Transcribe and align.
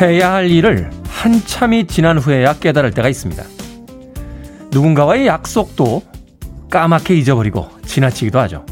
해야 0.00 0.32
할 0.32 0.50
일을 0.50 0.90
한참이 1.08 1.86
지난 1.86 2.18
후에야 2.18 2.54
깨달을 2.54 2.92
때가 2.92 3.08
있습니다. 3.08 3.42
누군가와의 4.70 5.26
약속도 5.26 6.02
까맣게 6.70 7.14
잊어버리고 7.16 7.68
지나치기도 7.84 8.38
하죠. 8.40 8.64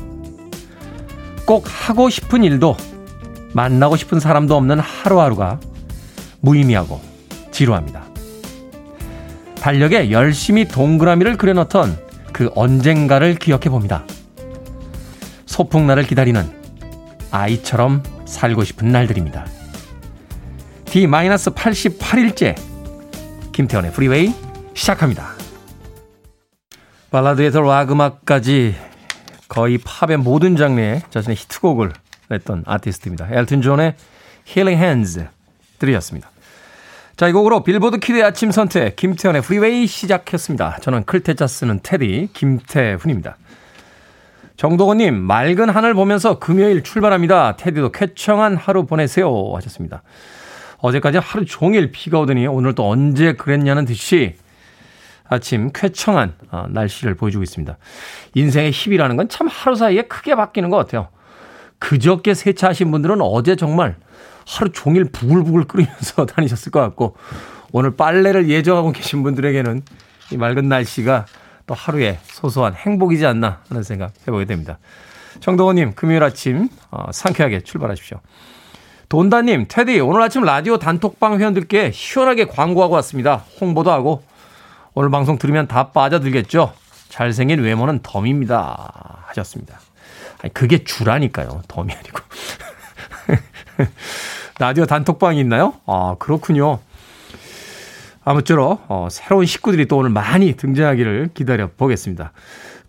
꼭 1.45 1.64
하고 1.66 2.09
싶은 2.09 2.45
일도 2.45 2.77
만나고 3.52 3.96
싶은 3.96 4.20
사람도 4.20 4.56
없는 4.56 4.78
하루하루가 4.78 5.60
무의미하고 6.41 7.01
지루합니다. 7.51 8.04
달력에 9.60 10.10
열심히 10.10 10.66
동그라미를 10.66 11.37
그려놓던 11.37 11.98
그 12.32 12.51
언젠가를 12.54 13.34
기억해 13.34 13.68
봅니다. 13.68 14.04
소풍날을 15.46 16.04
기다리는 16.04 16.49
아이처럼 17.30 18.02
살고 18.24 18.65
싶은 18.65 18.93
날들입니다. 18.93 19.57
D-88일째 20.90 22.54
김태훈의 23.52 23.93
프리웨이 23.92 24.34
시작합니다. 24.74 25.32
발라드에서 27.10 27.60
락 27.60 27.90
음악까지 27.92 28.74
거의 29.48 29.78
팝의 29.78 30.18
모든 30.18 30.56
장르에 30.56 31.02
자신의 31.10 31.36
히트곡을 31.36 31.92
냈던 32.28 32.64
아티스트입니다. 32.66 33.28
엘튼 33.30 33.62
존의 33.62 33.94
Healing 34.48 34.82
Hands 34.82 35.26
들으셨습니다. 35.78 36.30
자, 37.16 37.28
이 37.28 37.32
곡으로 37.32 37.64
빌보드 37.64 37.98
키드의 37.98 38.22
아침 38.22 38.50
선택 38.50 38.96
김태훈의 38.96 39.43
프리웨이 39.42 39.86
시작했습니다. 39.86 40.78
저는 40.82 41.04
클 41.04 41.23
태 41.23 41.37
자 41.37 41.46
쓰는 41.46 41.80
태디 41.82 42.29
김태훈입니다. 42.32 43.36
정동원님, 44.56 45.14
맑은 45.14 45.68
하늘 45.68 45.94
보면서 45.94 46.38
금요일 46.38 46.82
출발합니다. 46.82 47.56
테디도 47.56 47.92
쾌청한 47.92 48.56
하루 48.56 48.86
보내세요. 48.86 49.52
하셨습니다. 49.54 50.02
어제까지 50.79 51.18
하루 51.18 51.45
종일 51.45 51.90
비가 51.90 52.21
오더니 52.21 52.46
오늘 52.46 52.74
또 52.74 52.88
언제 52.88 53.32
그랬냐는 53.34 53.84
듯이 53.84 54.37
아침 55.29 55.71
쾌청한 55.73 56.34
어, 56.51 56.66
날씨를 56.71 57.15
보여주고 57.15 57.43
있습니다. 57.43 57.76
인생의 58.34 58.73
힙이라는 58.73 59.16
건 59.16 59.29
참 59.29 59.46
하루 59.49 59.76
사이에 59.76 60.02
크게 60.02 60.34
바뀌는 60.34 60.71
것 60.71 60.76
같아요. 60.79 61.09
그저께 61.79 62.34
세차하신 62.34 62.90
분들은 62.90 63.21
어제 63.21 63.54
정말 63.56 63.96
하루 64.47 64.72
종일 64.72 65.04
부글부글 65.04 65.65
끓이면서 65.65 66.25
다니셨을 66.26 66.72
것 66.72 66.81
같고 66.81 67.16
오늘 67.72 67.94
빨래를 67.94 68.49
예정하고 68.49 68.93
계신 68.93 69.22
분들에게는 69.22 69.82
이 70.32 70.37
맑은 70.37 70.69
날씨가 70.69 71.26
또 71.66 71.75
하루의 71.75 72.19
소소한 72.22 72.75
행복이지 72.75 73.26
않나 73.26 73.60
하는 73.69 73.82
생각 73.82 74.12
해보게 74.26 74.47
됩니다. 74.47 74.78
정동호님 75.41 75.93
금요일 75.93 76.22
아침 76.22 76.69
어, 76.91 77.12
상쾌하게 77.12 77.60
출발하십시오. 77.60 78.19
돈다님, 79.09 79.64
테디, 79.69 80.00
오늘 80.00 80.20
아침 80.20 80.43
라디오 80.43 80.78
단톡방 80.78 81.41
회원들께 81.41 81.93
시원하게 81.93 82.44
광고하고 82.44 82.94
왔습니다. 82.97 83.43
홍보도 83.59 83.91
하고, 83.91 84.22
오늘 84.93 85.09
방송 85.09 85.38
들으면 85.38 85.66
다 85.66 85.93
빠져들겠죠? 85.93 86.75
잘생긴 87.09 87.60
외모는 87.60 88.00
덤입니다. 88.03 89.22
하셨습니다. 89.28 89.81
아니, 90.43 90.53
그게 90.53 90.84
주라니까요. 90.84 91.62
덤이 91.69 91.91
아니고. 91.91 92.21
라디오 94.60 94.84
단톡방이 94.84 95.41
있나요? 95.41 95.75
아, 95.87 96.16
그렇군요. 96.19 96.81
아무쪼록, 98.25 98.84
어, 98.88 99.09
새로운 99.10 99.47
식구들이 99.47 99.87
또 99.87 99.97
오늘 99.97 100.10
많이 100.10 100.53
등장하기를 100.53 101.31
기다려 101.33 101.71
보겠습니다. 101.78 102.33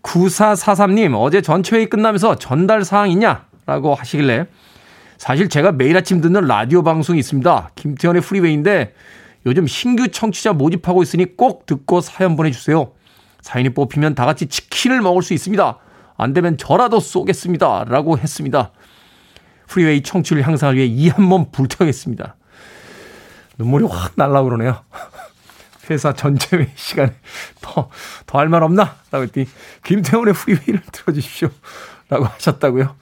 9443님, 0.02 1.14
어제 1.18 1.40
전체회의 1.40 1.88
끝나면서 1.88 2.34
전달 2.36 2.84
사항 2.84 3.10
있냐? 3.10 3.46
라고 3.64 3.94
하시길래, 3.94 4.46
사실 5.20 5.50
제가 5.50 5.72
매일 5.72 5.98
아침 5.98 6.22
듣는 6.22 6.46
라디오 6.46 6.82
방송이 6.82 7.18
있습니다. 7.18 7.72
김태훈의 7.74 8.22
프리웨이인데, 8.22 8.94
요즘 9.44 9.66
신규 9.66 10.08
청취자 10.08 10.54
모집하고 10.54 11.02
있으니 11.02 11.36
꼭 11.36 11.66
듣고 11.66 12.00
사연 12.00 12.36
보내주세요. 12.36 12.92
사연이 13.42 13.68
뽑히면 13.68 14.14
다 14.14 14.24
같이 14.24 14.46
치킨을 14.46 15.02
먹을 15.02 15.20
수 15.22 15.34
있습니다. 15.34 15.78
안 16.16 16.32
되면 16.32 16.56
저라도 16.56 17.00
쏘겠습니다. 17.00 17.84
라고 17.84 18.16
했습니다. 18.16 18.72
프리웨이 19.68 20.02
청취율 20.02 20.40
향상을 20.40 20.76
위해 20.76 20.86
이 20.86 21.10
한 21.10 21.26
몸 21.26 21.50
불태우겠습니다. 21.52 22.36
눈물이 23.58 23.84
확 23.90 24.12
날라 24.16 24.42
그러네요. 24.42 24.82
회사 25.90 26.14
전체 26.14 26.66
시간에 26.76 27.12
더, 27.60 27.90
더 28.24 28.38
할 28.38 28.48
말 28.48 28.62
없나? 28.62 28.96
라고 29.10 29.24
했더니, 29.24 29.46
김태훈의 29.84 30.32
프리웨이를 30.32 30.80
들어주십시오. 30.90 31.50
라고 32.08 32.24
하셨다고요. 32.24 32.96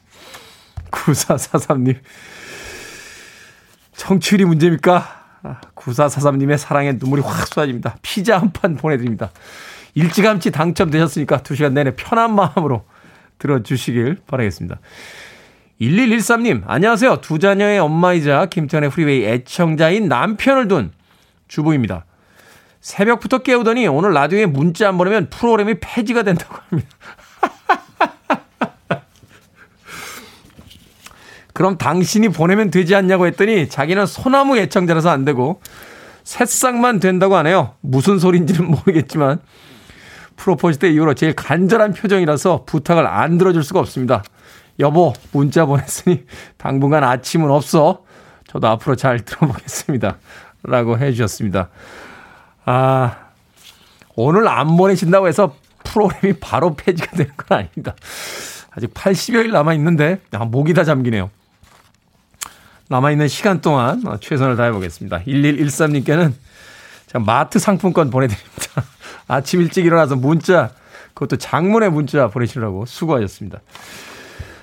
9443님. 0.90 1.96
청취율이 3.94 4.44
문제입니까? 4.44 5.16
9443님의 5.74 6.56
사랑에 6.58 6.92
눈물이 6.92 7.22
확 7.22 7.46
쏟아집니다. 7.46 7.96
피자 8.02 8.38
한 8.38 8.52
판 8.52 8.76
보내드립니다. 8.76 9.30
일찌감치 9.94 10.50
당첨되셨으니까 10.50 11.38
2시간 11.38 11.72
내내 11.72 11.96
편한 11.96 12.34
마음으로 12.34 12.84
들어주시길 13.38 14.18
바라겠습니다. 14.26 14.78
1113님, 15.80 16.62
안녕하세요. 16.66 17.20
두 17.20 17.38
자녀의 17.38 17.78
엄마이자 17.78 18.46
김태훈의 18.46 18.90
프리웨이 18.90 19.24
애청자인 19.24 20.08
남편을 20.08 20.68
둔 20.68 20.92
주부입니다. 21.46 22.04
새벽부터 22.80 23.38
깨우더니 23.38 23.86
오늘 23.86 24.12
라디오에 24.12 24.46
문자 24.46 24.88
안 24.88 24.98
보내면 24.98 25.28
프로그램이 25.30 25.74
폐지가 25.80 26.22
된다고 26.24 26.56
합니다. 26.68 26.88
그럼 31.58 31.76
당신이 31.76 32.28
보내면 32.28 32.70
되지 32.70 32.94
않냐고 32.94 33.26
했더니 33.26 33.68
자기는 33.68 34.06
소나무 34.06 34.56
애청자라서 34.58 35.10
안 35.10 35.24
되고 35.24 35.60
새싹만 36.22 37.00
된다고 37.00 37.34
하네요. 37.38 37.74
무슨 37.80 38.20
소리인지는 38.20 38.70
모르겠지만 38.70 39.40
프로포즈 40.36 40.78
때 40.78 40.88
이후로 40.88 41.14
제일 41.14 41.34
간절한 41.34 41.94
표정이라서 41.94 42.62
부탁을 42.64 43.08
안 43.08 43.38
들어줄 43.38 43.64
수가 43.64 43.80
없습니다. 43.80 44.22
여보, 44.78 45.12
문자 45.32 45.66
보냈으니 45.66 46.26
당분간 46.58 47.02
아침은 47.02 47.50
없어. 47.50 48.04
저도 48.46 48.68
앞으로 48.68 48.94
잘 48.94 49.18
들어보겠습니다. 49.18 50.16
라고 50.62 50.96
해 50.96 51.10
주셨습니다. 51.10 51.70
아, 52.66 53.16
오늘 54.14 54.46
안 54.46 54.76
보내신다고 54.76 55.26
해서 55.26 55.56
프로그램이 55.82 56.38
바로 56.38 56.76
폐지가 56.76 57.16
되는 57.16 57.32
건 57.36 57.58
아닙니다. 57.58 57.96
아직 58.70 58.94
80여일 58.94 59.50
남아 59.50 59.74
있는데, 59.74 60.20
아, 60.30 60.44
목이 60.44 60.72
다 60.72 60.84
잠기네요. 60.84 61.30
남아있는 62.88 63.28
시간 63.28 63.60
동안 63.60 64.02
최선을 64.20 64.56
다해보겠습니다. 64.56 65.20
1113님께는 65.26 66.32
제가 67.06 67.24
마트 67.24 67.58
상품권 67.58 68.10
보내드립니다. 68.10 68.84
아침 69.28 69.60
일찍 69.60 69.84
일어나서 69.84 70.16
문자, 70.16 70.70
그것도 71.14 71.36
장문의 71.36 71.90
문자 71.90 72.28
보내시려고 72.28 72.86
수고하셨습니다. 72.86 73.60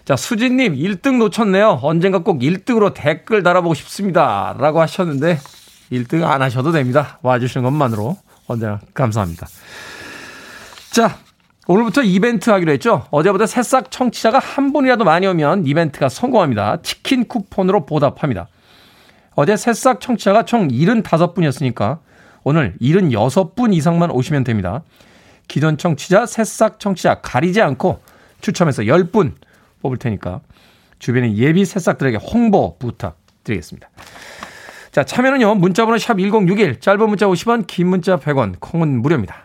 자, 0.05 0.15
수진님, 0.15 0.75
1등 0.75 1.17
놓쳤네요. 1.17 1.79
언젠가 1.81 2.19
꼭 2.19 2.39
1등으로 2.39 2.93
댓글 2.93 3.41
달아보고 3.41 3.73
싶습니다. 3.73 4.55
라고 4.59 4.79
하셨는데, 4.81 5.39
1등 5.91 6.23
안 6.23 6.43
하셔도 6.43 6.71
됩니다. 6.71 7.17
와주시는 7.23 7.63
것만으로 7.63 8.15
언제나 8.47 8.79
감사합니다. 8.93 9.47
자, 10.91 11.17
오늘부터 11.67 12.03
이벤트 12.03 12.51
하기로 12.51 12.71
했죠. 12.73 13.07
어제보다 13.09 13.47
새싹 13.47 13.89
청취자가 13.89 14.37
한 14.37 14.71
분이라도 14.71 15.03
많이 15.03 15.25
오면 15.25 15.65
이벤트가 15.65 16.09
성공합니다. 16.09 16.81
치킨 16.83 17.25
쿠폰으로 17.25 17.85
보답합니다. 17.87 18.47
어제 19.33 19.57
새싹 19.57 19.99
청취자가 19.99 20.45
총 20.45 20.67
75분이었으니까 20.67 21.99
오늘 22.43 22.75
76분 22.79 23.73
이상만 23.73 24.11
오시면 24.11 24.43
됩니다. 24.43 24.83
기존 25.47 25.77
청취자, 25.77 26.27
새싹 26.27 26.79
청취자 26.79 27.21
가리지 27.21 27.61
않고 27.61 27.99
추첨해서 28.41 28.83
10분 28.83 29.33
뽑을 29.81 29.97
테니까 29.97 30.41
주변의 30.99 31.37
예비 31.37 31.65
새싹들에게 31.65 32.17
홍보 32.17 32.77
부탁드리겠습니다. 32.77 33.89
자, 34.91 35.03
참여는요. 35.03 35.55
문자 35.55 35.85
번호 35.85 35.97
샵 35.97 36.19
1061, 36.19 36.79
짧은 36.79 37.09
문자 37.09 37.25
50원, 37.25 37.65
긴 37.67 37.87
문자 37.87 38.17
100원, 38.17 38.55
콩은 38.59 39.01
무료입니다. 39.01 39.44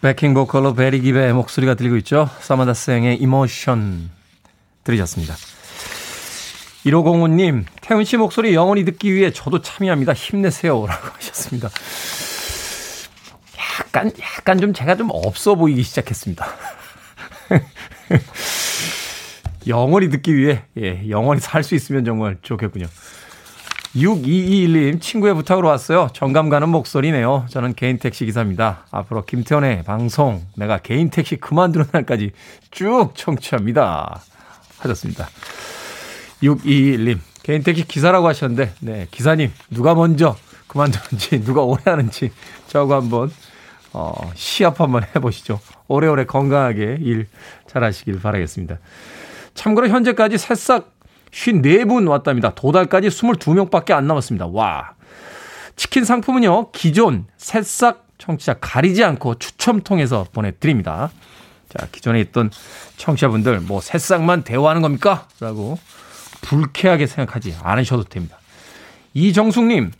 백킹 0.00 0.32
보컬로 0.34 0.74
베리 0.74 1.00
기베의 1.00 1.32
목소리가 1.34 1.74
들리고 1.74 1.96
있죠. 1.98 2.28
사마다 2.40 2.72
생의 2.72 3.16
이모션 3.16 4.10
들으셨습니다. 4.84 5.34
1505님, 6.86 7.64
태훈 7.82 8.04
씨 8.04 8.16
목소리 8.16 8.54
영원히 8.54 8.86
듣기 8.86 9.12
위해 9.14 9.30
저도 9.30 9.60
참여합니다. 9.60 10.14
힘내세요. 10.14 10.84
라고 10.88 11.08
하셨습니다. 11.16 11.68
약간, 13.58 14.10
약간 14.38 14.58
좀 14.58 14.72
제가 14.72 14.96
좀 14.96 15.10
없어 15.12 15.54
보이기 15.54 15.82
시작했습니다. 15.82 16.46
영원히 19.66 20.08
듣기 20.08 20.34
위해, 20.34 20.62
예, 20.78 21.06
영원히 21.10 21.40
살 21.42 21.62
수 21.62 21.74
있으면 21.74 22.06
정말 22.06 22.38
좋겠군요. 22.40 22.86
6221님, 23.94 25.00
친구의 25.00 25.34
부탁으로 25.34 25.66
왔어요. 25.68 26.08
정감 26.12 26.48
가는 26.48 26.68
목소리네요. 26.68 27.46
저는 27.50 27.74
개인 27.74 27.98
택시 27.98 28.24
기사입니다. 28.24 28.86
앞으로 28.92 29.24
김태현의 29.24 29.82
방송, 29.82 30.44
내가 30.56 30.78
개인 30.78 31.10
택시 31.10 31.36
그만두는 31.36 31.86
날까지 31.90 32.30
쭉 32.70 33.10
청취합니다. 33.14 34.20
하셨습니다. 34.78 35.28
6221님, 36.42 37.18
개인 37.42 37.64
택시 37.64 37.86
기사라고 37.86 38.28
하셨는데, 38.28 38.72
네, 38.80 39.08
기사님, 39.10 39.52
누가 39.70 39.94
먼저 39.94 40.36
그만두는지, 40.68 41.42
누가 41.42 41.62
오래 41.62 41.82
하는지, 41.84 42.30
저하고 42.68 42.94
한번, 42.94 43.32
어, 43.92 44.14
시합 44.36 44.80
한번 44.80 45.02
해보시죠. 45.16 45.60
오래오래 45.88 46.26
건강하게 46.26 46.98
일 47.00 47.26
잘하시길 47.66 48.20
바라겠습니다. 48.20 48.78
참고로 49.54 49.88
현재까지 49.88 50.38
새싹 50.38 50.99
54분 51.30 52.08
왔답니다. 52.08 52.54
도달까지 52.54 53.08
22명밖에 53.08 53.92
안 53.92 54.06
남았습니다. 54.06 54.46
와. 54.46 54.94
치킨 55.76 56.04
상품은요, 56.04 56.72
기존 56.72 57.26
새싹 57.36 58.06
청취자 58.18 58.54
가리지 58.54 59.02
않고 59.02 59.36
추첨 59.36 59.80
통해서 59.80 60.26
보내드립니다. 60.32 61.10
자, 61.68 61.86
기존에 61.90 62.20
있던 62.20 62.50
청취자분들, 62.96 63.60
뭐, 63.60 63.80
새싹만 63.80 64.42
대화하는 64.42 64.82
겁니까? 64.82 65.28
라고 65.38 65.78
불쾌하게 66.42 67.06
생각하지 67.06 67.56
않으셔도 67.62 68.04
됩니다. 68.04 68.38
이정숙님, 69.14 69.92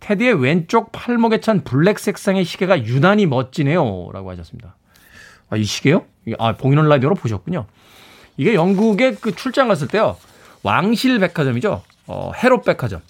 테디의 0.00 0.40
왼쪽 0.40 0.92
팔목에 0.92 1.40
찬 1.40 1.62
블랙 1.62 1.98
색상의 1.98 2.44
시계가 2.44 2.84
유난히 2.84 3.26
멋지네요. 3.26 4.10
라고 4.12 4.30
하셨습니다. 4.30 4.76
아, 5.50 5.56
이 5.56 5.64
시계요? 5.64 6.04
아, 6.38 6.56
봉인원 6.56 6.88
라디오로 6.88 7.14
보셨군요. 7.14 7.66
이게 8.36 8.54
영국에 8.54 9.14
그 9.14 9.34
출장 9.34 9.68
갔을 9.68 9.88
때요. 9.88 10.16
왕실 10.64 11.20
백화점이죠. 11.20 11.82
어, 12.06 12.32
헤롯 12.42 12.64
백화점. 12.64 13.00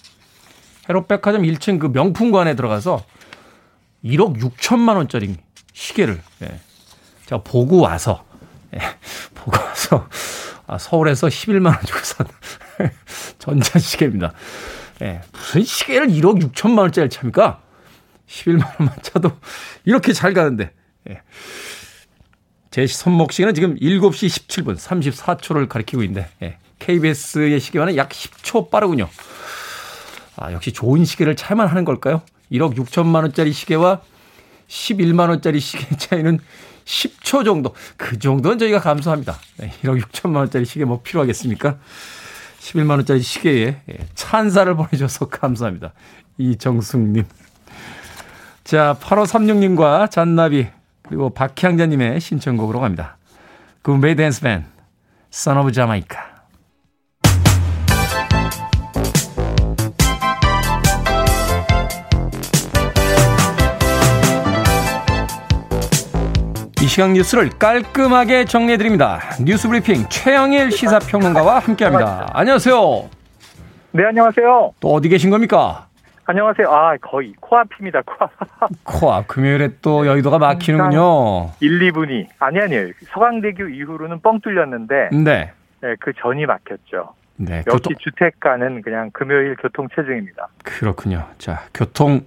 헤롯 0.87 1.07
백화점 1.07 1.41
1층 1.41 1.79
그 1.79 1.87
명품관에 1.87 2.55
들어가서 2.55 3.03
1억 4.03 4.39
6천만 4.39 4.97
원짜리 4.97 5.35
시계를 5.73 6.21
예. 6.43 6.59
제가 7.25 7.41
보고 7.43 7.79
와서 7.79 8.23
예. 8.75 8.79
보고 9.33 9.57
와서 9.57 10.07
아, 10.67 10.77
서울에서 10.77 11.27
11만 11.27 11.67
원 11.67 11.79
주고 11.85 11.99
산 12.03 12.27
전자시계입니다. 13.39 14.33
예. 15.01 15.21
무슨 15.31 15.63
시계를 15.63 16.07
1억 16.07 16.51
6천만 16.51 16.79
원짜리 16.79 17.09
찹니까? 17.09 17.61
11만 18.27 18.79
원만 18.79 18.95
차도 19.01 19.31
이렇게 19.85 20.13
잘 20.13 20.33
가는데. 20.33 20.71
예. 21.09 21.21
제 22.69 22.85
손목 22.85 23.31
시계는 23.31 23.53
지금 23.53 23.75
7시 23.75 24.47
17분 24.47 24.75
34초를 24.77 25.69
가리키고 25.69 26.03
있는데 26.03 26.29
예. 26.41 26.57
KBS의 26.79 27.59
시계와는 27.59 27.97
약 27.97 28.09
10초 28.09 28.69
빠르군요. 28.69 29.09
아, 30.37 30.51
역시 30.51 30.73
좋은 30.73 31.05
시계를 31.05 31.35
차야만 31.35 31.67
하는 31.67 31.85
걸까요? 31.85 32.21
1억 32.51 32.75
6천만 32.75 33.21
원짜리 33.21 33.53
시계와 33.53 34.01
11만 34.67 35.29
원짜리 35.29 35.59
시계 35.59 35.85
차이는 35.95 36.39
10초 36.85 37.45
정도. 37.45 37.73
그 37.97 38.19
정도는 38.19 38.59
저희가 38.59 38.79
감수합니다. 38.79 39.37
네, 39.57 39.71
1억 39.83 40.01
6천만 40.01 40.37
원짜리 40.37 40.65
시계 40.65 40.85
뭐 40.85 41.01
필요하겠습니까? 41.01 41.77
11만 42.59 42.91
원짜리 42.91 43.21
시계에 43.21 43.81
예, 43.89 44.07
찬사를 44.15 44.73
보내줘서 44.75 45.29
감사합니다. 45.29 45.93
이정숙님. 46.37 47.25
자, 48.63 48.97
8536님과 48.99 50.09
잔나비 50.09 50.67
그리고 51.03 51.29
박향자님의 51.29 52.19
신청곡으로 52.19 52.79
갑니다. 52.79 53.17
굿베이 53.83 54.15
댄스 54.15 54.41
밴, 54.41 54.65
Son 55.31 55.71
Jamaica. 55.71 56.34
이 66.85 66.87
시각 66.87 67.13
뉴스를 67.13 67.49
깔끔하게 67.49 68.45
정리해드립니다. 68.45 69.19
뉴스 69.43 69.67
브리핑 69.67 70.07
최영일 70.07 70.69
시사평론가와 70.69 71.57
함께합니다. 71.57 72.29
안녕하세요. 72.31 73.09
네, 73.93 74.05
안녕하세요. 74.05 74.73
또 74.79 74.93
어디 74.93 75.09
계신 75.09 75.31
겁니까? 75.31 75.87
안녕하세요. 76.25 76.69
아, 76.69 76.95
거의 77.01 77.33
코앞입니다, 77.39 78.03
코앞. 78.03 78.31
코앞. 78.85 79.27
금요일에 79.27 79.69
또 79.81 80.05
여의도가 80.05 80.37
막히는군요. 80.37 81.53
1, 81.59 81.91
2분이. 81.91 82.27
아니, 82.37 82.59
아니에요. 82.59 82.91
서강대교 83.07 83.67
이후로는 83.69 84.21
뻥 84.21 84.39
뚫렸는데. 84.41 85.09
네. 85.11 85.51
네, 85.81 85.95
그 85.99 86.13
전이 86.21 86.45
막혔죠. 86.45 87.15
네. 87.37 87.63
역시 87.65 87.71
교통... 87.71 87.93
주택가는 87.99 88.83
그냥 88.83 89.09
금요일 89.11 89.55
교통 89.59 89.87
체증입니다. 89.95 90.49
그렇군요. 90.63 91.25
자, 91.39 91.63
교통 91.73 92.21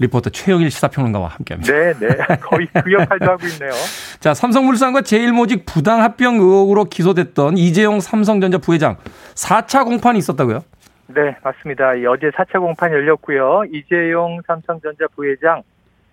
리포터 0.00 0.30
최영일 0.30 0.70
시사평론가와 0.70 1.28
함께합니다. 1.28 1.72
네, 1.72 1.92
네. 1.94 2.08
거의 2.40 2.66
그 2.82 2.92
역할도 2.92 3.26
하고 3.26 3.46
있네요. 3.46 3.70
자, 4.18 4.32
삼성물산과 4.32 5.02
제일모직 5.02 5.66
부당 5.66 6.02
합병 6.02 6.36
의혹으로 6.36 6.86
기소됐던 6.86 7.58
이재용 7.58 8.00
삼성전자 8.00 8.58
부회장 8.58 8.96
4차 9.34 9.84
공판이 9.84 10.18
있었다고요? 10.18 10.64
네, 11.08 11.36
맞습니다. 11.42 11.90
어제 12.08 12.30
4차 12.30 12.60
공판이 12.60 12.94
열렸고요. 12.94 13.64
이재용 13.72 14.40
삼성전자 14.46 15.06
부회장 15.14 15.62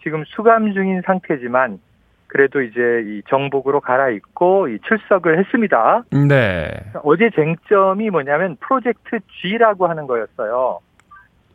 지금 0.03 0.23
수감 0.25 0.73
중인 0.73 1.01
상태지만 1.05 1.79
그래도 2.27 2.61
이제 2.61 2.81
이 3.05 3.21
정복으로 3.29 3.79
갈아입고 3.79 4.67
이 4.67 4.79
출석을 4.85 5.39
했습니다. 5.39 6.03
네. 6.11 6.71
어제 7.03 7.29
쟁점이 7.33 8.09
뭐냐면 8.09 8.57
프로젝트 8.59 9.19
G라고 9.41 9.87
하는 9.87 10.07
거였어요. 10.07 10.79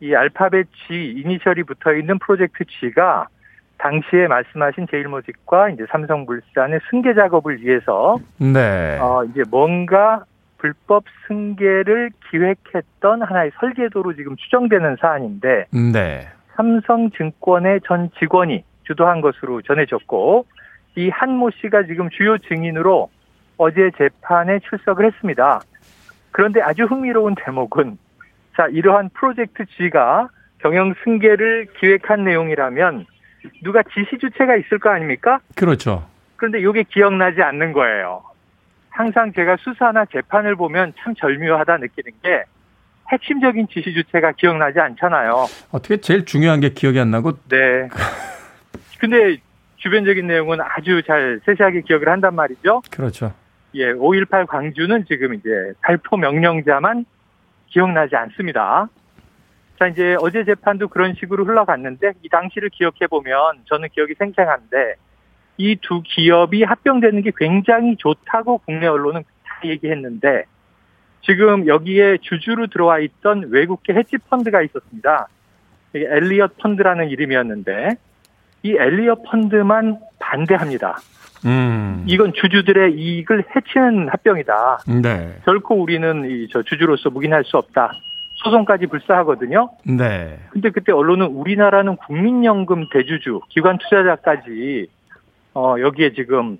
이 0.03 0.13
알파벳 0.13 0.67
G 0.73 1.13
이니셜이 1.23 1.63
붙어 1.63 1.93
있는 1.93 2.19
프로젝트 2.19 2.65
G가 2.65 3.27
당시에 3.77 4.27
말씀하신 4.27 4.87
제일모직과 4.91 5.69
이제 5.69 5.85
삼성물산의 5.89 6.81
승계 6.89 7.13
작업을 7.13 7.61
위해서 7.61 8.17
네. 8.37 8.99
어 8.99 9.23
이제 9.23 9.43
뭔가 9.49 10.25
불법 10.57 11.05
승계를 11.27 12.11
기획했던 12.29 13.21
하나의 13.21 13.51
설계도로 13.61 14.15
지금 14.15 14.35
추정되는 14.35 14.97
사안인데 14.99 15.67
네. 15.93 16.27
삼성증권의 16.57 17.81
전 17.87 18.09
직원이 18.19 18.63
주도한 18.85 19.21
것으로 19.21 19.61
전해졌고 19.61 20.45
이 20.97 21.09
한 21.09 21.37
모 21.37 21.49
씨가 21.49 21.83
지금 21.83 22.09
주요 22.09 22.37
증인으로 22.37 23.09
어제 23.57 23.89
재판에 23.97 24.59
출석을 24.59 25.05
했습니다. 25.05 25.61
그런데 26.31 26.61
아주 26.61 26.83
흥미로운 26.83 27.35
대목은 27.35 27.97
자, 28.55 28.67
이러한 28.71 29.09
프로젝트 29.13 29.65
G가 29.65 30.29
경영 30.59 30.93
승계를 31.03 31.67
기획한 31.79 32.23
내용이라면 32.23 33.05
누가 33.63 33.83
지시 33.83 34.17
주체가 34.19 34.55
있을 34.55 34.79
거 34.79 34.89
아닙니까? 34.89 35.39
그렇죠. 35.55 36.07
그런데 36.37 36.59
이게 36.59 36.83
기억나지 36.83 37.41
않는 37.41 37.73
거예요. 37.73 38.23
항상 38.89 39.33
제가 39.33 39.57
수사나 39.57 40.05
재판을 40.05 40.55
보면 40.55 40.93
참 40.99 41.15
절묘하다 41.15 41.77
느끼는 41.77 42.11
게 42.21 42.43
핵심적인 43.11 43.67
지시 43.67 43.93
주체가 43.93 44.33
기억나지 44.33 44.79
않잖아요. 44.79 45.47
어떻게 45.71 45.97
제일 45.97 46.25
중요한 46.25 46.59
게 46.59 46.69
기억이 46.69 46.99
안 46.99 47.11
나고? 47.11 47.33
네. 47.49 47.89
근데 48.99 49.37
주변적인 49.77 50.27
내용은 50.27 50.59
아주 50.61 51.01
잘 51.05 51.41
세세하게 51.45 51.81
기억을 51.81 52.07
한단 52.07 52.35
말이죠. 52.35 52.81
그렇죠. 52.89 53.33
예, 53.75 53.91
5.18 53.93 54.47
광주는 54.47 55.05
지금 55.07 55.33
이제 55.33 55.49
발포 55.81 56.17
명령자만 56.17 57.05
기억나지 57.73 58.15
않습니다. 58.15 58.87
자, 59.79 59.87
이제 59.87 60.15
어제 60.19 60.43
재판도 60.45 60.89
그런 60.89 61.15
식으로 61.15 61.43
흘러갔는데 61.45 62.13
이 62.21 62.29
당시를 62.29 62.69
기억해 62.69 63.07
보면 63.09 63.63
저는 63.65 63.89
기억이 63.89 64.13
생생한데 64.17 64.95
이 65.57 65.75
두 65.81 66.01
기업이 66.03 66.63
합병되는 66.63 67.21
게 67.21 67.31
굉장히 67.35 67.95
좋다고 67.97 68.59
국내 68.59 68.87
언론은 68.87 69.23
다 69.23 69.61
얘기했는데 69.65 70.45
지금 71.21 71.67
여기에 71.67 72.19
주주로 72.21 72.67
들어와 72.67 72.99
있던 72.99 73.49
외국계 73.49 73.93
헤지 73.93 74.17
펀드가 74.29 74.61
있었습니다. 74.61 75.27
이게 75.93 76.05
엘리엇 76.05 76.57
펀드라는 76.57 77.09
이름이었는데 77.09 77.95
이 78.63 78.75
엘리엇 78.77 79.23
펀드만 79.23 79.99
반대합니다. 80.19 80.97
음. 81.45 82.03
이건 82.07 82.33
주주들의 82.33 82.93
이익을 82.93 83.43
해치는 83.55 84.09
합병이다. 84.09 84.79
네. 85.01 85.35
결코 85.45 85.75
우리는 85.81 86.29
이 86.29 86.47
저 86.51 86.61
주주로서 86.63 87.09
묵인할 87.09 87.43
수 87.43 87.57
없다. 87.57 87.91
소송까지 88.43 88.87
불사하거든요. 88.87 89.69
네. 89.85 90.37
근데 90.51 90.69
그때 90.69 90.91
언론은 90.91 91.27
우리나라는 91.27 91.95
국민연금 91.97 92.87
대주주, 92.91 93.41
기관 93.49 93.77
투자자까지 93.77 94.87
어 95.55 95.75
여기에 95.79 96.13
지금 96.13 96.57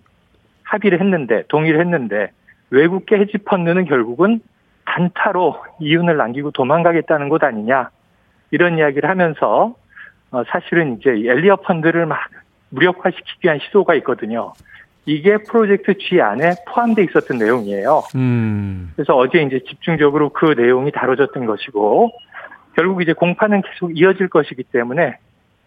합의를 0.63 0.99
했는데 1.01 1.43
동의를 1.49 1.79
했는데 1.81 2.31
외국계 2.69 3.17
헤지펀드는 3.17 3.85
결국은 3.85 4.39
단타로 4.85 5.57
이윤을 5.79 6.15
남기고 6.17 6.51
도망가겠다는 6.51 7.29
것 7.29 7.43
아니냐 7.43 7.89
이런 8.51 8.77
이야기를 8.77 9.09
하면서 9.09 9.75
어 10.31 10.43
사실은 10.47 10.97
이제 10.99 11.09
엘리어 11.09 11.57
펀드를 11.57 12.05
막 12.05 12.19
무력화시키기 12.73 13.45
위한 13.45 13.59
시도가 13.65 13.95
있거든요. 13.95 14.53
이게 15.05 15.37
프로젝트 15.37 15.97
G 15.97 16.21
안에 16.21 16.55
포함되어 16.67 17.05
있었던 17.05 17.37
내용이에요. 17.37 18.03
음. 18.15 18.91
그래서 18.95 19.15
어제 19.15 19.41
이제 19.41 19.59
집중적으로 19.67 20.29
그 20.29 20.53
내용이 20.57 20.91
다뤄졌던 20.91 21.45
것이고 21.45 22.11
결국 22.75 23.01
이제 23.01 23.13
공판은 23.13 23.61
계속 23.63 23.97
이어질 23.97 24.29
것이기 24.29 24.63
때문에 24.63 25.17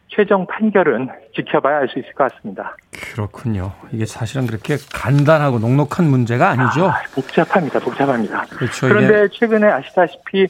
최종 0.09 0.47
판결은 0.47 1.09
지켜봐야 1.35 1.79
알 1.79 1.89
수 1.89 1.99
있을 1.99 2.13
것 2.15 2.33
같습니다. 2.33 2.77
그렇군요. 3.13 3.73
이게 3.93 4.07
사실은 4.07 4.47
그렇게 4.47 4.77
간단하고 4.95 5.59
녹록한 5.59 6.07
문제가 6.07 6.49
아니죠. 6.51 6.87
아, 6.87 7.03
복잡합니다. 7.15 7.81
복잡합니다. 7.81 8.47
그렇죠. 8.47 8.89
그런데 8.89 9.29
최근에 9.33 9.67
아시다시피 9.67 10.47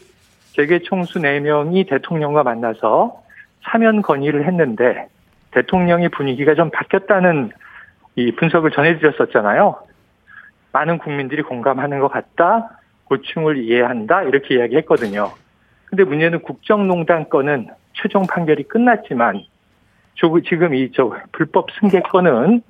재계 0.55 0.79
총수 0.79 1.19
4명이 1.19 1.89
대통령과 1.89 2.43
만나서 2.45 3.21
사면 3.65 4.03
건의를 4.03 4.47
했는데 4.47 5.09
대통령의 5.57 6.11
분위기가 6.11 6.55
좀 6.55 6.71
바뀌었다는 6.71 7.51
이 8.17 8.33
분석을 8.33 8.71
전해드렸었잖아요. 8.73 9.77
많은 10.73 10.99
국민들이 10.99 11.43
공감하는 11.43 11.99
것 12.01 12.09
같다, 12.09 12.79
고충을 13.05 13.57
이해한다 13.57 14.25
이렇게 14.25 14.57
이야기했거든요. 14.57 15.33
근데 15.87 16.05
문제는 16.05 16.41
국정농단 16.41 17.31
건은 17.31 17.69
최종 17.95 18.27
판결이 18.27 18.65
끝났지만 18.65 19.43
지금 20.49 20.75
이 20.75 20.91
저 20.95 21.15
불법 21.33 21.69
승계 21.81 22.01
건은 22.01 22.61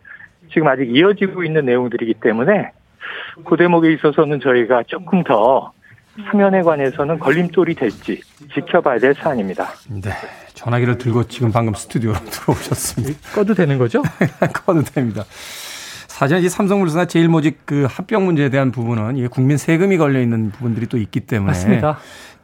지금 0.52 0.68
아직 0.68 0.94
이어지고 0.94 1.42
있는 1.42 1.64
내용들이기 1.64 2.14
때문에 2.14 2.70
그 3.44 3.56
대목에 3.56 3.92
있어서는 3.94 4.38
저희가 4.40 4.84
조금 4.84 5.24
더 5.24 5.72
사면에 6.24 6.62
관해서는 6.62 7.18
걸림돌이 7.18 7.74
될지 7.74 8.20
지켜봐야 8.54 8.98
될 8.98 9.14
사안입니다. 9.14 9.70
네. 9.88 10.10
전화기를 10.54 10.98
들고 10.98 11.24
지금 11.24 11.52
방금 11.52 11.74
스튜디오로 11.74 12.18
들어오셨습니다. 12.24 13.32
꺼도 13.34 13.54
되는 13.54 13.78
거죠? 13.78 14.02
꺼도 14.52 14.82
됩니다. 14.82 15.24
사실 16.08 16.42
이 16.42 16.48
삼성물산과 16.48 17.06
제일모직 17.06 17.66
그 17.66 17.86
합병 17.90 18.24
문제에 18.24 18.48
대한 18.48 18.72
부분은 18.72 19.18
이게 19.18 19.28
국민 19.28 19.58
세금이 19.58 19.98
걸려 19.98 20.20
있는 20.20 20.50
부분들이 20.50 20.86
또 20.86 20.96
있기 20.96 21.20
때문에 21.20 21.50
맞습니다. 21.50 21.98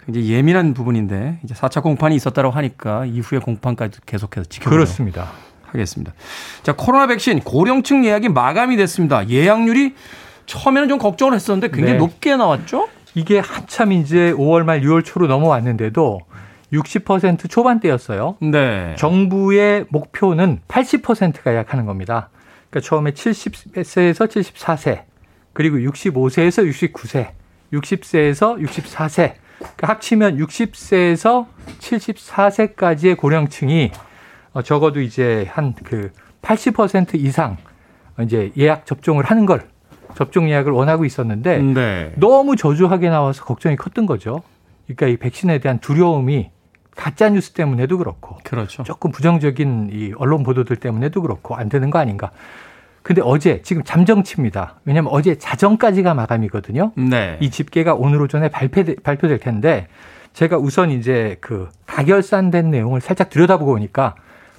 굉장히 0.05 0.31
예민한 0.31 0.75
부분인데 0.75 1.38
이제 1.45 1.55
4차 1.55 1.83
공판이 1.83 2.14
있었다고 2.17 2.50
하니까 2.50 3.07
이후에 3.07 3.38
공판까지 3.38 4.00
계속해서 4.05 4.45
지켜보도록 4.45 4.85
그렇습니다. 4.85 5.31
하겠습니다. 5.62 6.12
자, 6.62 6.75
코로나 6.76 7.07
백신 7.07 7.41
고령층 7.41 8.05
예약이 8.05 8.29
마감이 8.29 8.76
됐습니다. 8.76 9.26
예약률이 9.29 9.95
처음에는 10.45 10.88
좀 10.88 10.99
걱정을 10.99 11.35
했었는데 11.35 11.69
굉장히 11.69 11.93
네. 11.93 11.99
높게 11.99 12.37
나왔죠? 12.37 12.88
이게 13.14 13.38
한참 13.38 13.92
이제 13.92 14.33
5월 14.33 14.64
말 14.64 14.81
6월 14.81 15.04
초로 15.04 15.26
넘어왔는데도 15.26 16.21
60% 16.73 17.50
초반대였어요. 17.50 18.37
네. 18.40 18.95
정부의 18.99 19.87
목표는 19.90 20.61
80%가 20.69 21.52
예약하는 21.52 21.85
겁니다. 21.85 22.31
그러니까 22.71 22.88
처음에 22.88 23.11
70세에서 23.12 24.26
74세, 24.28 25.02
그리고 25.52 25.76
65세에서 25.76 26.66
69세, 26.71 27.28
60세에서 27.75 28.59
64세, 28.59 29.35
그러니까 29.59 29.88
합치면 29.88 30.38
60세에서 30.38 31.47
74세까지의 31.78 33.19
고령층이 33.19 33.90
어, 34.54 34.62
적어도 34.62 35.00
이제 35.00 35.47
한 35.50 35.75
그 35.85 36.11
80% 36.42 37.14
이상 37.14 37.57
이제 38.21 38.52
예약 38.59 38.85
접종을 38.85 39.25
하는 39.25 39.47
걸 39.47 39.69
접종 40.14 40.49
예약을 40.49 40.73
원하고 40.73 41.04
있었는데 41.04 41.59
네. 41.59 42.12
너무 42.16 42.57
저조하게 42.57 43.09
나와서 43.11 43.45
걱정이 43.45 43.76
컸던 43.76 44.07
거죠. 44.07 44.42
그러니까 44.87 45.07
이 45.07 45.16
백신에 45.16 45.59
대한 45.59 45.78
두려움이 45.78 46.50
가짜 46.95 47.28
뉴스 47.31 47.52
때문에도 47.52 47.99
그렇고 47.99 48.37
그렇죠. 48.45 48.83
조금 48.83 49.11
부정적인 49.11 49.90
이 49.92 50.12
언론 50.16 50.42
보도들 50.42 50.76
때문에도 50.76 51.23
그렇고 51.23 51.57
안 51.57 51.69
되는 51.69 51.90
거 51.90 51.99
아닌가. 51.99 52.31
근데 53.02 53.21
어제 53.25 53.62
지금 53.62 53.83
잠정치입니다. 53.83 54.76
왜냐하면 54.85 55.12
어제 55.12 55.37
자정까지가 55.37 56.14
마감이거든요. 56.14 56.92
네. 56.95 57.37
이 57.40 57.50
집계가 57.50 57.95
오늘 57.95 58.23
오전에 58.23 58.49
발표 58.49 58.85
발표될 59.02 59.38
텐데 59.38 59.88
제가 60.35 60.57
우선 60.57 60.90
이제 60.90 61.37
그 61.40 61.69
가결산된 61.87 62.71
내용을 62.71 63.00
살짝 63.00 63.28
들여다보고 63.31 63.73
보니까 63.73 64.14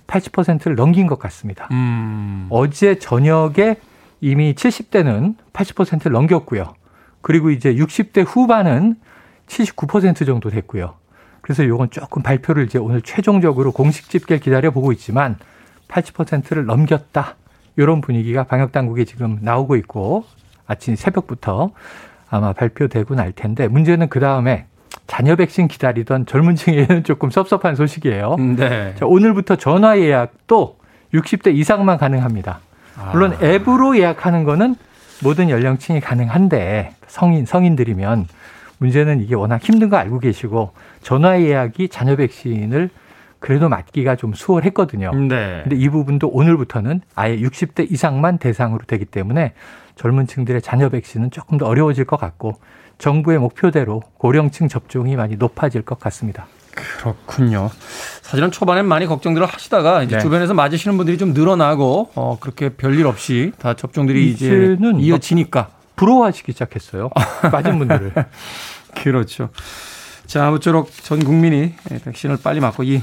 80%를 0.08 0.76
넘긴 0.76 1.08
것 1.08 1.18
같습니다. 1.20 1.68
음. 1.72 2.48
어제 2.50 3.00
저녁에 3.00 3.78
이미 4.24 4.54
70대는 4.54 5.36
80%를 5.52 6.14
넘겼고요. 6.14 6.76
그리고 7.20 7.50
이제 7.50 7.76
60대 7.76 8.24
후반은 8.26 8.96
79% 9.48 10.26
정도 10.26 10.50
됐고요. 10.50 10.94
그래서 11.42 11.66
요건 11.66 11.90
조금 11.90 12.24
발표를 12.24 12.64
이제 12.64 12.80
오늘 12.80 13.02
최종적으로 13.02 13.74
공식 13.74 14.10
집계를 14.10 14.40
기다려 14.40 14.72
보고 14.72 14.94
있지만 14.94 15.36
80%를 15.90 16.66
넘겼다. 16.66 17.36
이런 17.76 18.00
분위기가 18.00 18.44
방역 18.44 18.72
당국에 18.72 19.04
지금 19.04 19.40
나오고 19.42 19.76
있고 19.76 20.24
아침 20.68 20.96
새벽부터 20.96 21.72
아마 22.30 22.54
발표되고 22.54 23.16
날 23.16 23.34
텐데 23.34 23.68
문제는 23.68 24.08
그 24.08 24.22
다음에 24.22 24.68
자녀 25.06 25.36
백신 25.36 25.68
기다리던 25.68 26.28
젊은 26.28 26.56
층에는 26.56 27.04
조금 27.06 27.30
섭섭한 27.30 27.76
소식이에요. 27.76 28.38
네. 28.56 28.96
자, 28.96 29.06
오늘부터 29.06 29.58
전화 29.58 30.00
예약도 30.00 30.78
60대 31.14 31.54
이상만 31.54 31.98
가능합니다. 31.98 32.62
물론 33.12 33.34
아. 33.34 33.46
앱으로 33.46 33.98
예약하는 33.98 34.44
거는 34.44 34.76
모든 35.24 35.50
연령층이 35.50 36.02
가능한데 36.02 36.96
성인 37.08 37.46
성인들이면 37.46 38.28
문제는 38.78 39.22
이게 39.22 39.36
워낙 39.36 39.64
힘든 39.64 39.90
거 39.90 39.98
알고 39.98 40.20
계시고 40.20 40.74
전화 41.02 41.40
예약이 41.40 41.90
자녀 41.90 42.16
백신을 42.16 42.90
그래도 43.40 43.68
맞기가 43.70 44.16
좀 44.16 44.34
수월했거든요. 44.34 45.12
네. 45.14 45.62
근데 45.64 45.76
이 45.76 45.90
부분도 45.90 46.30
오늘부터는 46.30 47.02
아예 47.16 47.38
60대 47.38 47.92
이상만 47.92 48.38
대상으로 48.38 48.86
되기 48.86 49.06
때문에 49.06 49.54
젊은 49.96 50.28
층들의 50.28 50.62
자녀 50.62 50.90
백신은 50.90 51.32
조금 51.32 51.58
더 51.58 51.66
어려워질 51.66 52.06
것 52.06 52.18
같고 52.18 52.56
정부의 52.98 53.40
목표대로 53.40 54.02
고령층 54.18 54.68
접종이 54.68 55.16
많이 55.16 55.36
높아질 55.36 55.82
것 55.82 56.00
같습니다. 56.00 56.48
그렇군요. 56.74 57.70
사실은 58.22 58.52
초반엔 58.52 58.86
많이 58.88 59.06
걱정들을 59.06 59.46
하시다가 59.46 60.04
이제 60.04 60.18
네. 60.18 60.22
주변에서 60.22 60.54
맞으시는 60.54 60.98
분들이 60.98 61.18
좀 61.18 61.34
늘어나고 61.34 62.12
어 62.16 62.38
그렇게 62.40 62.70
별일 62.70 63.06
없이 63.06 63.52
다 63.60 63.74
접종들이 63.74 64.30
이제 64.30 64.48
이제는 64.48 65.00
이어지니까 65.00 65.70
부러워하시기 65.96 66.52
시작했어요. 66.52 67.10
맞은 67.52 67.78
분들을. 67.80 68.14
그렇죠. 68.96 69.50
자, 70.26 70.48
아무쪼록 70.48 70.92
전 71.04 71.24
국민이 71.24 71.74
백신을 72.06 72.38
빨리 72.44 72.60
맞고 72.60 72.84
이 72.84 73.02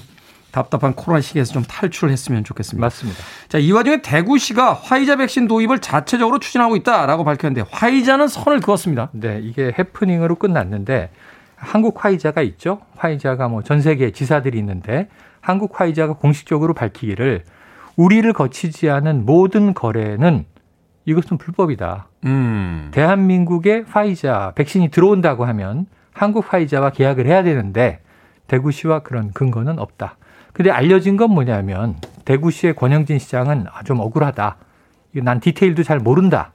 답답한 0.51 0.95
코로나 0.95 1.21
시기에서 1.21 1.53
좀 1.53 1.63
탈출을 1.63 2.11
했으면 2.11 2.43
좋겠습니다. 2.43 2.85
맞습니다. 2.85 3.21
자, 3.49 3.59
이 3.59 3.71
와중에 3.71 4.03
대구시가 4.03 4.75
화이자 4.75 5.17
백신 5.17 5.47
도입을 5.47 5.79
자체적으로 5.79 6.41
추진하고 6.41 6.77
있다라고 6.77 7.25
밝혔는데 7.25 7.69
화이자는 7.71 8.27
선을 8.29 8.61
그었습니다. 8.61 9.11
네, 9.13 9.41
이게 9.43 9.73
해프닝으로 9.79 10.37
끝났는데 10.37 11.11
한국 11.61 12.05
화이자가 12.05 12.43
있죠. 12.43 12.81
화이자가 12.97 13.49
뭐 13.49 13.63
전 13.63 13.81
세계 13.81 14.11
지사들이 14.11 14.59
있는데 14.59 15.09
한국 15.41 15.79
화이자가 15.81 16.15
공식적으로 16.15 16.75
밝히기를 16.75 17.45
우리를 17.97 18.33
거치지 18.33 18.89
않은 18.91 19.27
모든 19.27 19.75
거래는 19.75 20.45
이것은 21.05 21.39
불법이다. 21.39 22.09
음. 22.25 22.89
대한민국에 22.93 23.85
화이자 23.89 24.53
백신이 24.55 24.89
들어온다고 24.89 25.45
하면 25.47 25.87
한국 26.13 26.53
화이자와 26.53 26.91
계약을 26.91 27.27
해야 27.27 27.43
되는데 27.43 28.01
대구시와 28.49 29.01
그런 29.01 29.33
근거는 29.33 29.79
없다. 29.79 30.17
근데 30.53 30.71
알려진 30.71 31.17
건 31.17 31.31
뭐냐면 31.31 31.97
대구시의 32.25 32.75
권영진 32.75 33.19
시장은 33.19 33.67
아, 33.73 33.83
좀 33.85 34.01
억울하다. 34.01 34.57
난 35.23 35.41
디테일도 35.41 35.83
잘 35.83 35.99
모른다. 35.99 36.53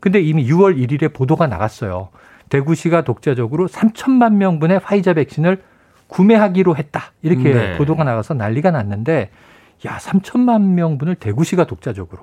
근데 0.00 0.20
이미 0.20 0.46
6월 0.48 0.76
1일에 0.76 1.12
보도가 1.12 1.46
나갔어요. 1.46 2.08
대구시가 2.48 3.02
독자적으로 3.02 3.66
3천만 3.68 4.34
명분의 4.34 4.80
화이자 4.82 5.14
백신을 5.14 5.62
구매하기로 6.08 6.76
했다. 6.76 7.12
이렇게 7.22 7.52
네. 7.52 7.76
보도가 7.76 8.04
나가서 8.04 8.34
난리가 8.34 8.70
났는데 8.70 9.30
야, 9.86 9.96
3천만 9.98 10.62
명분을 10.74 11.16
대구시가 11.16 11.64
독자적으로 11.66 12.22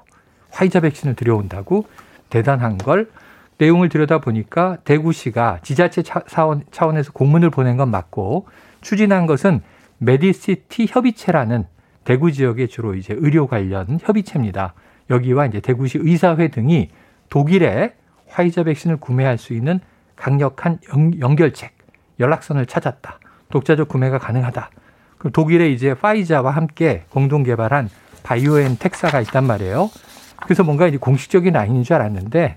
화이자 0.51 0.79
백신을 0.79 1.15
들여온다고 1.15 1.85
대단한 2.29 2.77
걸 2.77 3.09
내용을 3.57 3.89
들여다 3.89 4.19
보니까 4.19 4.77
대구시가 4.83 5.59
지자체 5.61 6.01
차- 6.01 6.23
사원- 6.27 6.63
차원에서 6.71 7.11
공문을 7.11 7.49
보낸 7.49 7.77
건 7.77 7.91
맞고 7.91 8.47
추진한 8.81 9.25
것은 9.25 9.61
메디시티 9.99 10.87
협의체라는 10.89 11.65
대구 12.03 12.31
지역의 12.31 12.67
주로 12.67 12.95
이제 12.95 13.13
의료 13.17 13.47
관련 13.47 13.99
협의체입니다. 14.01 14.73
여기와 15.09 15.45
이제 15.45 15.59
대구시 15.59 15.99
의사회 16.01 16.47
등이 16.49 16.89
독일에 17.29 17.93
화이자 18.27 18.63
백신을 18.63 18.97
구매할 18.97 19.37
수 19.37 19.53
있는 19.53 19.79
강력한 20.23 20.79
연, 20.93 21.19
연결책, 21.19 21.73
연락선을 22.17 22.65
찾았다. 22.65 23.19
독자적 23.49 23.89
구매가 23.89 24.19
가능하다. 24.19 24.69
그럼 25.17 25.33
독일의 25.33 25.73
이제 25.73 25.93
화이자와 25.93 26.51
함께 26.51 27.03
공동 27.09 27.43
개발한 27.43 27.89
바이오엔텍사가 28.23 29.19
있단 29.19 29.45
말이에요. 29.45 29.91
그래서 30.37 30.63
뭔가 30.63 30.87
이제 30.87 30.95
공식적인 30.95 31.51
라인인 31.51 31.83
줄 31.83 31.95
알았는데 31.95 32.55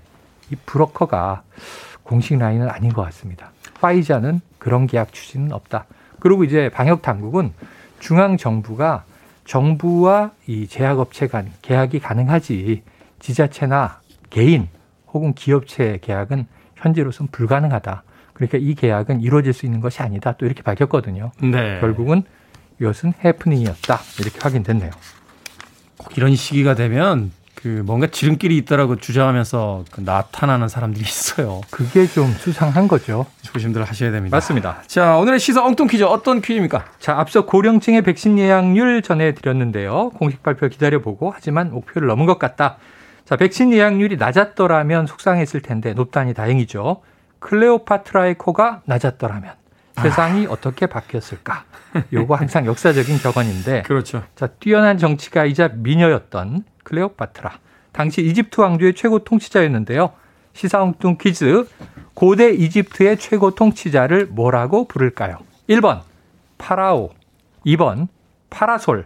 이 0.49 0.55
브로커가 0.65 1.43
공식 2.03 2.37
라인은 2.37 2.69
아닌 2.69 2.93
것 2.93 3.01
같습니다. 3.01 3.51
파이자는 3.81 4.39
그런 4.59 4.87
계약 4.87 5.11
추진은 5.11 5.51
없다. 5.51 5.87
그리고 6.21 6.45
이제 6.45 6.69
방역 6.73 7.01
당국은 7.01 7.51
중앙 7.99 8.37
정부가 8.37 9.03
정부와 9.43 10.31
이 10.47 10.67
제약업체 10.67 11.27
간 11.27 11.51
계약이 11.63 11.99
가능하지 11.99 12.83
지자체나 13.19 13.99
개인 14.29 14.69
혹은 15.11 15.33
기업체 15.33 15.99
계약은 16.01 16.47
현재로서는 16.77 17.31
불가능하다. 17.31 18.03
그러니까 18.33 18.57
이 18.59 18.75
계약은 18.75 19.21
이루어질 19.21 19.53
수 19.53 19.65
있는 19.65 19.81
것이 19.81 20.01
아니다. 20.01 20.33
또 20.37 20.45
이렇게 20.45 20.61
밝혔거든요. 20.61 21.31
네. 21.41 21.79
결국은 21.79 22.23
이것은 22.79 23.13
해프닝이었다. 23.23 23.99
이렇게 24.19 24.39
확인됐네요. 24.39 24.91
꼭 25.97 26.17
이런 26.17 26.35
시기가 26.35 26.75
되면 26.75 27.31
그 27.55 27.81
뭔가 27.87 28.05
지름길이 28.05 28.55
있다라고 28.57 28.97
주장하면서 28.97 29.85
그 29.91 30.01
나타나는 30.01 30.67
사람들이 30.67 31.01
있어요. 31.03 31.61
그게 31.71 32.05
좀 32.05 32.31
수상한 32.33 32.87
거죠. 32.87 33.25
조심들 33.41 33.83
하셔야 33.83 34.11
됩니다. 34.11 34.35
맞습니다. 34.37 34.83
자, 34.85 35.17
오늘의 35.17 35.39
시사 35.39 35.65
엉뚱 35.65 35.87
퀴즈 35.87 36.03
어떤 36.03 36.39
퀴즈입니까? 36.41 36.85
자, 36.99 37.17
앞서 37.19 37.45
고령층의 37.47 38.03
백신 38.03 38.37
예약률 38.37 39.01
전해드렸는데요. 39.01 40.11
공식 40.11 40.43
발표 40.43 40.67
기다려보고 40.67 41.31
하지만 41.33 41.71
목표를 41.71 42.07
넘은 42.07 42.27
것 42.27 42.37
같다. 42.37 42.77
자, 43.27 43.35
백신 43.35 43.73
예약률이 43.73 44.15
낮았더라면 44.15 45.05
속상했을 45.05 45.61
텐데 45.61 45.93
높다니 45.93 46.33
다행이죠. 46.33 47.01
클레오파트라의 47.39 48.37
코가 48.37 48.83
낮았더라면 48.85 49.53
세상이 50.01 50.47
아. 50.47 50.51
어떻게 50.51 50.85
바뀌었을까? 50.85 51.65
요거 52.13 52.35
항상 52.35 52.65
역사적인 52.65 53.17
격언인데. 53.17 53.81
그렇죠. 53.81 54.23
자, 54.37 54.47
뛰어난 54.47 54.97
정치가이자 54.97 55.71
미녀였던 55.73 56.63
클레오파트라. 56.85 57.59
당시 57.91 58.21
이집트 58.21 58.61
왕조의 58.61 58.95
최고 58.95 59.19
통치자였는데요. 59.19 60.13
시사엉뚱 60.53 61.17
퀴즈. 61.19 61.67
고대 62.13 62.51
이집트의 62.53 63.17
최고 63.17 63.53
통치자를 63.53 64.27
뭐라고 64.27 64.87
부를까요? 64.87 65.39
1번 65.67 65.99
파라오, 66.57 67.09
2번 67.65 68.07
파라솔, 68.49 69.05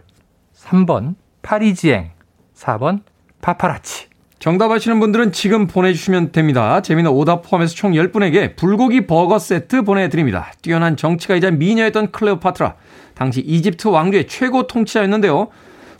3번 0.54 1.16
파리지앵, 1.42 2.12
4번 2.54 3.00
파파라치. 3.40 4.11
정답 4.42 4.72
아시는 4.72 4.98
분들은 4.98 5.30
지금 5.30 5.68
보내주시면 5.68 6.32
됩니다. 6.32 6.82
재미는 6.82 7.12
오답 7.12 7.42
포함해서 7.42 7.76
총 7.76 7.92
10분에게 7.92 8.56
불고기 8.56 9.06
버거 9.06 9.38
세트 9.38 9.82
보내드립니다. 9.82 10.50
뛰어난 10.62 10.96
정치가이자 10.96 11.52
미녀였던 11.52 12.10
클레오파트라. 12.10 12.74
당시 13.14 13.40
이집트 13.40 13.86
왕조의 13.86 14.26
최고 14.26 14.66
통치자였는데요. 14.66 15.46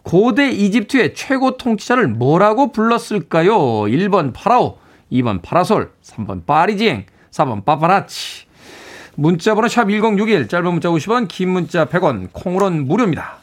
고대 0.02 0.50
이집트의 0.50 1.14
최고 1.14 1.57
통치자를 1.57 2.09
뭐라고 2.09 2.72
불렀을까요? 2.72 3.55
1번 3.55 4.33
파라오, 4.35 4.76
2번 5.12 5.40
파라솔, 5.40 5.92
3번 6.02 6.44
파리지앵, 6.44 7.07
4번 7.31 7.64
파파라치. 7.64 8.46
문자번호 9.14 9.68
샵 9.68 9.88
1061, 9.88 10.48
짧은 10.48 10.64
문자 10.64 10.88
50원, 10.88 11.28
긴 11.28 11.50
문자 11.50 11.85
100원, 11.85 12.31
콩으로는 12.33 12.88
무료입니다. 12.88 13.37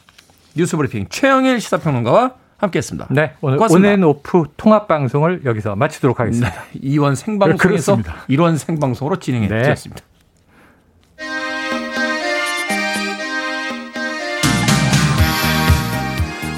뉴스 0.54 0.76
브리핑 0.76 1.06
최영일 1.08 1.58
시사평론가와 1.58 2.39
함께했습니다. 2.60 3.08
네, 3.10 3.32
오늘 3.40 3.58
on 3.58 3.82
and 3.82 4.17
off 4.17 4.52
통합 4.56 4.86
방송을 4.86 5.42
여기서 5.44 5.76
마치도록 5.76 6.20
하겠습니다. 6.20 6.52
네, 6.52 6.80
이원 6.82 7.14
생방송에서 7.14 7.96
네, 7.96 8.02
이원 8.28 8.56
생방송으로 8.58 9.16
진행해 9.16 9.48
드렸습니다. 9.48 10.02
네. 10.02 10.10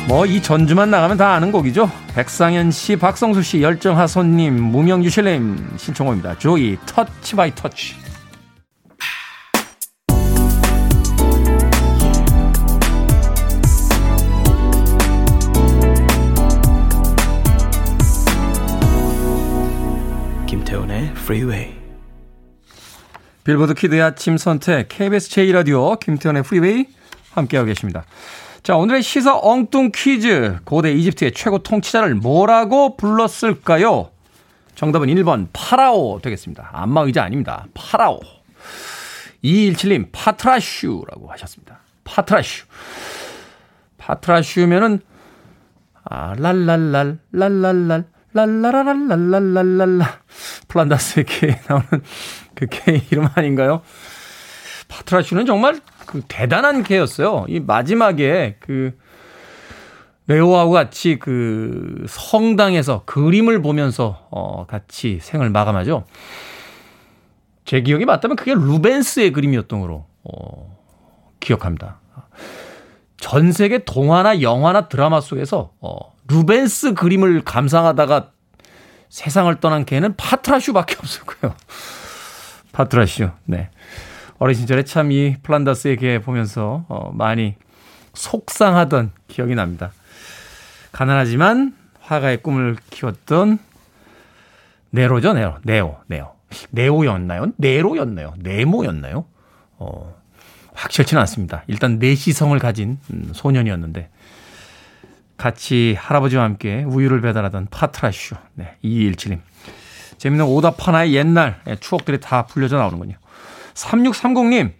뭐이 0.09 0.43
전주만 0.43 0.91
나가면 0.91 1.17
다 1.17 1.33
아는 1.33 1.53
곡이죠. 1.53 1.91
백상현 2.15 2.71
씨, 2.71 2.97
박성수 2.97 3.43
씨, 3.43 3.62
열정하 3.62 4.07
손님, 4.07 4.61
무명유 4.62 5.09
실님 5.09 5.57
신청곡입니다. 5.77 6.38
조이 6.38 6.77
Touch 6.85 7.37
by 7.37 7.55
Touch. 7.55 7.94
김태훈의 20.53 21.15
프리웨이 21.15 21.73
빌보드 23.43 23.73
키드의 23.73 24.03
아침 24.03 24.37
선택 24.37 24.87
KBS 24.88 25.31
제1라디오 25.31 25.99
김태훈의 25.99 26.43
프리웨이 26.43 26.88
함께하고 27.31 27.69
계십니다. 27.69 28.05
자, 28.62 28.77
오늘의 28.77 29.03
시사 29.03 29.38
엉뚱 29.38 29.93
퀴즈. 29.95 30.59
고대 30.65 30.93
이집트의 30.93 31.33
최고 31.33 31.61
통치자를 31.61 32.17
뭐라고 32.17 32.99
불렀을까요? 32.99 34.11
정답은 34.75 35.09
1번 35.09 35.49
파라오 35.55 36.21
되겠습니다. 36.21 36.69
안마의자 36.71 37.23
아닙니다. 37.23 37.65
파라오. 37.73 38.21
2217님 39.43 40.09
파트라슈라고 40.12 41.31
하셨습니다. 41.31 41.81
파트라슈. 42.05 42.67
파트라슈면은 43.97 45.01
아 46.05 46.35
랄랄랄 46.37 47.21
랄랄랄 47.33 48.05
랄라라랄랄랄랄라 48.35 50.21
플란다스의 50.68 51.27
개 51.27 51.61
나오는 51.68 51.87
그개 52.55 53.03
이름 53.11 53.29
아닌가요? 53.35 53.83
파트라슈는 54.88 55.47
정말 55.47 55.81
그 56.07 56.23
대단한 56.29 56.83
개였어요. 56.83 57.47
이 57.49 57.61
마지막에 57.61 58.57
그 58.61 58.97
레오하고 60.27 60.73
같이 60.73 61.18
그 61.18 62.05
성당에서 62.09 63.05
그림을 63.07 63.62
보면서 63.62 64.29
어 64.31 64.66
같이 64.66 65.18
생을 65.21 65.51
마감하죠. 65.51 66.05
제 67.64 67.81
기억이 67.81 68.05
맞다면 68.05 68.37
그게 68.37 68.55
루벤스의 68.55 69.33
그림이었던 69.33 69.81
거로 69.81 70.07
어 70.25 70.77
기억합니다. 71.40 72.02
전 73.22 73.52
세계 73.52 73.78
동화나 73.78 74.42
영화나 74.42 74.88
드라마 74.88 75.20
속에서 75.20 75.70
어 75.80 75.96
루벤스 76.26 76.94
그림을 76.94 77.42
감상하다가 77.44 78.30
세상을 79.11 79.54
떠난 79.61 79.85
개는 79.85 80.16
파트라슈밖에 80.16 80.96
없을 80.98 81.22
거예요. 81.24 81.54
파트라슈. 82.72 83.30
네. 83.44 83.70
어린 84.38 84.56
시절에 84.56 84.82
참 84.82 85.12
이 85.12 85.37
플란다스의 85.40 85.98
개 85.98 86.18
보면서 86.18 86.85
어, 86.88 87.12
많이 87.14 87.54
속상하던 88.14 89.12
기억이 89.28 89.54
납니다. 89.54 89.92
가난하지만 90.90 91.76
화가의 92.00 92.42
꿈을 92.42 92.76
키웠던 92.90 93.61
네로죠, 94.90 95.32
네로. 95.35 95.58
네오, 95.62 95.96
네오. 96.08 96.32
네오였나요? 96.70 97.52
네로였나요? 97.56 98.35
네모였나요? 98.38 99.24
어, 99.78 100.14
확실치는 100.74 101.20
않습니다. 101.22 101.62
일단 101.66 101.98
내시성을 101.98 102.58
가진 102.58 102.98
음, 103.12 103.30
소년이었는데 103.35 104.11
같이 105.37 105.96
할아버지와 105.98 106.44
함께 106.44 106.85
우유를 106.85 107.20
배달하던 107.20 107.68
파트라슈. 107.70 108.37
네, 108.54 108.76
2217님. 108.85 109.40
재밌는 110.18 110.44
오답 110.44 110.87
하나의 110.87 111.14
옛날 111.14 111.61
추억들이 111.80 112.20
다 112.20 112.46
불려져 112.46 112.76
나오는군요. 112.76 113.16
3630님, 113.74 114.72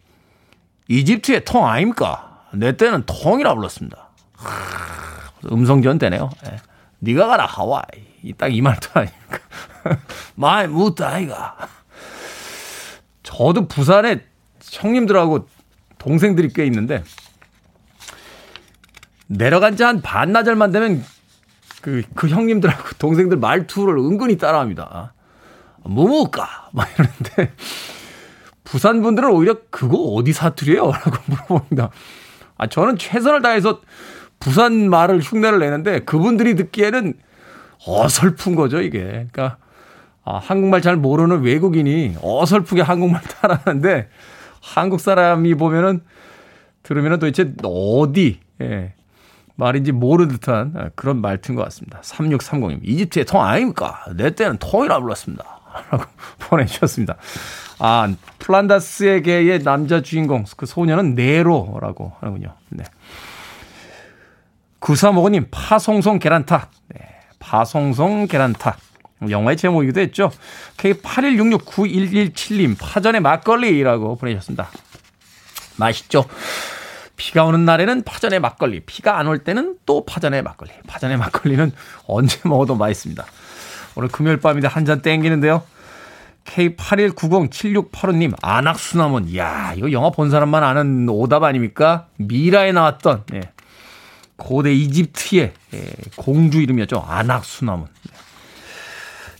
이집트의 0.89 1.45
통 1.45 1.67
아닙니까? 1.67 2.45
내 2.53 2.77
때는 2.77 3.03
통이라 3.07 3.55
불렀습니다. 3.55 4.11
음성지원 5.51 5.99
되네요. 5.99 6.31
예. 6.47 6.57
네가 7.01 7.27
가라 7.27 7.47
하와이. 7.47 7.83
딱 8.39 8.49
이 8.53 8.61
말도 8.61 8.89
아닙니까? 8.95 9.39
마이 10.37 10.69
묵었다 10.69 11.03
아이가. 11.03 11.57
저도 13.25 13.67
부산에 13.67 14.21
형님들하고 14.63 15.49
동생들이 16.03 16.49
꽤 16.53 16.67
있는데 16.67 17.05
내려간 19.29 19.77
지 19.77 19.85
한 19.85 20.03
반나절만 20.03 20.73
되면 20.73 21.05
그, 21.81 22.03
그 22.15 22.29
형님들하고 22.29 22.91
동생들 22.99 23.39
말투를 23.39 23.97
은근히 23.99 24.37
따라합니다. 24.37 25.15
뭐 25.85 26.07
먹을까? 26.09 26.69
막 26.73 26.89
이러는데 26.95 27.53
부산 28.65 29.03
분들은 29.03 29.31
오히려 29.31 29.57
그거 29.71 29.97
어디 29.99 30.33
사투리예요? 30.33 30.91
라고 30.93 31.17
물어봅니다. 31.27 31.91
아, 32.59 32.67
저는 32.69 32.99
최선을 32.99 33.43
다해서 33.43 33.81
부산 34.39 34.91
말을 34.91 35.21
흉내를 35.21 35.59
내는데 35.59 36.01
그분들이 36.01 36.55
듣기에는 36.57 37.15
어설픈 37.85 38.55
거죠, 38.55 38.81
이게. 38.81 39.03
그러니까, 39.33 39.57
아, 40.25 40.39
한국말 40.39 40.83
잘 40.83 40.97
모르는 40.97 41.43
외국인이 41.43 42.17
어설프게 42.23 42.83
한국말 42.83 43.23
따라하는데 43.43 44.09
한국 44.63 45.01
사람이 45.01 45.55
보면은 45.57 46.03
들으면은 46.83 47.19
도대체 47.19 47.53
어디, 47.65 48.41
예, 48.61 48.95
말인지 49.57 49.93
모르는 49.93 50.35
듯한 50.37 50.91
그런 50.95 51.21
말투인 51.21 51.57
것 51.57 51.65
같습니다. 51.65 52.01
3630님. 52.01 52.81
이집트의 52.83 53.27
통 53.27 53.43
아닙니까? 53.43 54.05
내 54.17 54.35
때는 54.35 54.57
통이라 54.59 55.01
불렀습니다. 55.01 55.45
라고 55.91 56.05
보내주셨습니다. 56.39 57.17
아, 57.79 58.13
플란다스에게의 58.39 59.63
남자 59.63 60.01
주인공, 60.01 60.45
그 60.57 60.67
소녀는 60.67 61.15
네로라고 61.15 62.13
하는군요. 62.21 62.55
네. 62.71 62.85
구사모고님, 64.79 65.49
파송송 65.51 66.19
계란탁. 66.19 66.71
네. 66.89 67.01
파송송 67.39 68.27
계란탁. 68.27 68.79
영화의 69.31 69.57
제목이기도 69.57 70.01
했죠. 70.01 70.31
K81669117님, 70.79 72.77
파전의 72.79 73.21
막걸리라고 73.21 74.17
보내셨습니다. 74.17 74.71
맛있죠? 75.77 76.25
비가 77.17 77.45
오는 77.45 77.65
날에는 77.65 78.03
파전의 78.03 78.41
막걸리, 78.41 78.81
비가 78.81 79.19
안 79.19 79.27
올 79.29 79.39
때는 79.39 79.77
또 79.87 80.05
파전의 80.05 80.43
막걸리. 80.43 80.71
파전의 80.87 81.17
막걸리는 81.19 81.73
언제 82.07 82.39
먹어도 82.45 82.75
맛있습니다. 82.77 83.25
오늘 83.95 84.09
금요일 84.09 84.39
밤인데 84.39 84.67
한 84.69 84.85
잔 84.87 85.03
땡기는데요. 85.03 85.63
K81907685님, 86.45 88.35
안악수나문. 88.43 89.29
이야, 89.29 89.75
이거 89.77 89.93
영화 89.93 90.11
본 90.11 90.31
사람만 90.31 90.65
아는 90.65 91.09
오답 91.09 91.45
아닙니까? 91.45 92.07
미라에 92.17 92.73
나왔던, 92.73 93.25
예. 93.35 93.41
고대 94.37 94.73
이집트의 94.75 95.53
예, 95.75 95.85
공주 96.17 96.61
이름이었죠. 96.61 97.05
아낙수나문. 97.07 97.87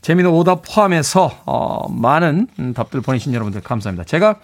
재미있는 0.03 0.33
오답 0.33 0.63
포함해서, 0.67 1.31
어, 1.47 1.89
많은 1.89 2.49
답들 2.75 3.01
보내신 3.01 3.33
여러분들 3.33 3.61
감사합니다. 3.61 4.05
제가 4.05 4.41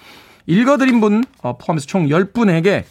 읽어드린 0.46 1.00
분 1.00 1.24
어, 1.42 1.58
포함해서 1.58 1.86
총 1.86 2.06
10분에게 2.06 2.84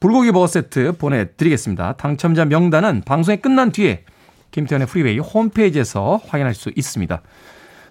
불고기 0.00 0.32
버거 0.32 0.46
세트 0.46 0.96
보내드리겠습니다. 0.96 1.92
당첨자 1.92 2.46
명단은 2.46 3.02
방송이 3.04 3.36
끝난 3.36 3.70
뒤에 3.70 4.04
김태훈의 4.50 4.88
프리웨이 4.88 5.18
홈페이지에서 5.18 6.18
확인할 6.26 6.54
수 6.54 6.72
있습니다. 6.74 7.20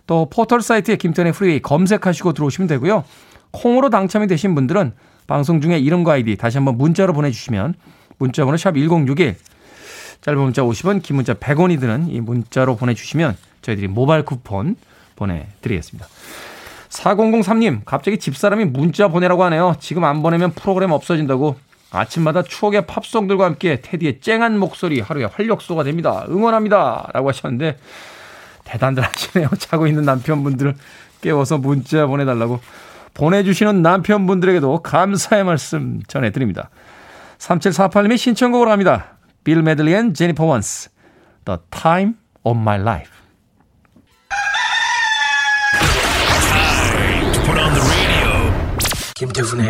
또 0.07 0.27
포털 0.29 0.61
사이트에 0.61 0.95
김태훈의 0.95 1.32
프리웨이 1.31 1.61
검색하시고 1.61 2.33
들어오시면 2.33 2.67
되고요. 2.67 3.03
콩으로 3.51 3.89
당첨이 3.91 4.27
되신 4.27 4.55
분들은 4.55 4.93
방송 5.27 5.61
중에 5.61 5.77
이름과 5.77 6.13
아이디 6.13 6.35
다시 6.37 6.57
한번 6.57 6.77
문자로 6.77 7.13
보내주시면 7.13 7.75
문자번호 8.17 8.57
샵 8.57 8.73
1061, 8.75 9.35
짧은 10.21 10.41
문자 10.41 10.63
50원, 10.63 11.01
긴 11.01 11.15
문자 11.15 11.33
100원이 11.35 11.79
드는 11.79 12.09
이 12.09 12.19
문자로 12.19 12.75
보내주시면 12.75 13.37
저희들이 13.62 13.88
모바일 13.88 14.24
쿠폰 14.26 14.76
보내드리겠습니다. 15.15 16.08
4003님, 16.89 17.82
갑자기 17.86 18.17
집사람이 18.17 18.65
문자 18.65 19.08
보내라고 19.08 19.43
하네요. 19.45 19.76
지금 19.80 20.04
안 20.04 20.21
보내면 20.21 20.52
프로그램 20.52 20.91
없어진다고 20.91 21.56
아침마다 21.91 22.41
추억의 22.43 22.88
팝송들과 22.88 23.45
함께 23.45 23.82
테디의 23.82 24.21
쨍한 24.21 24.58
목소리 24.58 25.00
하루의 25.02 25.28
활력소가 25.28 25.84
됩니다. 25.84 26.26
응원합니다. 26.30 27.10
라고 27.13 27.30
하셨는데 27.30 27.78
대단들 28.63 29.04
하시네요. 29.04 29.50
자고 29.60 29.88
있는 29.88 30.04
남편분들을 30.04 30.76
깨워서 31.21 31.58
문자 31.58 32.08
보내달라고 32.08 32.60
보내주시는 33.13 33.82
남편분들에게도 33.82 34.82
감사의 34.82 35.43
말씀 35.43 36.02
전해드립니다. 36.08 36.69
3748님이 37.38 38.17
신청곡으로 38.17 38.71
합니다. 38.71 39.17
빌 39.43 39.62
메들리 39.62 39.93
앤 39.93 40.13
제니퍼 40.13 40.45
원스 40.45 40.89
The 41.45 41.60
Time 41.71 42.13
of 42.43 42.58
My 42.58 42.80
Life 42.80 43.11
김태훈 49.21 49.62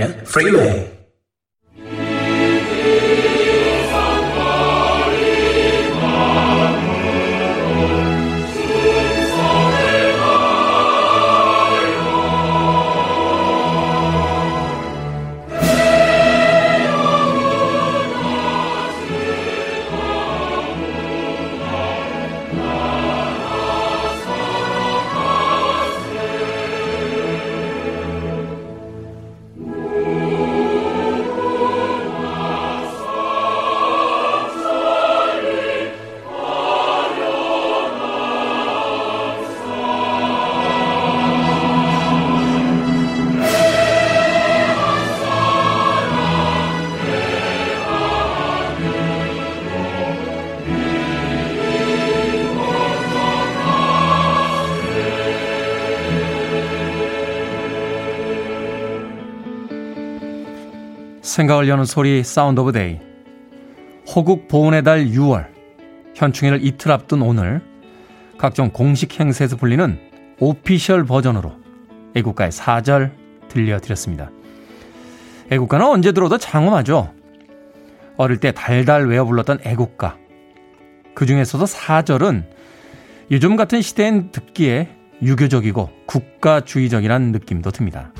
생각을 61.32 61.70
여는 61.70 61.86
소리 61.86 62.24
Sound 62.24 62.60
of 62.60 62.74
Day 62.74 63.00
호국 64.14 64.50
보훈의 64.50 64.84
달 64.84 65.06
6월 65.06 65.48
현충일을 66.14 66.64
이틀 66.64 66.92
앞둔 66.92 67.22
오늘 67.22 67.62
각종 68.38 68.70
공식 68.70 69.18
행사에서 69.18 69.56
불리는 69.56 69.98
official 70.40 71.06
버전으로 71.06 71.54
애국가의 72.16 72.52
사절 72.52 73.14
들려드렸습니다. 73.48 74.30
애국가는 75.52 75.86
언제 75.86 76.12
들어도 76.12 76.38
장엄하죠. 76.38 77.14
어릴 78.18 78.38
때 78.38 78.52
달달 78.52 79.08
외워 79.08 79.26
불렀던 79.26 79.60
애국가. 79.64 80.18
그 81.14 81.26
중에서도 81.26 81.66
사절은 81.66 82.46
요즘 83.32 83.56
같은 83.56 83.82
시대엔 83.82 84.32
듣기에 84.32 84.90
유교적이고 85.22 85.90
국가주의적이란 86.08 87.32
느낌도 87.32 87.72
듭니다. 87.72 88.12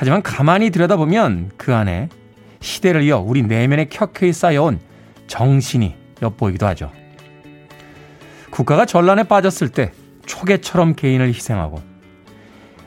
하지만 0.00 0.22
가만히 0.22 0.70
들여다보면 0.70 1.50
그 1.58 1.74
안에 1.74 2.08
시대를 2.60 3.02
이어 3.02 3.18
우리 3.18 3.42
내면에 3.42 3.84
켜켜이 3.84 4.32
쌓여온 4.32 4.80
정신이 5.26 5.94
엿보이기도 6.22 6.66
하죠. 6.68 6.90
국가가 8.48 8.86
전란에 8.86 9.24
빠졌을 9.24 9.68
때 9.68 9.92
초계처럼 10.24 10.94
개인을 10.94 11.28
희생하고 11.28 11.82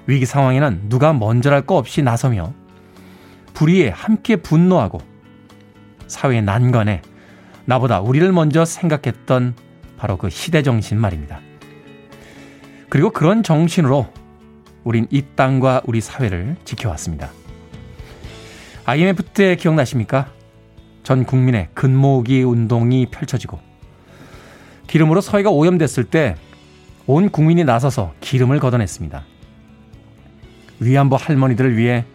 위기 0.08 0.26
상황에는 0.26 0.90
누가 0.90 1.14
먼저랄 1.14 1.68
거 1.68 1.78
없이 1.78 2.02
나서며 2.02 2.52
불의에 3.54 3.90
함께 3.90 4.36
분노하고 4.38 5.00
사회의 6.08 6.42
난관에 6.42 7.04
나보다 7.66 8.02
우리를 8.02 8.32
먼저 8.32 8.66
생각했던 8.66 9.54
바로 9.98 10.18
그 10.18 10.32
시대 10.32 10.64
정신 10.64 11.00
말입니다. 11.00 11.42
그리고 12.90 13.12
그런 13.12 13.44
정신으로 13.44 14.08
우린 14.84 15.08
이 15.12 15.24
땅과 15.36 15.82
우리 15.86 16.02
사회를 16.02 16.56
지켜왔습니다. 16.66 17.32
IMF 18.86 19.24
때 19.24 19.56
기억나십니까? 19.56 20.32
전 21.04 21.26
국민의 21.26 21.70
근모으기 21.74 22.44
운동이 22.44 23.08
펼쳐지고 23.08 23.60
기름으로 24.88 25.22
서해가 25.22 25.50
오염됐을 25.50 26.06
때 26.06 26.36
온 27.06 27.30
국민이 27.30 27.66
나서서 27.66 28.14
기름을 28.22 28.60
걷어냈습니다. 28.60 29.26
위안부 30.80 31.18
할머니들을 31.20 31.76
위해 31.78 32.06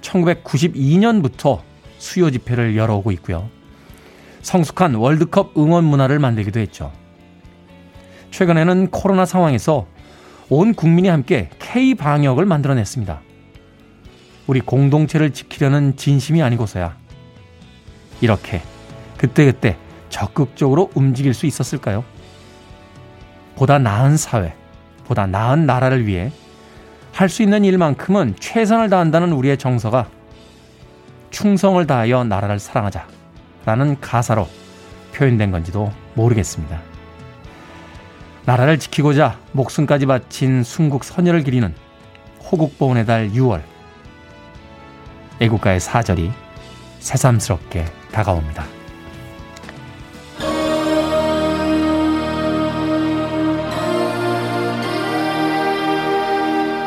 1992년부터 0.00 1.60
수요 1.98 2.30
집회를 2.30 2.76
열어오고 2.76 3.10
있고요. 3.12 3.50
성숙한 4.42 4.94
월드컵 4.94 5.58
응원 5.58 5.84
문화를 5.84 6.20
만들기도 6.20 6.60
했죠. 6.60 6.92
최근에는 8.30 8.90
코로나 8.90 9.24
상황에서 9.24 9.86
온 10.50 10.74
국민이 10.74 11.08
함께 11.08 11.50
K 11.58 11.94
방역을 11.94 12.46
만들어냈습니다. 12.46 13.20
우리 14.46 14.60
공동체를 14.60 15.32
지키려는 15.32 15.96
진심이 15.96 16.42
아니고서야 16.42 16.96
이렇게 18.20 18.62
그때그때 19.18 19.76
적극적으로 20.08 20.90
움직일 20.94 21.34
수 21.34 21.44
있었을까요? 21.46 22.02
보다 23.56 23.78
나은 23.78 24.16
사회, 24.16 24.54
보다 25.04 25.26
나은 25.26 25.66
나라를 25.66 26.06
위해 26.06 26.32
할 27.12 27.28
수 27.28 27.42
있는 27.42 27.64
일만큼은 27.64 28.36
최선을 28.38 28.88
다한다는 28.90 29.32
우리의 29.32 29.58
정서가 29.58 30.08
충성을 31.30 31.84
다하여 31.86 32.24
나라를 32.24 32.58
사랑하자 32.58 33.06
라는 33.66 34.00
가사로 34.00 34.48
표현된 35.14 35.50
건지도 35.50 35.92
모르겠습니다. 36.14 36.80
나라를 38.48 38.78
지키고자 38.78 39.38
목숨까지 39.52 40.06
바친 40.06 40.62
순국 40.62 41.04
선열을 41.04 41.42
기리는 41.44 41.74
호국보훈의 42.50 43.04
달 43.04 43.28
6월 43.28 43.60
애국가의 45.38 45.80
사절이 45.80 46.32
새삼스럽게 46.98 47.84
다가옵니다. 48.10 48.64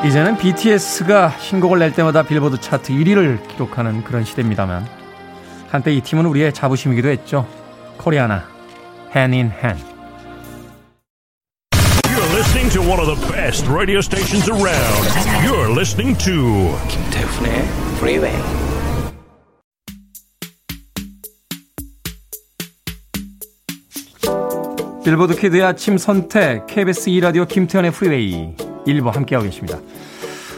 이제는 0.04 0.38
BTS가 0.38 1.30
신곡을 1.38 1.78
낼 1.78 1.94
때마다 1.94 2.24
빌보드 2.24 2.60
차트 2.60 2.92
1위를 2.92 3.48
기록하는 3.50 4.04
그런 4.04 4.24
시대입니다만 4.24 4.88
한때 5.70 5.94
이 5.94 6.02
팀은 6.02 6.26
우리의 6.26 6.56
자부심이기도 6.56 7.10
했죠. 7.10 7.48
코리아나 8.00 8.46
Hand 9.16 9.38
in 9.38 9.52
Hand. 9.52 9.91
To 12.72 12.80
one 12.80 13.02
of 13.02 13.06
the 13.06 13.34
best 13.34 13.68
radio 13.68 14.00
stations 14.00 14.48
around. 14.50 15.04
You're 15.44 15.70
listening 15.76 16.18
to 16.20 16.72
김태훈의 16.88 17.66
Freeway. 17.98 18.42
Billboard 25.04 25.36
Kid의 25.36 25.64
아침 25.64 25.98
선택 25.98 26.66
KBS 26.68 27.10
2 27.10 27.20
라디오 27.20 27.44
김태훈의 27.44 27.92
프리웨이 27.92 28.56
일부 28.86 29.10
함께하고 29.10 29.46
계십니다. 29.46 29.78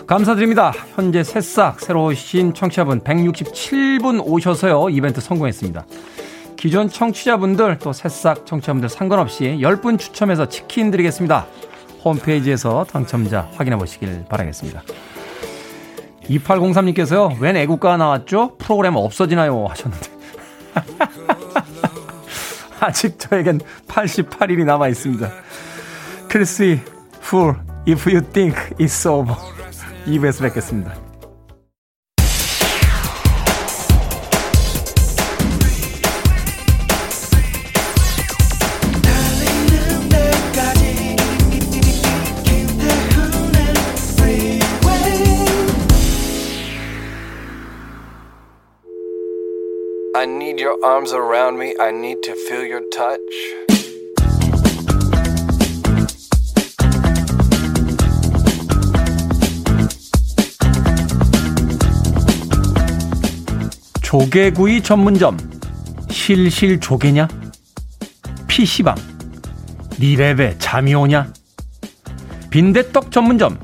감사드립니다. 0.06 0.72
현재 0.94 1.24
새싹 1.24 1.80
새로 1.80 2.06
오신 2.06 2.54
청취자분 2.54 3.02
167분 3.02 4.22
오셔서요. 4.24 4.90
이벤트 4.90 5.20
성공했습니다. 5.20 5.84
기존 6.58 6.90
청취자분들 6.90 7.80
또 7.80 7.92
새싹 7.92 8.46
청취자분들 8.46 8.90
상관없이 8.90 9.58
10분 9.60 9.98
추첨해서 9.98 10.48
치킨 10.48 10.92
드리겠습니다. 10.92 11.48
홈페이지에서 12.04 12.86
당첨자 12.86 13.50
확인해 13.56 13.78
보시길 13.78 14.26
바라겠습니다. 14.30 14.82
2803님께서요. 16.24 17.40
웬 17.40 17.58
애국가 17.58 17.98
나왔죠? 17.98 18.56
프로그램 18.58 18.96
없어지나요? 18.96 19.68
하셨는데. 19.68 20.10
아직 22.80 23.20
저에겐 23.20 23.60
88일이 23.88 24.66
남아 24.66 24.88
있습니다. 24.90 25.30
크리스이 26.30 26.80
풀 27.22 27.56
If 27.88 28.10
You 28.10 28.22
Think 28.32 28.58
It's 28.78 29.10
Over 29.10 29.36
2부에서 30.08 30.42
뵙겠습니다. 30.42 30.94
Your 50.64 50.78
arms 50.82 51.12
around 51.12 51.60
me. 51.60 51.76
I 51.78 51.92
need 51.92 52.24
to 52.24 52.34
feel 52.48 52.66
your 52.66 52.84
touch. 52.90 53.20
조개구이 64.02 64.82
전문점 64.84 65.38
실실 66.10 66.80
조개냐? 66.80 67.28
PC방 68.48 68.96
니랩에 70.00 70.56
잠이 70.60 70.94
오냐? 70.94 71.34
빈대떡 72.52 73.12
전문점 73.12 73.60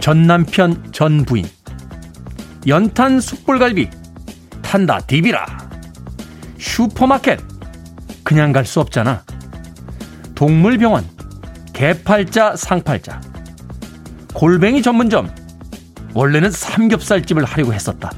전남편 0.00 0.92
전부인 0.92 1.44
연탄 2.66 3.20
숯불갈비 3.20 3.90
탄다 4.62 4.98
디비라 5.00 5.61
슈퍼마켓. 6.62 7.40
그냥 8.22 8.52
갈 8.52 8.64
수 8.64 8.80
없잖아. 8.80 9.24
동물병원 10.36 11.04
개팔자 11.72 12.56
상팔자. 12.56 13.20
골뱅이 14.32 14.80
전문점. 14.80 15.28
원래는 16.14 16.50
삼겹살집을 16.50 17.44
하려고 17.44 17.74
했었다. 17.74 18.10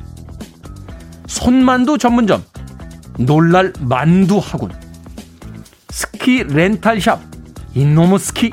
손만두 1.27 1.99
전문점. 1.99 2.45
놀랄 3.19 3.73
만두 3.81 4.39
학군 4.39 4.73
스키 5.89 6.45
렌탈샵. 6.45 7.21
인노무 7.75 8.19
스키. 8.19 8.53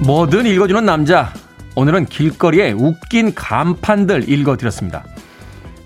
뭐든 0.00 0.46
읽어주는 0.46 0.84
남자 0.84 1.32
오늘은 1.74 2.06
길거리에 2.06 2.72
웃긴 2.72 3.34
간판들 3.34 4.28
읽어드렸습니다. 4.28 5.04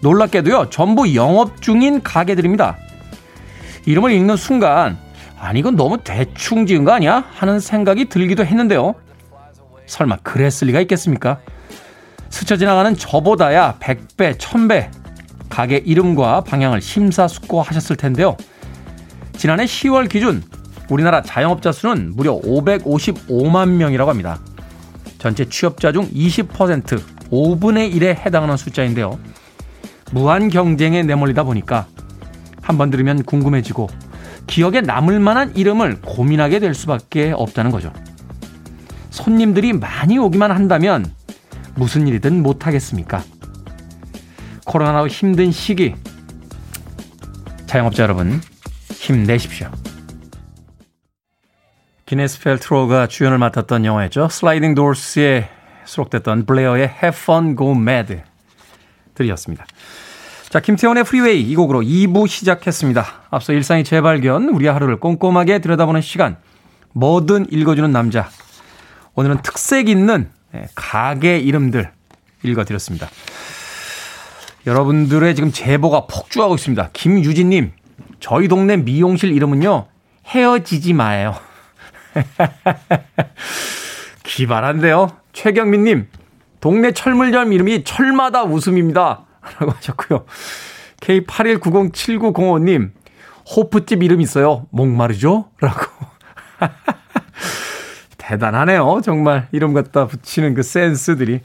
놀랍게도요, 0.01 0.71
전부 0.71 1.15
영업 1.15 1.63
중인 1.63 2.03
가게들입니다. 2.03 2.77
이름을 3.87 4.11
읽는 4.13 4.37
순간, 4.37 4.99
아니, 5.39 5.61
이건 5.61 5.77
너무 5.77 5.99
대충 5.99 6.67
지은 6.67 6.85
거 6.85 6.93
아니야? 6.93 7.25
하는 7.31 7.61
생각이 7.61 8.07
들기도 8.09 8.45
했는데요. 8.45 8.95
설마 9.87 10.17
그랬을 10.19 10.67
리가 10.67 10.81
있겠습니까? 10.83 11.39
스쳐 12.31 12.57
지나가는 12.57 12.95
저보다야 12.97 13.79
100배, 13.79 14.37
1000배 14.39 14.91
가게 15.49 15.77
이름과 15.77 16.43
방향을 16.43 16.81
심사숙고하셨을 16.81 17.97
텐데요. 17.97 18.37
지난해 19.37 19.65
10월 19.65 20.09
기준 20.09 20.43
우리나라 20.91 21.23
자영업자 21.23 21.71
수는 21.71 22.13
무려 22.17 22.41
555만 22.41 23.69
명이라고 23.69 24.11
합니다. 24.11 24.41
전체 25.19 25.45
취업자 25.49 25.93
중 25.93 26.09
20% 26.11 27.01
5분의 27.31 27.93
1에 27.95 28.17
해당하는 28.17 28.57
숫자인데요. 28.57 29.19
무한 30.13 30.49
경쟁에 30.49 31.03
내몰리다 31.03 31.43
보니까 31.45 31.87
한 32.63 32.79
번 32.79 32.91
들으면 32.91 33.23
궁금해지고 33.23 33.89
기억에 34.47 34.81
남을 34.81 35.21
만한 35.21 35.55
이름을 35.57 36.01
고민하게 36.03 36.59
될 36.61 36.75
수밖에 36.75 37.33
없다는 37.33 37.71
거죠. 37.71 37.93
손님들이 39.11 39.73
많이 39.73 40.19
오기만 40.19 40.51
한다면 40.51 41.07
무슨 41.75 42.07
일이든 42.09 42.43
못하겠습니까? 42.43 43.23
코로나로 44.67 45.09
힘든 45.09 45.51
시기 45.53 45.95
자영업자 47.67 48.03
여러분 48.03 48.41
힘내십시오. 48.93 49.71
기네스 52.07 52.41
팰트로가 52.41 53.09
주연을 53.09 53.39
맡았던 53.39 53.85
영화였죠. 53.85 54.29
Sliding 54.29 54.77
Doors에 54.77 55.49
수록됐던 55.85 56.47
블레어의 56.47 56.83
Have 56.85 57.09
Fun 57.09 57.57
Go 57.57 57.73
Mad 57.73 58.23
들으셨습니다. 59.15 59.67
자, 60.49 60.61
김태훈의 60.61 61.03
프리웨이 61.03 61.43
이 61.43 61.57
곡으로 61.57 61.81
2부 61.81 62.29
시작했습니다. 62.29 63.05
앞서 63.31 63.53
일상의 63.53 63.83
재발견, 63.83 64.51
우리 64.51 64.69
하루를 64.69 65.01
꼼꼼하게 65.01 65.59
들여다보는 65.59 66.01
시간, 66.01 66.37
뭐든 66.93 67.47
읽어주는 67.51 67.91
남자. 67.91 68.31
오늘은 69.17 69.43
특색 69.43 69.89
있는 69.89 70.31
예, 70.55 70.69
가게 70.77 71.41
이름들 71.41 71.91
읽어드렸습니다. 72.45 73.09
여러분들의 74.65 75.35
지금 75.35 75.51
제보가 75.51 76.07
폭주하고 76.07 76.55
있습니다. 76.55 76.91
김유진님, 76.93 77.73
저희 78.21 78.47
동네 78.47 78.77
미용실 78.77 79.33
이름은요, 79.33 79.87
헤어지지 80.27 80.93
마요. 80.93 81.35
기발한데요. 84.25 85.11
최경민님, 85.33 86.09
동네 86.61 86.93
철물점 86.93 87.53
이름이 87.53 87.85
철마다 87.85 88.45
웃음입니다. 88.45 89.25
라고 89.59 89.73
하셨고요. 89.73 90.25
K81907905님, 91.01 92.91
호프집 93.57 94.03
이름 94.03 94.21
있어요. 94.21 94.67
목마르죠? 94.71 95.51
라고. 95.61 95.87
대단하네요. 98.19 99.01
정말 99.05 99.49
이름 99.53 99.73
갖다 99.73 100.07
붙이는 100.07 100.55
그 100.55 100.63
센스들이. 100.63 101.41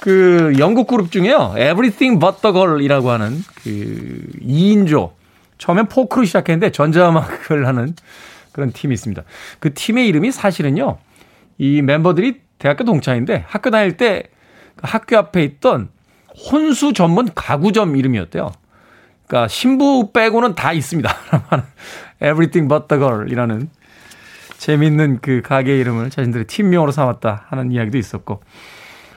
그 0.00 0.54
영국 0.58 0.86
그룹 0.86 1.10
중에요. 1.10 1.54
Everything 1.56 2.18
But 2.18 2.42
the 2.42 2.52
Girl이라고 2.52 3.10
하는 3.10 3.42
그 3.62 4.26
2인조. 4.42 5.12
처음엔 5.58 5.88
포크로 5.88 6.24
시작했는데 6.24 6.72
전자음악을 6.72 7.66
하는 7.66 7.94
그런 8.60 8.72
팀이 8.72 8.92
있습니다. 8.92 9.22
그 9.58 9.72
팀의 9.72 10.06
이름이 10.08 10.30
사실은요, 10.30 10.98
이 11.56 11.80
멤버들이 11.82 12.42
대학교 12.58 12.84
동창인데 12.84 13.44
학교 13.48 13.70
다닐 13.70 13.96
때그 13.96 14.82
학교 14.82 15.16
앞에 15.16 15.42
있던 15.44 15.88
혼수 16.52 16.92
전문 16.92 17.28
가구점 17.34 17.96
이름이었대요. 17.96 18.52
그러니까 19.26 19.48
신부 19.48 20.10
빼고는 20.12 20.54
다 20.54 20.72
있습니다. 20.72 21.10
Everything 22.22 22.68
but 22.68 22.86
the 22.88 23.00
girl이라는 23.00 23.70
재밌는 24.58 25.20
그 25.22 25.40
가게 25.42 25.78
이름을 25.78 26.10
자신들의 26.10 26.46
팀명으로 26.46 26.92
삼았다 26.92 27.46
하는 27.48 27.72
이야기도 27.72 27.96
있었고 27.96 28.42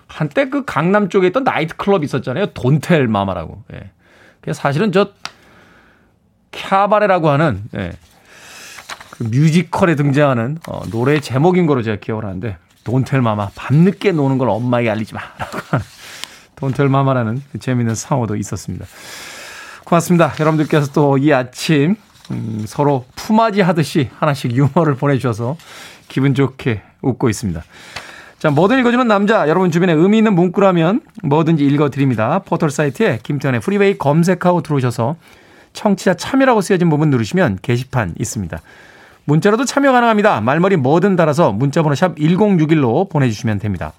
한때 0.07 0.47
그 0.47 0.63
강남 0.63 1.09
쪽에 1.09 1.27
있던 1.27 1.43
나이트 1.43 1.75
클럽 1.75 2.03
있었잖아요. 2.03 2.47
돈텔 2.53 3.07
마마라고. 3.07 3.63
예. 3.73 4.53
사실은 4.53 4.91
저 4.91 5.11
캬바레라고 6.51 7.25
하는 7.25 7.63
예. 7.75 7.91
그 9.13 9.23
뮤지컬에 9.23 9.95
등장하는 9.95 10.57
어, 10.67 10.81
노래 10.89 11.19
제목인 11.19 11.67
거로 11.67 11.83
제가 11.83 11.97
기억을 11.97 12.25
하는데 12.25 12.57
돈텔 12.83 13.21
마마 13.21 13.49
밤늦게 13.53 14.11
노는 14.11 14.39
걸 14.39 14.49
엄마에게 14.49 14.89
알리지 14.89 15.13
마라고 15.13 15.59
하는 15.69 15.85
돈텔 16.55 16.89
마마라는 16.89 17.41
그 17.51 17.59
재미있는 17.59 17.93
상호도 17.93 18.35
있었습니다. 18.35 18.85
고맙습니다. 19.85 20.33
여러분들께서 20.39 20.91
또 20.93 21.17
이 21.17 21.31
아침 21.31 21.95
음, 22.31 22.63
서로 22.65 23.05
품앗이 23.15 23.61
하듯이 23.61 24.09
하나씩 24.17 24.51
유머를 24.55 24.95
보내주셔서 24.95 25.57
기분 26.07 26.33
좋게 26.33 26.81
웃고 27.01 27.29
있습니다. 27.29 27.63
자, 28.39 28.49
뭐든 28.49 28.79
읽어주는 28.79 29.07
남자. 29.07 29.47
여러분 29.47 29.69
주변에 29.71 29.93
의미 29.93 30.17
있는 30.17 30.33
문구라면 30.33 31.01
뭐든지 31.21 31.63
읽어드립니다. 31.65 32.39
포털 32.39 32.71
사이트에 32.71 33.19
김태훈의 33.21 33.61
프리웨이 33.61 33.97
검색하고 33.97 34.63
들어오셔서 34.63 35.17
청취자 35.73 36.15
참여라고 36.15 36.61
쓰여진 36.61 36.89
부분 36.89 37.09
누르시면 37.09 37.59
게시판 37.61 38.15
있습니다. 38.19 38.59
문자로도 39.25 39.65
참여 39.65 39.91
가능합니다. 39.91 40.41
말머리 40.41 40.75
뭐든 40.77 41.15
달아서 41.15 41.51
문자번호 41.53 41.95
샵 41.95 42.15
1061로 42.15 43.09
보내주시면 43.09 43.59
됩니다. 43.59 43.93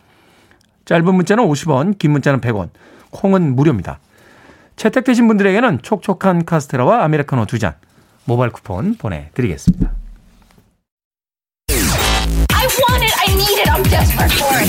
짧은 0.85 1.15
문자는 1.15 1.45
50원, 1.45 1.99
긴 1.99 2.13
문자는 2.13 2.41
100원, 2.41 2.69
콩은 3.11 3.57
무료입니다. 3.57 3.99
채택되신 4.77 5.27
분들에게는 5.29 5.81
촉촉한 5.83 6.45
카스테라와 6.45 7.05
아메리카노 7.05 7.47
두 7.47 7.59
잔 7.59 7.75
모바일 8.27 8.51
쿠폰 8.51 8.97
보내드리겠습니다. 8.97 9.91
I 11.71 12.67
want 12.67 13.05
it, 13.05 13.15
I 13.21 13.35
need 13.35 13.61
it, 13.61 13.71
I'm 13.71 13.83
desperate 13.85 14.33
for 14.35 14.57
it. 14.59 14.69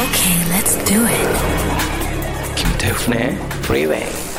Okay, 0.00 0.36
let's 0.50 0.74
do 0.84 1.06
it. 1.06 2.54
김태훈의 2.56 3.36
Freeway. 3.64 4.29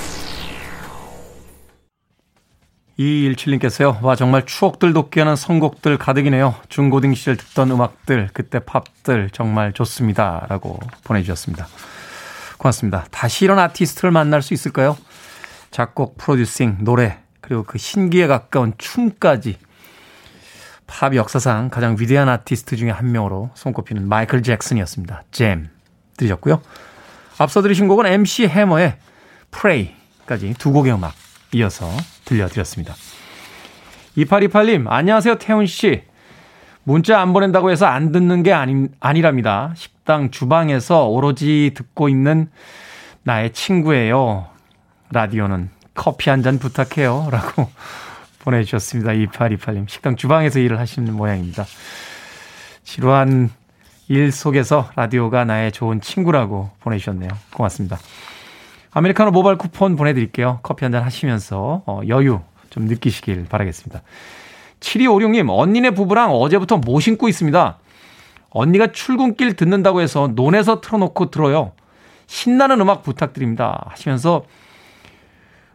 2217님께서요. 3.02 4.02
와, 4.02 4.16
정말 4.16 4.46
추억들 4.46 4.94
돋게 4.94 5.22
하는 5.22 5.36
선곡들 5.36 5.98
가득이네요. 5.98 6.56
중고등 6.70 7.14
시절 7.14 7.38
듣던 7.38 7.72
음악들, 7.72 8.30
그때 8.34 8.60
팝들 8.60 9.30
정말 9.32 9.74
좋습니다. 9.74 10.46
라고 10.50 10.80
보내주셨습니다. 11.04 11.68
고맙습니다. 12.58 13.06
다시 13.12 13.46
이런 13.46 13.60
아티스트를 13.60 14.12
만날 14.12 14.42
수 14.42 14.54
있을까요? 14.54 14.98
작곡, 15.72 16.18
프로듀싱, 16.18 16.78
노래, 16.82 17.20
그리고 17.40 17.64
그 17.64 17.78
신기에 17.78 18.28
가까운 18.28 18.74
춤까지 18.78 19.58
팝 20.86 21.16
역사상 21.16 21.70
가장 21.70 21.96
위대한 21.98 22.28
아티스트 22.30 22.76
중에 22.76 22.92
한 22.92 23.12
명으로 23.12 23.50
손꼽히는 23.56 24.08
마이클 24.08 24.44
잭슨이었습니다. 24.44 25.24
잼 25.32 25.70
들으셨고요. 26.18 26.62
앞서 27.38 27.62
들으신 27.62 27.88
곡은 27.88 28.06
MC 28.06 28.48
해머의 28.48 28.98
Pray까지 29.52 30.56
두 30.60 30.72
곡의 30.72 30.94
음악 30.94 31.14
이어서 31.54 31.90
들려드렸습니다. 32.32 32.96
2828님, 34.17 34.86
안녕하세요, 34.88 35.36
태훈 35.36 35.65
씨. 35.65 36.04
문자 36.84 37.22
안 37.22 37.34
보낸다고 37.34 37.70
해서 37.70 37.86
안 37.86 38.12
듣는 38.12 38.41
게 38.44 38.54
아니, 38.54 38.88
아니랍니다. 39.00 39.74
식당 39.76 40.32
주방에서 40.32 41.08
오로지 41.08 41.72
듣고 41.76 42.10
있는 42.10 42.50
나의 43.24 43.54
친구예요. 43.54 44.48
라디오는 45.12 45.70
커피 45.94 46.30
한 46.30 46.41
잔 46.41 46.58
부탁해요. 46.58 47.28
라고 47.32 47.70
보내주셨습니다. 48.39 49.12
2828님. 49.12 49.88
식당 49.88 50.15
주방에서 50.15 50.60
일을 50.60 50.80
하시는 50.80 51.13
모양입니다. 51.13 51.65
지루한 52.84 53.50
일 54.08 54.32
속에서 54.32 54.89
라디오가 54.96 55.46
나의 55.46 55.72
좋은 55.72 56.02
친구라고 56.02 56.72
보내주셨네요. 56.80 57.30
고맙습니다. 57.54 58.00
아메리카노 58.93 59.32
모바일 59.32 59.58
쿠폰 59.58 59.95
보내드릴게요. 59.95 60.60
커피 60.63 60.86
한 60.86 60.91
잔 60.91 61.04
하시면서 61.04 61.84
어, 61.86 62.01
여유 62.08 62.41
좀 62.69 62.86
느끼시길 62.86 63.45
바라겠습니다. 63.49 64.01
7256님, 64.82 65.47
언니네 65.49 65.91
부부랑 65.91 66.32
어제부터 66.32 66.77
뭐 66.77 66.99
신고 66.99 67.30
있습니다. 67.30 67.77
언니가 68.49 68.88
출근길 68.88 69.56
듣는다고 69.56 70.01
해서 70.01 70.30
논에서 70.34 70.82
틀어놓고 70.82 71.32
들어요. 71.32 71.71
신나는 72.27 72.82
음악 72.82 73.04
부탁드립니다. 73.04 73.86
하시면서 73.89 74.43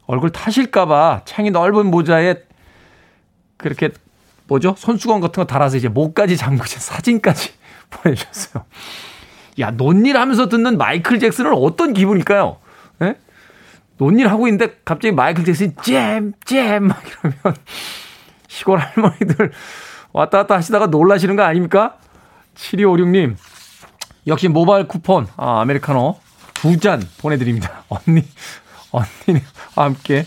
얼굴 0.06 0.30
타실까봐 0.30 1.22
창이 1.24 1.50
넓은 1.50 1.90
모자에 1.90 2.36
그렇게 3.56 3.90
뭐죠? 4.46 4.74
손수건 4.76 5.20
같은 5.20 5.42
거 5.42 5.46
달아서 5.46 5.76
이제 5.78 5.88
목까지 5.88 6.36
잠그신 6.36 6.80
사진까지 6.80 7.52
보내주셨어요. 7.90 8.64
야, 9.60 9.70
논일 9.70 10.18
하면서 10.18 10.48
듣는 10.48 10.76
마이클 10.76 11.18
잭슨은 11.18 11.52
어떤 11.54 11.94
기분일까요? 11.94 12.58
예? 14.00 14.04
논일 14.04 14.28
하고 14.28 14.46
있는데 14.48 14.76
갑자기 14.84 15.12
마이클 15.14 15.44
잭슨이 15.44 15.74
잼, 15.82 16.32
잼! 16.44 16.84
막 16.88 17.02
이러면 17.06 17.56
시골 18.48 18.78
할머니들 18.78 19.52
왔다 20.12 20.38
갔다 20.38 20.56
하시다가 20.56 20.86
놀라시는 20.86 21.36
거 21.36 21.42
아닙니까? 21.42 21.96
7256님, 22.56 23.36
역시 24.26 24.48
모바일 24.48 24.86
쿠폰, 24.88 25.26
아, 25.36 25.60
아메리카노 25.60 26.18
두 26.54 26.78
잔 26.78 27.02
보내드립니다. 27.18 27.84
언니, 27.90 28.22
언니와 28.90 29.42
함께 29.76 30.24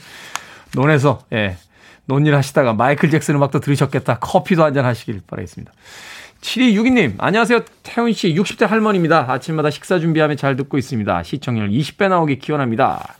논에서, 0.76 1.22
예, 1.34 1.58
논일 2.06 2.36
하시다가 2.36 2.74
마이클 2.74 3.10
잭슨 3.10 3.36
음악도 3.36 3.60
들으셨겠다. 3.60 4.20
커피도 4.20 4.64
한 4.64 4.74
잔 4.76 4.86
하시길 4.86 5.22
바라겠습니다. 5.28 5.72
7262님, 6.42 7.16
안녕하세요. 7.18 7.62
태훈 7.84 8.14
씨, 8.14 8.34
60대 8.36 8.68
할머니입니다. 8.68 9.26
아침마다 9.32 9.70
식사 9.72 10.00
준비하며 10.00 10.36
잘 10.36 10.56
듣고 10.56 10.78
있습니다. 10.78 11.24
시청률 11.24 11.70
20배 11.70 12.08
나오기 12.10 12.38
기원합니다. 12.40 13.16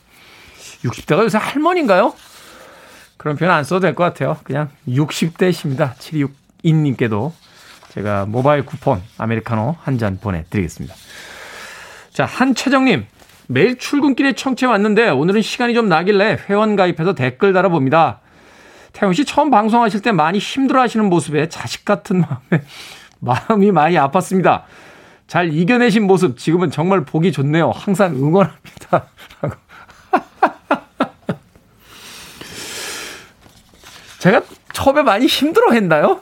60대가 0.84 1.24
요새 1.24 1.38
할머니인가요? 1.38 2.14
그런 3.18 3.36
표현 3.36 3.54
안 3.54 3.64
써도 3.64 3.82
될 3.82 3.96
것 3.96 4.04
같아요. 4.04 4.38
그냥 4.44 4.70
60대십니다. 4.88 5.94
762님께도 5.96 7.32
제가 7.90 8.26
모바일 8.26 8.66
쿠폰, 8.66 9.02
아메리카노 9.18 9.76
한 9.82 9.98
잔 9.98 10.20
보내드리겠습니다. 10.22 10.96
자, 12.14 12.26
한채정님. 12.26 13.06
매일 13.48 13.78
출근길에 13.80 14.34
청취해 14.34 14.70
왔는데 14.70 15.10
오늘은 15.10 15.42
시간이 15.42 15.74
좀 15.74 15.90
나길래 15.90 16.38
회원 16.48 16.76
가입해서 16.76 17.16
댓글 17.16 17.52
달아봅니다. 17.52 18.20
태훈 18.94 19.14
씨 19.14 19.26
처음 19.26 19.50
방송하실 19.50 20.02
때 20.02 20.12
많이 20.12 20.38
힘들어 20.40 20.82
하시는 20.82 21.04
모습에 21.10 21.50
자식 21.50 21.84
같은 21.84 22.22
마음에 22.22 22.64
마음이 23.20 23.72
많이 23.72 23.96
아팠습니다. 23.96 24.64
잘 25.28 25.52
이겨내신 25.54 26.06
모습 26.08 26.38
지금은 26.38 26.70
정말 26.72 27.04
보기 27.06 27.32
좋네요. 27.32 27.72
항상 27.72 28.16
응원합니다. 28.16 29.08
라고. 29.42 29.56
제가 34.20 34.44
처음에 34.74 35.02
많이 35.02 35.26
힘들어 35.26 35.72
했나요? 35.72 36.22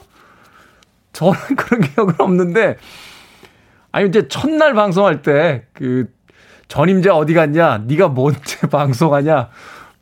저는 1.12 1.34
그런 1.56 1.82
기억은 1.82 2.14
없는데 2.18 2.76
아니 3.92 4.08
이제 4.08 4.28
첫날 4.28 4.74
방송할 4.74 5.22
때 5.22 5.66
그 5.72 6.06
전임자 6.68 7.16
어디 7.16 7.34
갔냐? 7.34 7.78
네가 7.86 8.08
뭔데 8.08 8.40
방송하냐? 8.70 9.48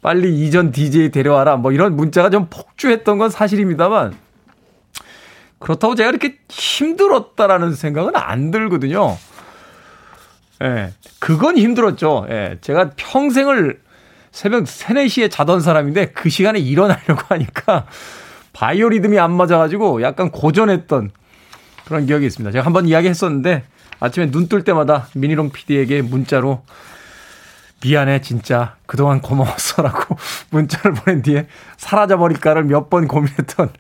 빨리 0.03 0.41
이전 0.41 0.73
DJ 0.73 1.11
데려와라. 1.11 1.57
뭐 1.57 1.73
이런 1.73 1.97
문자가 1.97 2.29
좀 2.29 2.49
폭주했던 2.51 3.19
건 3.19 3.31
사실입니다만 3.31 4.15
그렇다고 5.59 5.95
제가 5.95 6.11
이렇게 6.11 6.39
힘들었다라는 6.49 7.75
생각은 7.75 8.15
안 8.15 8.51
들거든요. 8.51 9.17
예. 10.63 10.93
그건 11.19 11.57
힘들었죠. 11.57 12.27
예. 12.31 12.59
제가 12.61 12.91
평생을 12.97 13.81
새벽 14.37 14.69
3, 14.69 14.97
4시에 14.97 15.31
자던 15.31 15.63
사람인데 15.63 16.09
그 16.09 16.29
시간에 16.29 16.59
일어나려고 16.59 17.23
하니까 17.29 17.87
바이오 18.53 18.91
리듬이 18.91 19.19
안 19.19 19.33
맞아가지고 19.33 20.03
약간 20.03 20.31
고전했던 20.31 21.11
그런 21.87 22.05
기억이 22.05 22.27
있습니다. 22.27 22.53
제가 22.53 22.67
한번 22.67 22.87
이야기 22.87 23.09
했었는데 23.09 23.65
아침에 23.99 24.31
눈 24.31 24.47
뜰 24.51 24.63
때마다 24.63 25.09
미니롱 25.15 25.53
PD에게 25.53 26.03
문자로 26.03 26.63
미안해 27.83 28.21
진짜 28.21 28.77
그동안 28.85 29.23
고마웠어라고 29.23 30.19
문자를 30.51 30.93
보낸 30.93 31.23
뒤에 31.23 31.47
사라져버릴까를 31.79 32.65
몇 32.65 32.91
번 32.91 33.09
고민했던 33.09 33.71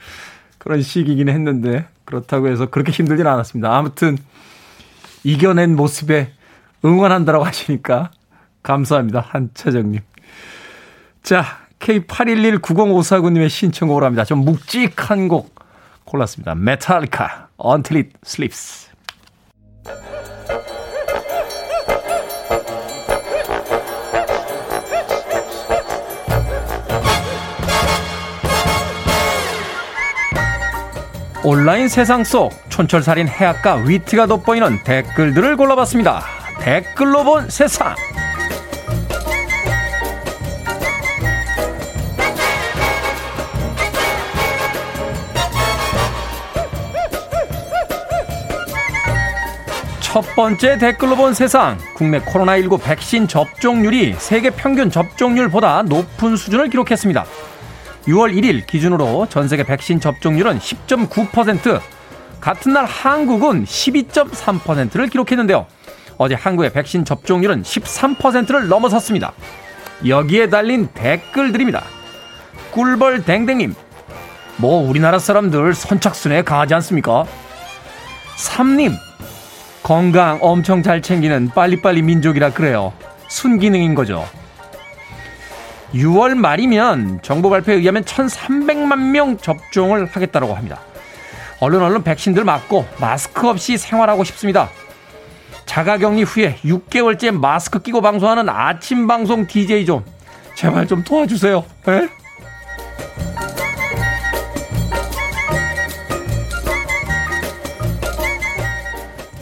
그런 0.57 0.80
시기이긴 0.80 1.28
했는데 1.28 1.86
그렇다고 2.07 2.48
해서 2.48 2.64
그렇게 2.64 2.92
힘들진 2.92 3.26
않았습니다. 3.26 3.76
아무튼 3.76 4.16
이겨낸 5.22 5.76
모습에 5.76 6.32
응원한다라고 6.82 7.44
하시니까 7.44 8.11
감사합니다. 8.62 9.20
한차정님. 9.20 10.00
자, 11.26 11.44
K81190549님의 11.80 13.48
신청곡으로 13.48 14.06
합니다. 14.06 14.24
좀 14.24 14.44
묵직한 14.44 15.26
곡 15.26 15.56
골랐습니다. 16.04 16.54
메탈리카, 16.54 17.48
Until 17.58 18.04
It 18.04 18.16
Sleeps. 18.24 18.90
온라인 31.42 31.88
세상 31.88 32.22
속 32.22 32.52
촌철살인 32.68 33.26
해악과 33.26 33.74
위트가 33.84 34.26
돋보이는 34.26 34.84
댓글들을 34.84 35.56
골라봤습니다. 35.56 36.22
댓글로 36.60 37.24
본 37.24 37.50
세상. 37.50 37.96
첫 50.16 50.34
번째 50.34 50.78
댓글로 50.78 51.14
본 51.14 51.34
세상. 51.34 51.76
국내 51.94 52.20
코로나19 52.20 52.82
백신 52.82 53.28
접종률이 53.28 54.14
세계 54.16 54.48
평균 54.48 54.90
접종률보다 54.90 55.82
높은 55.82 56.38
수준을 56.38 56.70
기록했습니다. 56.70 57.26
6월 58.06 58.34
1일 58.34 58.66
기준으로 58.66 59.26
전 59.28 59.46
세계 59.46 59.62
백신 59.62 60.00
접종률은 60.00 60.58
10.9%, 60.58 61.82
같은 62.40 62.72
날 62.72 62.86
한국은 62.86 63.66
12.3%를 63.66 65.08
기록했는데요. 65.08 65.66
어제 66.16 66.34
한국의 66.34 66.72
백신 66.72 67.04
접종률은 67.04 67.62
13%를 67.62 68.68
넘어섰습니다. 68.68 69.34
여기에 70.08 70.48
달린 70.48 70.88
댓글들입니다. 70.94 71.84
꿀벌 72.70 73.26
댕댕님, 73.26 73.74
뭐 74.56 74.88
우리나라 74.88 75.18
사람들 75.18 75.74
선착순에 75.74 76.40
강하지 76.40 76.72
않습니까? 76.72 77.26
삼님, 78.36 78.96
건강 79.87 80.41
엄청 80.43 80.82
잘 80.82 81.01
챙기는 81.01 81.51
빨리빨리 81.55 82.03
민족이라 82.03 82.51
그래요. 82.51 82.93
순기능인 83.28 83.95
거죠. 83.95 84.28
6월 85.95 86.34
말이면 86.34 87.20
정부 87.22 87.51
발표에 87.51 87.76
의하면 87.76 88.03
1,300만 88.03 88.99
명 89.12 89.37
접종을 89.37 90.07
하겠다고 90.07 90.55
합니다. 90.55 90.80
얼른 91.61 91.80
얼른 91.80 92.03
백신들 92.03 92.43
맞고 92.43 92.84
마스크 92.99 93.49
없이 93.49 93.78
생활하고 93.78 94.24
싶습니다. 94.24 94.70
자가격리 95.66 96.24
후에 96.24 96.57
6개월째 96.64 97.39
마스크 97.39 97.80
끼고 97.80 98.01
방송하는 98.01 98.49
아침 98.49 99.07
방송 99.07 99.47
DJ 99.47 99.87
좀 99.87 100.05
제발 100.57 100.89
좀 100.89 101.05
도와주세요. 101.05 101.64
에? 101.91 102.09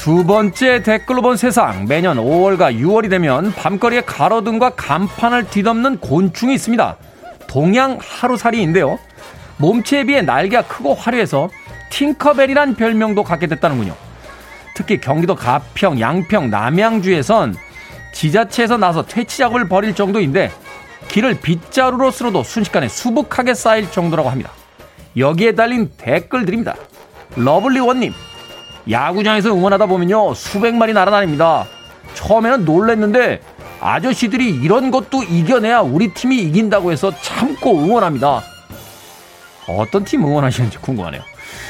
두 0.05 0.23
번째 0.27 0.83
댓글로 0.83 1.23
본 1.23 1.39
세상. 1.39 1.87
매년 1.89 2.19
5월과 2.19 2.79
6월이 2.79 3.09
되면 3.09 3.55
밤거리에 3.55 4.03
가로등과 4.03 4.75
간판을 4.77 5.49
뒤덮는 5.49 5.97
곤충이 5.97 6.53
있습니다. 6.53 6.99
동양 7.47 7.99
하루살이인데요. 8.03 8.99
몸체에 9.57 10.05
비해 10.05 10.21
날개가 10.21 10.65
크고 10.65 10.93
화려해서 10.93 11.49
팅커벨이란 11.89 12.75
별명도 12.75 13.23
갖게 13.23 13.47
됐다는군요. 13.47 13.95
특히 14.75 15.01
경기도 15.01 15.35
가평, 15.35 15.99
양평, 15.99 16.51
남양주에선 16.51 17.57
지자체에서 18.13 18.77
나서 18.77 19.07
퇴치 19.07 19.39
작업을 19.39 19.69
벌일 19.71 19.95
정도인데 19.95 20.53
길을 21.09 21.41
빗자루로 21.41 22.11
쓸어도 22.11 22.43
순식간에 22.43 22.89
수북하게 22.89 23.55
쌓일 23.55 23.91
정도라고 23.91 24.29
합니다. 24.29 24.51
여기에 25.17 25.55
달린 25.55 25.91
댓글들입니다. 25.97 26.75
Lovely 27.37 27.81
One님, 27.81 28.13
야구장에서 28.91 29.55
응원하다 29.55 29.87
보면요 29.87 30.35
수백 30.35 30.75
마리 30.75 30.93
날아다닙니다. 30.93 31.67
처음에는 32.15 32.65
놀랬는데 32.65 33.41
아저씨들이 33.81 34.49
이런 34.51 34.91
것도 34.91 35.23
이겨내야 35.23 35.81
우리 35.81 36.15
팀이 36.15 36.39
이긴다고 36.39 36.93
해서 36.93 37.13
참고 37.21 37.79
응원합니다. 37.79 38.43
어떤 39.69 40.05
팀 40.05 40.25
응원하시는지 40.25 40.79
궁금하네요. 40.79 41.23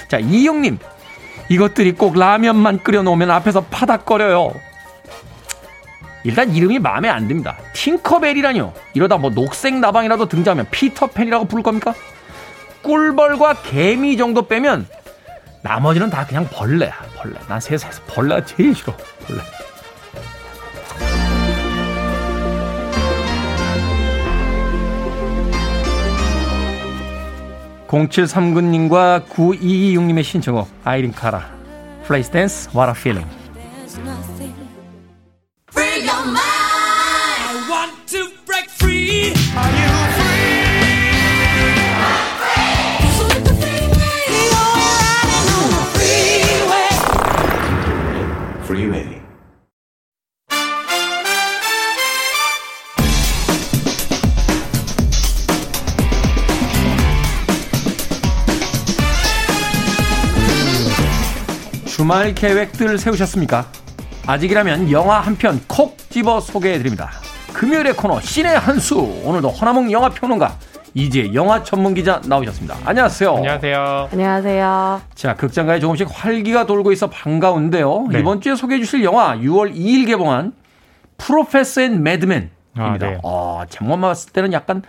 자 0.08 0.18
이용님 0.18 0.78
이것들이 1.48 1.92
꼭 1.92 2.18
라면만 2.18 2.82
끓여놓으면 2.82 3.30
앞에서 3.30 3.62
파닥거려요. 3.64 4.52
일단 6.24 6.54
이름이 6.54 6.78
마음에 6.78 7.08
안 7.08 7.28
듭니다. 7.28 7.56
팅커벨이라뇨. 7.74 8.72
이러다 8.94 9.18
뭐 9.18 9.30
녹색 9.30 9.74
나방이라도 9.74 10.26
등장하면 10.26 10.66
피터팬이라고 10.70 11.44
부를 11.44 11.62
겁니까? 11.62 11.94
꿀벌과 12.82 13.54
개미 13.62 14.16
정도 14.16 14.42
빼면 14.46 14.86
나머지는 15.64 16.10
다 16.10 16.26
그냥 16.26 16.46
벌레야, 16.52 16.92
벌레. 17.16 17.38
난 17.48 17.58
세상에서 17.58 18.02
벌레가 18.06 18.44
제일 18.44 18.74
싫어, 18.74 18.94
벌레. 19.26 19.40
0739님과 27.88 29.26
9226님의 29.28 30.24
신청곡 30.24 30.68
아이린 30.82 31.12
카라 31.12 31.48
플레이스 32.04 32.30
댄스 32.30 32.68
a 32.74 32.90
Feeling 32.90 33.30
주말 61.94 62.34
계획들 62.34 62.98
세우셨습니까? 62.98 63.66
아직이라면 64.26 64.90
영화 64.90 65.20
한 65.20 65.36
편 65.36 65.60
콕 65.68 65.96
집어 66.10 66.40
소개해드립니다. 66.40 67.10
금요일의 67.52 67.94
코너 67.94 68.20
신의 68.20 68.58
한수 68.58 68.96
오늘도 69.24 69.48
허남웅 69.50 69.92
영화 69.92 70.08
평론가 70.08 70.56
이제 70.94 71.32
영화 71.34 71.62
전문 71.62 71.94
기자 71.94 72.20
나오셨습니다. 72.26 72.76
안녕하세요. 72.84 73.34
안녕하세요. 73.36 74.08
안녕하세요. 74.12 75.02
자, 75.14 75.34
극장가에 75.34 75.78
조금씩 75.80 76.08
활기가 76.10 76.66
돌고 76.66 76.92
있어 76.92 77.08
반가운데요. 77.10 78.08
네. 78.10 78.20
이번 78.20 78.40
주에 78.40 78.54
소개해 78.56 78.80
주실 78.80 79.04
영화 79.04 79.36
6월 79.36 79.74
2일 79.74 80.06
개봉한 80.06 80.52
Professor 81.18 81.82
and 81.82 82.02
Madman입니다. 82.02 82.50
아, 82.76 82.96
네. 82.98 83.18
어, 83.22 83.62
제목만 83.68 84.00
봤을 84.10 84.32
때는 84.32 84.52
약간 84.52 84.82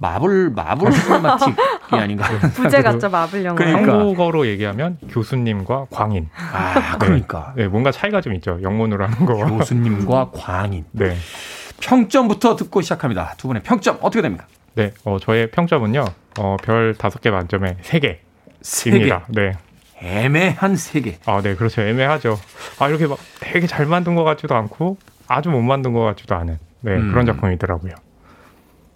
마블 0.00 0.48
마블 0.48 0.90
cinematic이 0.90 1.54
아닌가. 1.90 2.26
부제 2.54 2.82
같죠 2.82 3.10
마블 3.10 3.44
영화. 3.44 3.54
그러니까. 3.54 3.92
한국어로 3.92 4.46
얘기하면 4.46 4.96
교수님과 5.10 5.86
광인. 5.90 6.30
아 6.34 6.96
그러니까. 6.96 7.52
네, 7.54 7.64
네, 7.64 7.68
뭔가 7.68 7.92
차이가 7.92 8.22
좀 8.22 8.34
있죠. 8.34 8.58
영문으로 8.62 9.04
하는 9.04 9.26
거. 9.26 9.34
교수님과 9.34 10.30
광인. 10.34 10.86
네. 10.92 11.14
평점부터 11.80 12.56
듣고 12.56 12.80
시작합니다. 12.80 13.34
두 13.36 13.46
분의 13.48 13.62
평점 13.62 13.98
어떻게 14.00 14.22
됩니까? 14.22 14.46
네, 14.74 14.92
어, 15.04 15.18
저의 15.20 15.50
평점은요. 15.50 16.04
어, 16.38 16.56
별 16.62 16.94
다섯 16.94 17.20
개 17.20 17.30
만점에 17.30 17.76
세 17.82 18.00
개. 18.00 18.20
입니다. 18.86 19.24
네. 19.28 19.52
애매한 20.00 20.76
세 20.76 21.00
개. 21.02 21.18
아, 21.26 21.42
네, 21.42 21.54
그렇죠. 21.54 21.82
애매하죠. 21.82 22.38
아, 22.78 22.88
이렇게 22.88 23.06
막 23.06 23.18
되게 23.40 23.66
잘 23.66 23.84
만든 23.84 24.14
것 24.14 24.24
같지도 24.24 24.54
않고 24.54 24.96
아주 25.28 25.50
못 25.50 25.60
만든 25.60 25.92
것 25.92 26.00
같지도 26.00 26.34
않은 26.36 26.58
네, 26.80 26.92
음. 26.92 27.10
그런 27.10 27.26
작품이더라고요. 27.26 27.92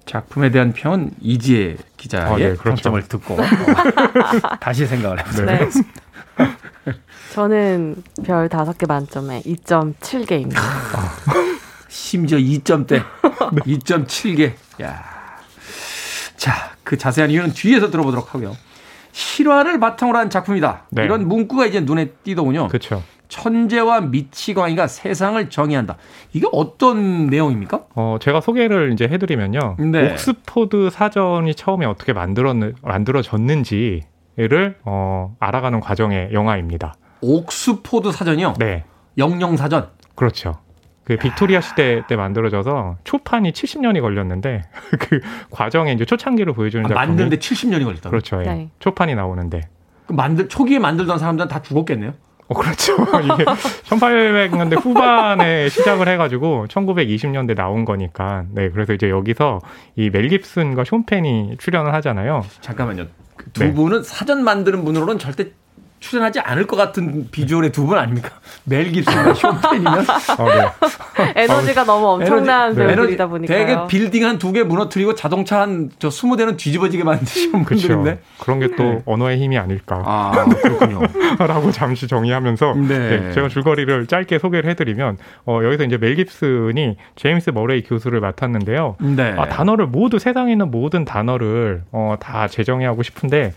작품에 0.07 0.51
대한 0.51 0.73
평은 0.73 1.13
이지혜 1.21 1.77
기자의 1.97 2.25
아, 2.25 2.37
네, 2.37 2.45
그렇죠. 2.57 2.63
평점을 2.63 3.03
듣고 3.09 3.37
다시 4.61 4.87
생각을 4.87 5.21
해보세요. 5.21 5.47
네. 5.47 5.69
저는 7.33 8.03
별 8.25 8.49
다섯 8.49 8.77
개 8.79 8.87
만점에 8.87 9.43
2.7개입니다. 9.43 10.57
아, 10.59 11.17
심지어 11.89 12.39
2점대. 12.39 13.03
2.7개. 13.23 14.53
야. 14.83 15.03
자, 16.37 16.73
그 16.85 16.99
자세한 16.99 17.31
이유는 17.31 17.53
뒤에서 17.55 17.91
들어보도록 17.91 18.35
하고요. 18.35 18.57
실화를 19.13 19.81
바탕으로 19.81 20.19
한 20.19 20.29
작품이다. 20.29 20.87
네. 20.91 21.05
이런 21.05 21.27
문구가 21.27 21.67
이제 21.67 21.81
눈에 21.81 22.07
띄더군요. 22.25 22.69
그렇죠. 22.69 23.03
천재와 23.29 24.03
미치광이가 24.03 24.87
세상을 24.87 25.51
정의한다. 25.51 25.97
이게 26.33 26.47
어떤 26.53 27.27
내용입니까? 27.27 27.87
어, 27.95 28.19
제가 28.21 28.41
소개를 28.41 28.93
이제 28.93 29.07
해드리면요. 29.07 29.77
네. 29.79 30.13
옥스포드 30.13 30.91
사전이 30.91 31.55
처음에 31.55 31.87
어떻게 31.87 32.13
만들었, 32.13 32.57
만들어졌는지를 32.83 34.79
어, 34.85 35.37
알아가는 35.41 35.81
과정의 35.81 36.31
영화입니다. 36.33 36.95
옥스포드 37.21 38.13
사전이요? 38.13 38.55
네. 38.59 38.85
영영 39.19 39.57
사전. 39.57 39.89
그렇죠. 40.15 40.59
그 41.05 41.17
빅토리아 41.19 41.61
시대 41.61 42.03
때 42.09 42.17
만들어져서 42.17 42.97
초판이 43.05 43.53
70년이 43.53 44.01
걸렸는데 44.01 44.63
그 44.99 45.21
과정에 45.51 45.93
이제 45.93 46.05
초창기를 46.05 46.55
보여주는 46.55 46.85
아, 46.87 46.89
작품이 46.89 47.07
만드는데 47.07 47.37
70년이 47.37 47.85
걸렸다. 47.85 48.11
그렇죠. 48.11 48.41
예. 48.41 48.47
네. 48.47 48.71
초판이 48.79 49.15
나오는데. 49.15 49.61
그 50.07 50.13
만들 50.13 50.49
초기에 50.49 50.79
만들던 50.79 51.19
사람들은 51.19 51.49
다 51.49 51.63
죽었겠네요. 51.63 52.15
어, 52.49 52.55
그렇죠. 52.55 52.95
이게 53.25 53.45
1800년대 53.45 54.79
후반에 54.83 55.69
시작을 55.71 56.09
해가지고 56.09 56.67
1920년대 56.69 57.55
나온 57.57 57.85
거니까. 57.85 58.45
네, 58.51 58.69
그래서 58.71 58.93
이제 58.93 59.09
여기서 59.09 59.61
이 59.97 60.11
멜 60.11 60.29
깁슨과 60.29 60.85
쇼펜이 60.85 61.57
출연을 61.59 61.93
하잖아요. 61.95 62.45
잠깐만요. 62.61 63.07
그두 63.37 63.65
네. 63.65 63.73
분은 63.75 64.03
사전 64.03 64.45
만드는 64.45 64.85
분으로는 64.85 65.19
절대 65.19 65.53
출연하지 66.05 66.41
않을 66.41 66.67
것 66.67 66.77
같은 66.77 67.29
비주얼의 67.31 67.73
두 67.73 67.85
분 67.85 67.99
아닙니까? 67.99 68.31
멜 68.65 68.91
깁슨과 68.91 69.33
쇼펜이면 69.35 69.99
어, 70.39 70.49
네. 70.49 71.33
에너지가 71.43 71.83
어, 71.83 71.85
너무 71.85 72.07
엄청난 72.09 72.73
에너지, 72.73 72.95
배우들이다 72.97 73.27
보니까 73.27 73.55
되게 73.55 73.77
빌딩 73.89 74.25
한 74.25 74.39
두 74.39 74.53
개 74.53 74.63
무너뜨리고 74.63 75.15
자동차 75.15 75.61
한저 75.61 76.09
20대는 76.09 76.57
뒤집어지게 76.57 77.05
만드신 77.05 77.53
분들인데 77.65 78.21
그런 78.41 78.61
게또 78.61 78.83
네. 78.83 79.03
언어의 79.07 79.39
힘이 79.39 79.59
아닐까. 79.59 80.03
아, 80.05 80.33
그렇군요. 80.63 81.01
라고 81.39 81.71
잠시 81.73 82.07
정의하면서 82.09 82.75
네. 82.89 82.99
네, 83.21 83.33
제가 83.33 83.49
줄거리를 83.49 84.07
짧게 84.07 84.39
소개를 84.39 84.71
해드리면 84.71 85.19
어, 85.47 85.61
여기서 85.63 85.85
이제 85.85 85.97
멜 85.99 86.15
깁슨이 86.17 86.97
제임스 87.17 87.51
머레이 87.51 87.83
교수를 87.83 88.21
맡았는데요. 88.21 88.97
네. 89.01 89.35
아, 89.37 89.47
단어를 89.49 89.87
모두 89.87 90.19
세상에 90.19 90.53
있는 90.53 90.71
모든 90.71 91.05
단어를 91.05 91.83
어, 91.93 92.17
다 92.21 92.49
재정의하고 92.49 93.03
싶은데 93.03 93.53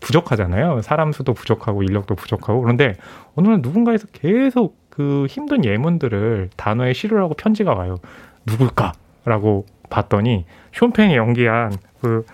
부족하잖아요. 0.00 0.80
사람 0.82 1.12
수도 1.12 1.32
부족하고 1.34 1.63
인력도 1.72 2.14
부족하고 2.14 2.60
그런데 2.60 2.96
오늘은 3.36 3.62
누군가에서 3.62 4.06
계속 4.12 4.76
그 4.90 5.26
힘든 5.28 5.64
예문들을 5.64 6.50
단어에 6.56 6.92
실으라고 6.92 7.34
편지가 7.34 7.74
와요. 7.74 7.98
누굴까라고 8.46 9.66
봤더니 9.90 10.46
쇼팽이 10.72 11.16
연기한 11.16 11.72
그 12.00 12.24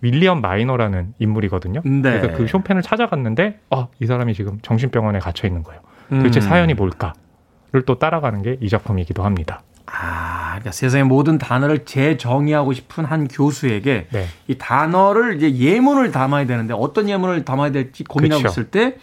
윌리엄 0.00 0.40
마이너라는 0.40 1.14
인물이거든요. 1.18 1.80
네. 1.84 2.00
그래서 2.20 2.36
그 2.36 2.46
쇼펜을 2.46 2.82
찾아갔는데 2.82 3.58
아, 3.70 3.88
이 4.00 4.06
사람이 4.06 4.34
지금 4.34 4.58
정신병원에 4.62 5.18
갇혀 5.18 5.48
있는 5.48 5.62
거예요. 5.62 5.80
도대체 6.08 6.38
음. 6.38 6.42
사연이 6.42 6.74
뭘까를 6.74 7.82
또 7.84 7.98
따라가는 7.98 8.42
게 8.42 8.56
이 8.60 8.68
작품이기도 8.68 9.22
합니다. 9.24 9.62
아, 9.90 10.48
그러니까 10.50 10.72
세상의 10.72 11.04
모든 11.04 11.38
단어를 11.38 11.84
재정의하고 11.84 12.72
싶은 12.72 13.04
한 13.04 13.26
교수에게 13.26 14.06
네. 14.10 14.26
이 14.46 14.56
단어를 14.58 15.36
이제 15.36 15.54
예문을 15.54 16.12
담아야 16.12 16.46
되는데 16.46 16.74
어떤 16.76 17.08
예문을 17.08 17.44
담아야 17.44 17.72
될지 17.72 18.04
고민하고 18.04 18.42
그렇죠. 18.42 18.60
있을 18.60 18.70
때 18.70 18.96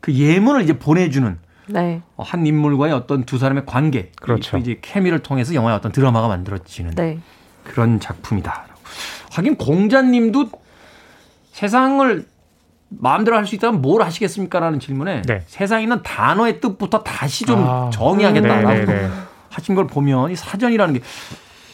그 0.00 0.14
예문을 0.14 0.62
이제 0.62 0.78
보내주는 0.78 1.38
네. 1.66 2.00
한 2.16 2.46
인물과의 2.46 2.92
어떤 2.94 3.24
두 3.24 3.38
사람의 3.38 3.66
관계, 3.66 4.10
그렇죠. 4.20 4.56
이제 4.56 4.78
케미를 4.80 5.18
통해서 5.18 5.52
영화의 5.54 5.76
어떤 5.76 5.92
드라마가 5.92 6.28
만들어지는 6.28 6.92
네. 6.94 7.18
그런 7.64 8.00
작품이다. 8.00 8.66
하긴 9.32 9.56
공자님도 9.56 10.50
세상을 11.52 12.24
마음대로 12.88 13.36
할 13.36 13.44
수 13.44 13.54
있다면 13.54 13.82
뭘 13.82 14.00
하시겠습니까라는 14.02 14.80
질문에 14.80 15.22
네. 15.22 15.42
세상에 15.46 15.82
있는 15.82 16.02
단어의 16.02 16.60
뜻부터 16.60 17.02
다시 17.02 17.44
좀 17.44 17.62
아, 17.62 17.90
정의하겠다라고 17.92 18.68
네, 18.68 18.84
네, 18.86 19.02
네. 19.02 19.10
하신 19.50 19.74
걸 19.74 19.86
보면 19.86 20.30
이 20.30 20.36
사전이라는 20.36 20.94
게 20.94 21.00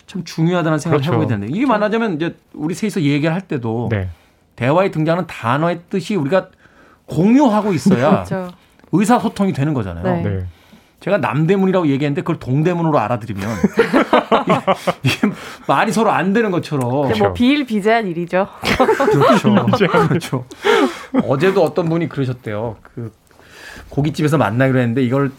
참 0.07 0.23
중요하다는 0.25 0.79
생각을 0.79 1.01
그렇죠. 1.03 1.13
해보게 1.13 1.27
되는데 1.35 1.53
이게 1.55 1.67
말하자면 1.67 2.17
이제 2.17 2.37
우리 2.53 2.75
셋이서 2.75 3.03
얘기를 3.03 3.35
할 3.35 3.41
때도 3.41 3.89
네. 3.91 4.09
대화에 4.57 4.91
등장하는 4.91 5.27
단어의 5.27 5.81
뜻이 5.91 6.15
우리가 6.15 6.49
공유하고 7.07 7.73
있어야 7.73 8.25
그렇죠. 8.25 8.53
의사소통이 8.93 9.53
되는 9.53 9.75
거잖아요. 9.75 10.05
네. 10.05 10.23
네. 10.23 10.47
제가 11.01 11.19
남대문이라고 11.19 11.89
얘기했는데 11.89 12.23
그걸 12.23 12.39
동대문으로 12.39 12.99
알아들으면 12.99 13.47
이게, 15.03 15.13
이게, 15.27 15.35
말이 15.67 15.93
서로 15.93 16.11
안 16.11 16.33
되는 16.33 16.51
것처럼 16.51 16.89
뭐 16.89 17.03
그렇죠. 17.09 17.35
비일비재한 17.35 18.07
일이죠. 18.07 18.49
그렇죠. 19.11 19.87
그렇죠. 20.09 20.45
어제도 21.29 21.63
어떤 21.63 21.91
분이 21.91 22.09
그러셨대요. 22.09 22.77
그 22.83 23.13
고깃집에서 23.91 24.39
만나기로 24.39 24.79
했는데 24.79 25.03
이걸 25.03 25.31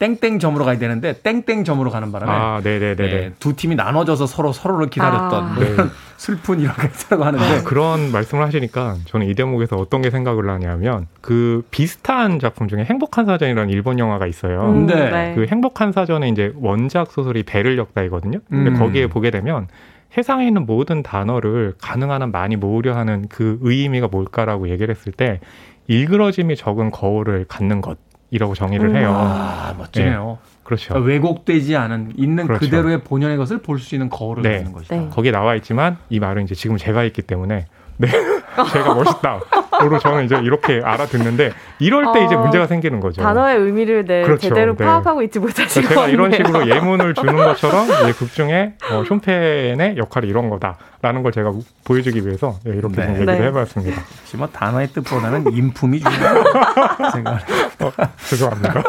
땡땡점으로 0.00 0.64
가야 0.64 0.78
되는데 0.78 1.12
땡땡점으로 1.20 1.90
가는 1.90 2.10
바람에 2.10 2.32
아, 2.32 2.60
네네네. 2.64 2.94
네, 2.96 3.32
두 3.38 3.54
팀이 3.54 3.74
나눠져서 3.76 4.26
서로 4.26 4.52
서로를 4.52 4.88
기다렸던 4.88 5.44
아. 5.44 5.54
뭐 5.54 5.62
네. 5.62 5.76
슬픈 6.16 6.60
일화가 6.60 6.84
있다고 6.84 7.24
하는데 7.24 7.44
아, 7.44 7.62
그런 7.62 8.10
말씀을 8.10 8.44
하시니까 8.44 8.96
저는 9.04 9.28
이 9.28 9.34
대목에서 9.34 9.76
어떤 9.76 10.00
게 10.00 10.10
생각을 10.10 10.48
하냐면 10.48 11.06
그 11.20 11.62
비슷한 11.70 12.38
작품 12.38 12.66
중에 12.66 12.84
행복한 12.84 13.26
사전이라는 13.26 13.70
일본 13.70 13.98
영화가 13.98 14.26
있어요. 14.26 14.62
음, 14.62 14.86
네. 14.86 15.10
네. 15.10 15.34
그 15.34 15.46
행복한 15.46 15.92
사전에 15.92 16.28
이제 16.28 16.52
원작 16.56 17.12
소설이 17.12 17.42
배를 17.42 17.76
역다이거든요. 17.76 18.40
근데 18.48 18.70
음. 18.70 18.78
거기에 18.78 19.06
보게 19.06 19.30
되면 19.30 19.68
세상에 20.10 20.46
있는 20.46 20.66
모든 20.66 21.02
단어를 21.02 21.74
가능한 21.80 22.22
한 22.22 22.32
많이 22.32 22.56
모으려 22.56 22.96
하는 22.96 23.26
그 23.28 23.58
의미가 23.60 24.08
뭘까라고 24.08 24.70
얘기를 24.70 24.94
했을 24.94 25.12
때 25.12 25.40
일그러짐이 25.86 26.56
적은 26.56 26.90
거울을 26.90 27.44
갖는 27.48 27.80
것 27.80 27.98
이라고 28.30 28.54
정의를 28.54 28.94
해요. 28.96 29.12
아, 29.16 29.74
멋지네요. 29.76 30.38
네. 30.42 30.50
그렇죠. 30.64 30.94
그러니까 30.94 31.08
왜곡되지 31.12 31.76
않은 31.76 32.12
있는 32.16 32.46
그렇죠. 32.46 32.64
그대로의 32.64 33.00
본연의 33.02 33.36
것을 33.38 33.58
볼 33.58 33.78
수 33.80 33.94
있는 33.94 34.08
거울을 34.08 34.42
네. 34.42 34.58
갖는 34.58 34.72
것이다. 34.72 34.94
네. 34.96 35.08
거기에 35.10 35.32
나와 35.32 35.54
있지만 35.56 35.96
이 36.10 36.20
말은 36.20 36.44
이제 36.44 36.54
지금 36.54 36.76
제가 36.76 37.02
있기 37.04 37.22
때문에 37.22 37.66
네. 37.96 38.08
제가 38.72 38.94
멋있다. 38.94 39.40
그리고 39.80 39.98
저는 39.98 40.24
이제 40.24 40.36
이렇게 40.38 40.80
알아듣는데 40.82 41.52
이럴 41.80 42.12
때 42.12 42.20
어, 42.20 42.24
이제 42.24 42.36
문제가 42.36 42.66
생기는 42.66 43.00
거죠. 43.00 43.20
단어의 43.22 43.58
의미를 43.58 44.04
네, 44.04 44.22
그렇죠. 44.22 44.48
제대로 44.48 44.76
네. 44.76 44.84
파악하고 44.84 45.22
있지 45.22 45.38
못하시고 45.38 45.88
제가 45.88 46.08
이런 46.08 46.30
식으로 46.32 46.68
예문을 46.68 47.14
주는 47.14 47.36
것처럼 47.36 47.86
이제 47.86 48.12
극 48.12 48.32
중에 48.32 48.74
어, 48.90 49.02
쇼펜의 49.04 49.96
역할이 49.96 50.28
이런 50.28 50.50
거다 50.50 50.76
라는 51.02 51.22
걸 51.22 51.32
제가 51.32 51.52
보여주기 51.84 52.26
위해서 52.26 52.58
예, 52.66 52.70
이렇게 52.70 52.96
네. 52.96 53.06
좀 53.06 53.14
얘기를 53.14 53.38
네. 53.38 53.46
해봤습니다. 53.46 54.02
혹시 54.20 54.36
뭐 54.36 54.46
단어의 54.48 54.88
뜻보다는 54.88 55.50
인품이 55.50 56.00
중요하다 56.00 57.10
생각을 57.12 57.38
어, 57.80 57.92
죄송합니다. 58.28 58.82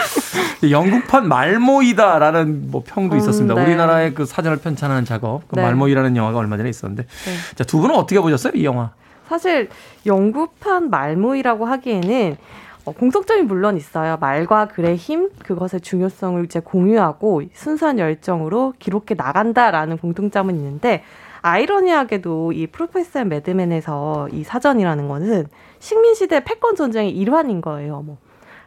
영국판 0.70 1.28
말모이다라는 1.28 2.70
뭐 2.70 2.82
평도 2.86 3.16
음, 3.16 3.18
있었습니다. 3.18 3.54
네. 3.54 3.62
우리나라의 3.62 4.14
그 4.14 4.24
사전을 4.24 4.58
편찬하는 4.58 5.04
작업, 5.04 5.46
그 5.48 5.56
네. 5.56 5.62
말모이라는 5.62 6.16
영화가 6.16 6.38
얼마 6.38 6.56
전에 6.56 6.70
있었는데, 6.70 7.02
네. 7.02 7.54
자, 7.56 7.64
두 7.64 7.78
분은 7.78 7.94
어떻게 7.94 8.18
보셨어요, 8.20 8.54
이 8.56 8.64
영화? 8.64 8.92
사실 9.28 9.68
영국판 10.06 10.88
말모이라고 10.88 11.66
하기에는 11.66 12.36
어, 12.86 12.92
공통점이 12.92 13.42
물론 13.42 13.76
있어요. 13.76 14.18
말과 14.20 14.66
글의 14.66 14.96
힘, 14.96 15.30
그것의 15.44 15.80
중요성을 15.82 16.44
이제 16.44 16.60
공유하고 16.60 17.42
순수한 17.54 17.98
열정으로 17.98 18.74
기록해 18.78 19.14
나간다라는 19.16 19.98
공통점은 19.98 20.54
있는데 20.56 21.02
아이러니하게도 21.44 22.52
이 22.52 22.66
프로페서 22.66 23.26
매드맨에서 23.26 24.30
이 24.32 24.44
사전이라는 24.44 25.08
것은 25.08 25.46
식민시대 25.78 26.42
패권 26.42 26.74
전쟁의 26.74 27.10
일환인 27.10 27.60
거예요. 27.60 28.00
뭐 28.00 28.16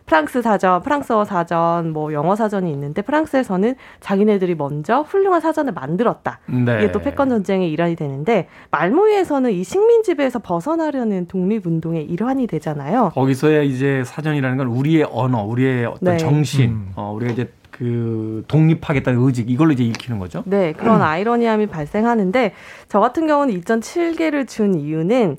프랑스 0.06 0.42
사전, 0.42 0.82
프랑스어 0.84 1.26
사전, 1.26 1.92
뭐 1.92 2.14
영어 2.14 2.36
사전이 2.36 2.72
있는데 2.72 3.02
프랑스에서는 3.02 3.76
자기네들이 4.00 4.56
먼저 4.56 5.02
훌륭한 5.02 5.42
사전을 5.42 5.74
만들었다. 5.74 6.40
네. 6.46 6.78
이게 6.78 6.92
또 6.92 7.00
패권 7.00 7.30
전쟁의 7.30 7.70
일환이 7.72 7.96
되는데 7.96 8.48
말모이에서는 8.72 9.52
이 9.52 9.64
식민 9.64 10.04
지배에서 10.04 10.40
벗어나려는 10.40 11.28
독립 11.28 11.66
운동의 11.66 12.06
일환이 12.06 12.46
되잖아요. 12.48 13.12
거기서의 13.16 13.68
이제 13.70 14.04
사전이라는 14.06 14.58
건 14.58 14.68
우리의 14.68 15.08
언어, 15.12 15.44
우리의 15.44 15.86
어떤 15.88 16.14
네. 16.14 16.18
정신, 16.18 16.70
음. 16.70 16.92
어, 16.96 17.12
우리가 17.14 17.34
이제 17.34 17.52
그 17.78 18.44
독립하겠다는 18.48 19.22
의지 19.22 19.44
이걸로 19.44 19.72
이제 19.72 19.84
읽히는 19.84 20.20
거죠. 20.20 20.44
네, 20.46 20.74
그런 20.74 20.98
음. 20.98 21.02
아이러니함이 21.02 21.68
발생하는데 21.68 22.54
저 22.90 23.00
같은 23.00 23.28
경우는 23.28 23.54
2.7개를 23.62 24.48
준 24.48 24.76
이유는 24.76 25.38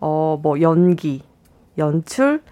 어 0.00 0.38
뭐 0.42 0.60
연기, 0.60 1.22
연출, 1.78 2.42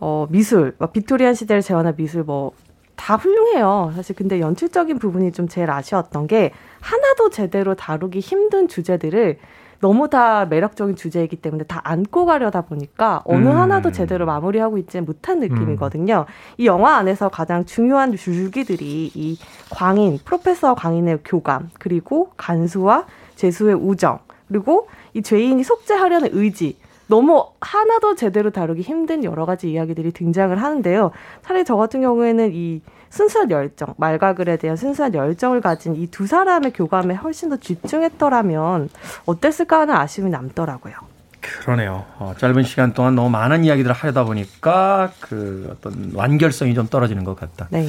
어, 0.00 0.26
미술, 0.30 0.74
막 0.78 0.92
빅토리안 0.92 1.34
시대를 1.34 1.62
재현한 1.62 1.96
미술 1.96 2.22
뭐 2.24 2.52
다 2.96 3.16
훌륭해요. 3.16 3.92
사실 3.94 4.14
근데 4.16 4.40
연출적인 4.40 4.98
부분이 4.98 5.32
좀 5.32 5.48
제일 5.48 5.70
아쉬웠던 5.70 6.26
게 6.26 6.52
하나도 6.80 7.30
제대로 7.30 7.74
다루기 7.74 8.20
힘든 8.20 8.68
주제들을 8.68 9.38
너무 9.80 10.08
다 10.08 10.46
매력적인 10.46 10.96
주제이기 10.96 11.36
때문에 11.36 11.64
다 11.64 11.80
안고 11.84 12.26
가려다 12.26 12.62
보니까 12.62 13.22
어느 13.24 13.48
음. 13.48 13.56
하나도 13.56 13.92
제대로 13.92 14.26
마무리하고 14.26 14.78
있지 14.78 15.00
못한 15.00 15.40
느낌이거든요. 15.40 16.26
음. 16.28 16.32
이 16.58 16.66
영화 16.66 16.96
안에서 16.96 17.28
가장 17.28 17.64
중요한 17.64 18.16
줄기들이 18.16 19.10
이 19.14 19.38
광인, 19.70 20.18
프로페서 20.24 20.74
광인의 20.74 21.20
교감, 21.24 21.70
그리고 21.78 22.30
간수와 22.36 23.06
제수의 23.36 23.74
우정, 23.74 24.20
그리고 24.48 24.88
이 25.12 25.22
죄인이 25.22 25.62
속죄하려는 25.62 26.30
의지, 26.32 26.76
너무 27.06 27.46
하나도 27.60 28.14
제대로 28.14 28.50
다루기 28.50 28.80
힘든 28.80 29.24
여러 29.24 29.44
가지 29.44 29.70
이야기들이 29.70 30.12
등장을 30.12 30.56
하는데요. 30.56 31.10
차라리 31.42 31.64
저 31.64 31.76
같은 31.76 32.00
경우에는 32.00 32.52
이 32.54 32.80
순수한 33.14 33.48
열정, 33.50 33.94
말과 33.96 34.34
글에 34.34 34.56
대한 34.56 34.76
순수한 34.76 35.14
열정을 35.14 35.60
가진 35.60 35.94
이 35.94 36.08
두 36.08 36.26
사람의 36.26 36.72
교감에 36.72 37.14
훨씬 37.14 37.48
더 37.48 37.56
집중했더라면 37.56 38.88
어땠을까 39.24 39.80
하는 39.80 39.94
아쉬움이 39.94 40.30
남더라고요. 40.30 40.94
그러네요. 41.40 42.04
어, 42.18 42.34
짧은 42.38 42.62
시간 42.64 42.92
동안 42.92 43.14
너무 43.14 43.30
많은 43.30 43.64
이야기들을 43.64 43.94
하려다 43.94 44.24
보니까 44.24 45.12
그 45.20 45.68
어떤 45.72 46.10
완결성이 46.14 46.74
좀 46.74 46.88
떨어지는 46.88 47.22
것 47.24 47.36
같다. 47.36 47.68
네. 47.70 47.86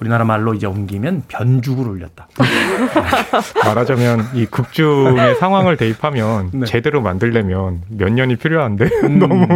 우리나라 0.00 0.24
말로 0.24 0.54
이제 0.54 0.66
옮기면 0.66 1.24
변죽을 1.28 1.86
올렸다. 1.86 2.26
말하자면 3.64 4.28
이 4.34 4.46
극중의 4.46 5.36
상황을 5.36 5.76
대입하면 5.76 6.50
네. 6.52 6.66
제대로 6.66 7.00
만들려면 7.02 7.82
몇 7.88 8.10
년이 8.10 8.36
필요한데 8.36 8.86
음. 9.04 9.18
너무 9.18 9.46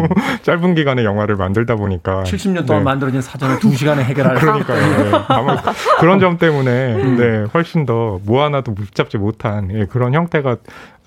짧은 0.42 0.74
기간에 0.74 1.04
영화를 1.04 1.36
만들다 1.36 1.76
보니까 1.76 2.24
70년 2.24 2.66
동안 2.66 2.82
네. 2.82 2.84
만들어진 2.84 3.22
사전을 3.22 3.58
2시간에 3.58 4.00
해결할 4.00 4.36
그러니까요. 4.38 4.80
네. 5.04 5.10
아마 5.28 5.56
그런 5.98 6.20
점 6.20 6.36
때문에 6.38 6.94
음. 6.94 7.16
네, 7.16 7.46
훨씬 7.54 7.86
더 7.86 8.04
뭐 8.24 8.44
하나도 8.44 8.74
붙잡지 8.74 9.18
못한 9.18 9.70
예, 9.72 9.86
그런 9.86 10.14
형태가 10.14 10.56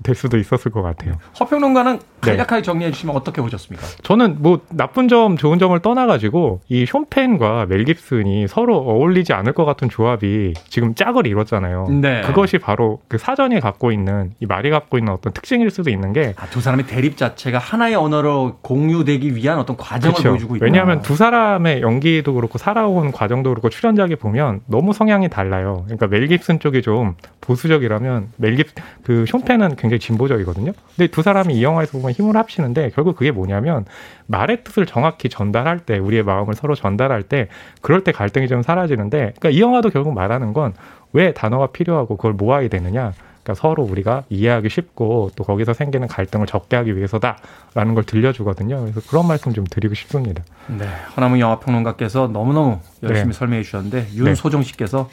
될 0.03 0.15
수도 0.15 0.37
있었을 0.37 0.71
것 0.71 0.81
같아요. 0.81 1.13
허평론가는 1.39 1.93
네. 1.97 2.01
간략하게 2.21 2.57
네. 2.57 2.61
정리해 2.61 2.91
주시면 2.91 3.15
어떻게 3.15 3.41
보셨습니까? 3.41 3.85
저는 4.03 4.37
뭐 4.39 4.61
나쁜 4.69 5.07
점, 5.07 5.37
좋은 5.37 5.59
점을 5.59 5.77
떠나가지고 5.79 6.61
이 6.69 6.85
쇼펜과 6.85 7.65
멜 7.67 7.83
깁슨이 7.83 8.47
서로 8.47 8.77
어울리지 8.77 9.33
않을 9.33 9.53
것 9.53 9.65
같은 9.65 9.89
조합이 9.89 10.53
지금 10.69 10.95
짝을 10.95 11.27
이뤘잖아요. 11.27 11.87
네. 12.01 12.21
그것이 12.21 12.57
바로 12.57 12.99
그 13.07 13.17
사전이 13.17 13.59
갖고 13.59 13.91
있는 13.91 14.33
이 14.39 14.45
말이 14.45 14.69
갖고 14.69 14.97
있는 14.97 15.13
어떤 15.13 15.33
특징일 15.33 15.69
수도 15.69 15.89
있는 15.89 16.13
게두 16.13 16.33
아, 16.37 16.61
사람의 16.61 16.87
대립 16.87 17.17
자체가 17.17 17.57
하나의 17.57 17.95
언어로 17.95 18.57
공유되기 18.61 19.35
위한 19.35 19.59
어떤 19.59 19.77
과정을 19.77 20.13
그렇죠. 20.13 20.29
보여주고 20.29 20.55
있다. 20.57 20.65
왜냐하면 20.65 21.01
두 21.01 21.15
사람의 21.15 21.81
연기도 21.81 22.33
그렇고 22.33 22.57
살아온 22.57 23.11
과정도 23.11 23.49
그렇고 23.51 23.69
출연작에 23.69 24.15
보면 24.15 24.61
너무 24.67 24.93
성향이 24.93 25.29
달라요. 25.29 25.83
그러니까 25.85 26.07
멜 26.07 26.27
깁슨 26.27 26.59
쪽이 26.59 26.81
좀 26.81 27.15
보수적이라면 27.41 28.29
멜 28.37 28.55
깁 28.55 28.67
그 29.03 29.25
쇼펜은 29.25 29.75
굉장히 29.77 29.86
진보적이거든요. 29.95 30.73
근데 30.95 31.07
두 31.07 31.21
사람이 31.21 31.55
이 31.55 31.63
영화에서 31.63 31.93
보면 31.93 32.11
힘을 32.11 32.35
합치는데 32.35 32.91
결국 32.93 33.15
그게 33.15 33.31
뭐냐면 33.31 33.85
말의 34.25 34.63
뜻을 34.63 34.85
정확히 34.85 35.29
전달할 35.29 35.79
때 35.79 35.97
우리의 35.97 36.23
마음을 36.23 36.53
서로 36.53 36.75
전달할 36.75 37.23
때 37.23 37.47
그럴 37.81 38.03
때 38.03 38.11
갈등이 38.11 38.47
좀 38.47 38.61
사라지는데 38.61 39.33
그러니까 39.39 39.49
이 39.49 39.61
영화도 39.61 39.89
결국 39.89 40.13
말하는 40.13 40.53
건 40.53 40.73
왜 41.13 41.33
단어가 41.33 41.67
필요하고 41.67 42.17
그걸 42.17 42.33
모아야 42.33 42.67
되느냐 42.67 43.13
그러니까 43.43 43.61
서로 43.61 43.83
우리가 43.83 44.23
이해하기 44.29 44.69
쉽고 44.69 45.31
또 45.35 45.43
거기서 45.43 45.73
생기는 45.73 46.07
갈등을 46.07 46.47
적게 46.47 46.75
하기 46.75 46.97
위해서다라는 46.97 47.95
걸 47.95 48.03
들려주거든요. 48.03 48.81
그래서 48.81 48.99
그런 49.07 49.25
말씀 49.25 49.53
좀 49.53 49.65
드리고 49.65 49.95
싶습니다. 49.95 50.43
네. 50.67 50.85
허남웅 51.15 51.39
영화평론가께서 51.39 52.27
너무너무 52.27 52.79
열심히 53.03 53.31
네. 53.31 53.33
설명해 53.33 53.63
주셨는데 53.63 54.07
윤소정 54.15 54.61
네. 54.61 54.67
씨께서 54.67 55.09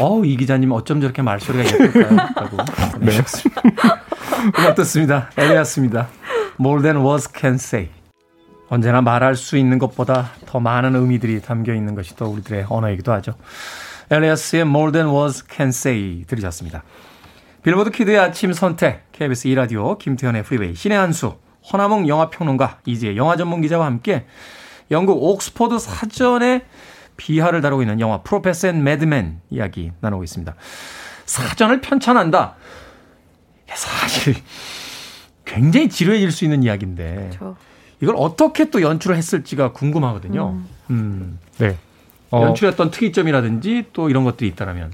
어우, 0.00 0.26
이 0.26 0.36
기자님 0.36 0.72
어쩜 0.72 1.00
저렇게 1.00 1.22
말소리가 1.22 1.64
예쁠까요? 1.64 2.16
라고. 2.36 2.56
네. 3.00 3.18
어떻습니다. 4.68 5.30
Alias입니다. 5.36 6.08
More 6.60 6.82
than 6.82 6.98
words 7.04 7.30
can 7.34 7.54
say. 7.54 7.88
언제나 8.68 9.00
말할 9.00 9.36
수 9.36 9.56
있는 9.56 9.78
것보다 9.78 10.32
더 10.44 10.60
많은 10.60 10.94
의미들이 10.94 11.40
담겨 11.40 11.74
있는 11.74 11.94
것이 11.94 12.16
또 12.16 12.26
우리들의 12.26 12.66
언어이기도 12.68 13.12
하죠. 13.14 13.34
Alias의 14.10 14.62
More 14.62 14.92
than 14.92 15.08
words 15.08 15.44
can 15.50 15.68
say 15.68 16.24
들으셨습니다. 16.26 16.82
Billboard 17.62 17.90
Kid의 17.90 18.18
아침 18.18 18.52
선택, 18.52 19.10
KBS 19.12 19.48
2라디오, 19.48 19.98
김태훈의 19.98 20.44
프리웨이, 20.44 20.74
신의 20.74 20.96
한수, 20.96 21.34
허남웅 21.72 22.06
영화평론가, 22.06 22.78
이제 22.84 23.16
영화 23.16 23.36
전문 23.36 23.60
기자와 23.60 23.86
함께 23.86 24.24
영국 24.90 25.20
옥스퍼드 25.22 25.78
사전에 25.78 26.62
비화를 27.16 27.60
다루고 27.60 27.82
있는 27.82 28.00
영화 28.00 28.22
Professor 28.22 28.68
and 28.68 28.84
Madman 28.84 29.40
이야기 29.50 29.92
나누고 30.00 30.24
있습니다. 30.24 30.54
사전을 31.24 31.80
편찬한다. 31.80 32.56
사실 33.74 34.34
굉장히 35.44 35.88
지루해질 35.88 36.30
수 36.30 36.44
있는 36.44 36.62
이야기인데 36.62 37.30
그렇죠. 37.30 37.56
이걸 38.00 38.14
어떻게 38.18 38.70
또 38.70 38.82
연출을 38.82 39.16
했을지가 39.16 39.72
궁금하거든요. 39.72 40.50
음. 40.50 40.68
음. 40.90 41.38
네. 41.58 41.76
어, 42.30 42.42
연출했던 42.42 42.90
특이점이라든지 42.90 43.86
또 43.92 44.10
이런 44.10 44.24
것들이 44.24 44.48
있다라면 44.50 44.92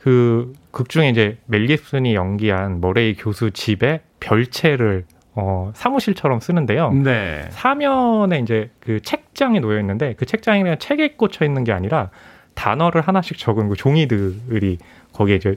그 0.00 0.52
극 0.72 0.88
중에 0.88 1.10
이제 1.10 1.38
멜 1.44 1.66
깁슨이 1.66 2.14
연기한 2.14 2.80
머레이 2.80 3.14
교수 3.14 3.50
집에 3.50 4.00
별채를 4.20 5.04
어, 5.34 5.72
사무실처럼 5.74 6.40
쓰는데요. 6.40 6.92
네. 6.92 7.46
사면에 7.50 8.38
이제 8.40 8.70
그 8.80 9.00
책장이 9.00 9.60
놓여 9.60 9.80
있는데 9.80 10.14
그 10.18 10.26
책장이 10.26 10.62
그냥 10.62 10.78
책에 10.78 11.14
꽂혀 11.16 11.44
있는 11.44 11.64
게 11.64 11.72
아니라 11.72 12.10
단어를 12.54 13.00
하나씩 13.00 13.38
적은 13.38 13.68
그 13.68 13.76
종이들이 13.76 14.78
거기에 15.12 15.36
이제 15.36 15.56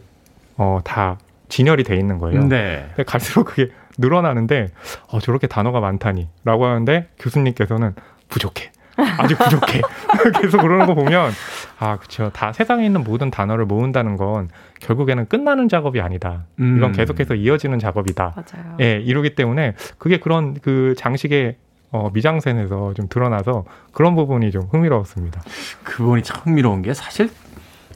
어, 0.57 0.79
다 0.83 1.17
진열이 1.49 1.83
돼 1.83 1.97
있는 1.97 2.17
거예요. 2.19 2.45
네. 2.47 2.89
갈수록 3.05 3.45
그게 3.45 3.69
늘어나는데 3.97 4.69
어, 5.11 5.19
저렇게 5.19 5.47
단어가 5.47 5.79
많다니라고 5.79 6.65
하는데 6.65 7.09
교수님께서는 7.19 7.95
부족해. 8.29 8.71
아직 8.97 9.37
부족해. 9.37 9.81
계속 10.41 10.61
그러는 10.61 10.85
거 10.85 10.95
보면 10.95 11.31
아, 11.79 11.97
그렇죠. 11.97 12.29
다 12.33 12.53
세상에 12.53 12.85
있는 12.85 13.03
모든 13.03 13.29
단어를 13.29 13.65
모은다는 13.65 14.17
건 14.17 14.49
결국에는 14.79 15.27
끝나는 15.27 15.67
작업이 15.69 16.01
아니다. 16.01 16.45
음. 16.59 16.77
이건 16.77 16.91
계속해서 16.91 17.35
이어지는 17.35 17.79
작업이다. 17.79 18.35
맞아요. 18.35 18.77
예, 18.81 18.99
이러기 18.99 19.35
때문에 19.35 19.75
그게 19.97 20.19
그런 20.19 20.55
그 20.61 20.93
장식의 20.97 21.57
어, 21.91 22.09
미장센에서 22.13 22.93
좀 22.93 23.07
드러나서 23.07 23.63
그런 23.93 24.15
부분이 24.15 24.51
좀 24.51 24.63
흥미로웠습니다. 24.71 25.41
그 25.83 25.97
부분이 25.97 26.23
참 26.23 26.41
흥미로운 26.43 26.81
게 26.81 26.93
사실 26.93 27.29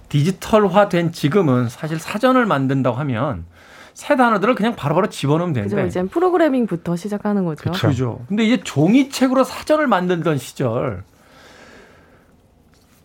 디지털화된 0.09 1.11
지금은 1.11 1.69
사실 1.69 1.99
사전을 1.99 2.45
만든다고 2.45 2.97
하면 2.97 3.45
새 3.99 4.15
단어들을 4.15 4.55
그냥 4.55 4.77
바로 4.77 4.95
바로 4.95 5.09
집어넣으면 5.09 5.51
되는데. 5.51 5.75
그죠. 5.75 5.85
이제 5.85 6.03
프로그래밍부터 6.03 6.95
시작하는 6.95 7.43
거죠. 7.43 7.69
그렇죠. 7.69 8.21
근데 8.29 8.45
이제 8.45 8.63
종이책으로 8.63 9.43
사전을 9.43 9.87
만들던 9.87 10.37
시절 10.37 11.03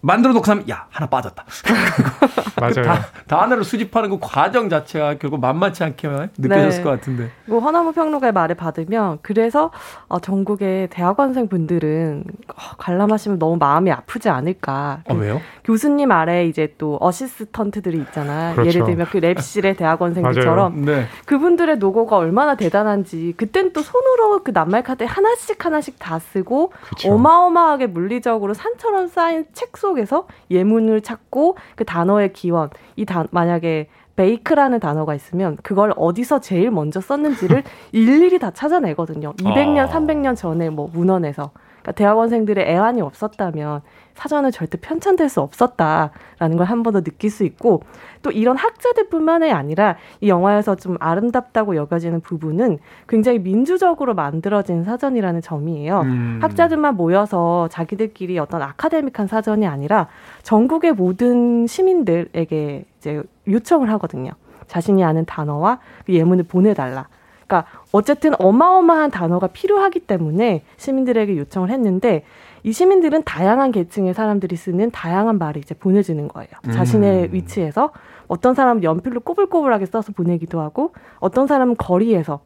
만들어 0.05 0.35
놓고 0.35 0.47
나면 0.47 0.69
야 0.69 0.87
하나 0.91 1.07
빠졌다. 1.07 1.45
맞아요. 2.61 2.83
다, 2.85 3.07
단어를 3.27 3.65
수집하는 3.65 4.11
그 4.11 4.19
과정 4.21 4.69
자체가 4.69 5.15
결국 5.15 5.41
만만치 5.41 5.83
않게 5.83 6.09
느껴졌을 6.37 6.79
네. 6.79 6.83
것 6.83 6.91
같은데. 6.91 7.31
뭐 7.47 7.61
허나무 7.61 7.93
평론가의 7.93 8.33
말을 8.33 8.55
받으면 8.55 9.19
그래서 9.23 9.71
어, 10.09 10.21
전국의 10.21 10.89
대학원생 10.91 11.49
분들은 11.49 12.25
어, 12.49 12.77
관람하시면 12.77 13.39
너무 13.39 13.57
마음이 13.57 13.91
아프지 13.91 14.29
않을까. 14.29 15.03
아, 15.09 15.15
왜요? 15.15 15.41
교수님 15.65 16.13
아래 16.13 16.45
이제 16.47 16.75
또 16.77 16.99
어시스턴트들이 17.01 17.97
있잖아요. 17.99 18.57
그렇죠. 18.57 18.69
예를 18.69 18.85
들면 18.85 19.07
그 19.11 19.21
랩실의 19.21 19.77
대학원생들처럼 19.79 20.85
네. 20.85 21.07
그분들의 21.25 21.79
노고가 21.79 22.19
얼마나 22.19 22.57
대단한지 22.57 23.33
그땐 23.39 23.73
또 23.73 23.81
손으로 23.81 24.45
그 24.45 24.51
낱말 24.51 24.83
카드 24.83 25.05
하나씩 25.05 25.65
하나씩 25.65 25.99
다 25.99 26.19
쓰고 26.19 26.73
그렇죠. 26.83 27.11
어마어마하게 27.11 27.87
물리적으로 27.87 28.53
산처럼 28.53 29.09
쌓인 29.09 29.47
책 29.55 29.75
속. 29.79 29.94
속에서 29.95 30.27
예문을 30.51 31.01
찾고 31.01 31.57
그 31.77 31.85
단어의 31.85 32.33
기원, 32.33 32.71
이 32.97 33.05
단, 33.05 33.27
만약에 33.31 33.89
베이크라는 34.17 34.79
단어가 34.81 35.15
있으면 35.15 35.57
그걸 35.63 35.93
어디서 35.97 36.41
제일 36.41 36.71
먼저 36.71 37.01
썼는지를 37.01 37.63
일일이 37.93 38.39
다 38.39 38.51
찾아내거든요. 38.51 39.33
200년, 39.35 39.79
아. 39.79 39.89
300년 39.89 40.37
전에 40.37 40.71
뭐 40.71 40.89
문헌에서. 40.93 41.51
그러니까 41.85 41.93
대학원생들의 41.93 42.67
애환이 42.67 43.03
없었다면 43.03 43.83
사전은 44.15 44.51
절대 44.53 44.79
편찬될 44.79 45.29
수 45.29 45.41
없었다라는 45.41 46.57
걸 46.57 46.65
한 46.67 46.83
번 46.83 46.95
더 46.95 47.03
느낄 47.03 47.31
수 47.31 47.45
있고 47.45 47.83
또 48.23 48.31
이런 48.31 48.57
학자들뿐만이 48.57 49.53
아니라 49.53 49.97
이 50.21 50.29
영화에서 50.29 50.77
좀 50.77 50.97
아름답다고 50.99 51.77
여겨지는 51.77 52.21
부분은 52.21 52.79
굉장히 53.09 53.39
민주적으로 53.41 54.15
만들어진 54.15 54.83
사전이라는 54.85 55.41
점이에요. 55.43 56.01
음. 56.03 56.39
학자들만 56.41 56.97
모여서 56.97 57.69
자기들끼리 57.69 58.39
어떤 58.39 58.63
아카데믹한 58.63 59.27
사전이 59.27 59.67
아니라 59.67 60.07
전국의 60.43 60.93
모든 60.93 61.67
시민들에게 61.67 62.85
이제 62.99 63.23
요청을 63.47 63.91
하거든요. 63.91 64.31
자신이 64.69 65.05
아는 65.05 65.27
단어와 65.27 65.81
그 66.07 66.15
예문을 66.15 66.45
보내달라. 66.45 67.09
그러니까 67.47 67.69
어쨌든 67.93 68.33
어마어마한 68.39 69.11
단어가 69.11 69.47
필요하기 69.47 70.01
때문에 70.01 70.63
시민들에게 70.77 71.37
요청을 71.37 71.71
했는데 71.71 72.25
이 72.63 72.73
시민들은 72.73 73.25
다양한 73.25 73.73
계층의 73.73 74.15
사람들이 74.15 74.57
쓰는 74.57 74.91
다양한 74.91 75.39
말을 75.39 75.63
이제 75.63 75.75
보내주는 75.75 76.27
거예요. 76.29 76.49
음. 76.67 76.73
자신의 76.73 77.33
위치에서 77.33 77.91
어떤 78.27 78.55
사람은 78.55 78.83
연필로 78.83 79.21
꼬불꼬불하게 79.21 79.87
써서 79.87 80.13
보내기도 80.13 80.61
하고 80.61 80.93
어떤 81.19 81.47
사람은 81.47 81.77
거리에서 81.77 82.41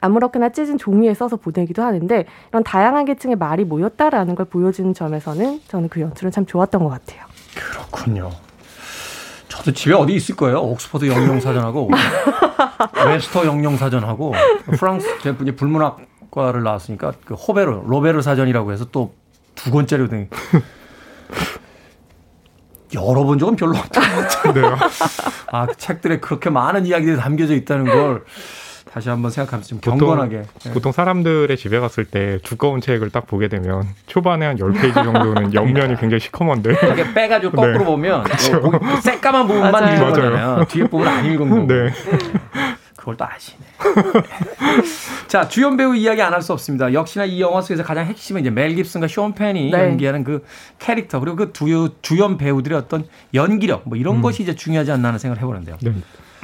아무렇게나 0.00 0.50
찢은 0.50 0.78
종이에 0.78 1.14
써서 1.14 1.36
보내기도 1.36 1.82
하는데 1.82 2.24
이런 2.50 2.62
다양한 2.62 3.04
계층의 3.04 3.36
말이 3.36 3.64
모였다라는 3.64 4.34
걸 4.34 4.46
보여주는 4.46 4.92
점에서는 4.92 5.60
저는 5.68 5.88
그 5.88 6.00
연출은 6.00 6.30
참 6.30 6.46
좋았던 6.46 6.82
것 6.82 6.90
같아요. 6.90 7.24
그렇군요. 7.54 8.30
저도 9.56 9.72
집에 9.72 9.94
어디 9.94 10.14
있을 10.14 10.36
거예요. 10.36 10.60
옥스퍼드 10.60 11.06
영영사전하고 11.06 11.90
웨스터 13.06 13.46
영영사전하고 13.46 14.34
프랑스 14.78 15.06
제 15.22 15.32
불문학과를 15.32 16.62
나왔으니까 16.62 17.12
그 17.24 17.34
호베르 17.34 17.82
로베르 17.86 18.22
사전이라고 18.22 18.72
해서 18.72 18.84
또 18.86 19.14
두 19.54 19.70
권짜리 19.70 20.08
등 20.08 20.28
열어본 22.92 23.38
적은 23.38 23.56
별로 23.56 23.76
없던 23.76 24.02
것 24.02 24.28
같은데요. 24.28 24.78
아, 25.50 25.66
그 25.66 25.76
책들에 25.76 26.20
그렇게 26.20 26.50
많은 26.50 26.86
이야기들이 26.86 27.16
담겨져 27.16 27.54
있다는 27.54 27.86
걸 27.86 28.24
다시 28.94 29.08
한번 29.08 29.32
생각하면서 29.32 29.68
좀 29.70 29.80
경건하게. 29.80 30.42
보통, 30.42 30.58
네. 30.62 30.72
보통 30.72 30.92
사람들의 30.92 31.56
집에 31.56 31.80
갔을 31.80 32.04
때 32.04 32.38
두꺼운 32.44 32.80
책을 32.80 33.10
딱 33.10 33.26
보게 33.26 33.48
되면 33.48 33.82
초반에 34.06 34.46
한 34.46 34.56
10페이지 34.56 34.94
정도는 34.94 35.52
옆면이 35.52 35.96
굉장히 35.96 36.20
시커먼데. 36.20 36.70
이렇게 36.70 37.12
빼가지고 37.12 37.56
거꾸로 37.56 37.78
네. 37.78 37.84
보면 37.84 38.24
뭐 38.62 39.00
새까만 39.00 39.48
부분만 39.48 39.96
읽은 39.96 40.10
거잖아요. 40.10 40.64
뒤에 40.68 40.84
부분 40.84 41.08
안 41.08 41.24
읽은 41.26 41.50
거고. 41.50 41.66
네. 41.66 41.90
그걸 42.96 43.16
또 43.16 43.24
아시네. 43.26 43.58
자, 45.26 45.48
주연 45.48 45.76
배우 45.76 45.96
이야기 45.96 46.22
안 46.22 46.32
할 46.32 46.40
수 46.40 46.52
없습니다. 46.52 46.92
역시나 46.92 47.24
이 47.24 47.40
영화 47.40 47.60
속에서 47.62 47.82
가장 47.82 48.06
핵심은 48.06 48.42
이제 48.42 48.50
멜 48.50 48.76
깁슨과 48.76 49.08
쇼 49.08 49.34
펜이 49.34 49.72
네. 49.72 49.78
연기하는 49.78 50.22
그 50.22 50.44
캐릭터 50.78 51.18
그리고 51.18 51.36
그 51.36 51.52
두, 51.52 51.90
주연 52.00 52.38
배우들의 52.38 52.78
어떤 52.78 53.04
연기력 53.34 53.82
뭐 53.86 53.98
이런 53.98 54.16
음. 54.18 54.22
것이 54.22 54.44
이제 54.44 54.54
중요하지 54.54 54.92
않나 54.92 55.08
하는 55.08 55.18
생각을 55.18 55.42
해보는데요. 55.42 55.76
네. 55.82 55.92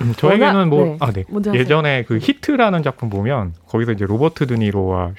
음, 0.01 0.15
저에게는 0.17 0.69
뭐 0.69 0.85
네. 0.85 0.97
아, 1.01 1.13
네. 1.13 1.25
예전에 1.55 2.05
그 2.05 2.19
히트라는 2.19 2.83
작품 2.83 3.11
보면 3.11 3.55
거기서 3.69 3.93
이제 3.93 4.07
로버트 4.07 4.47
드니로와 4.47 5.13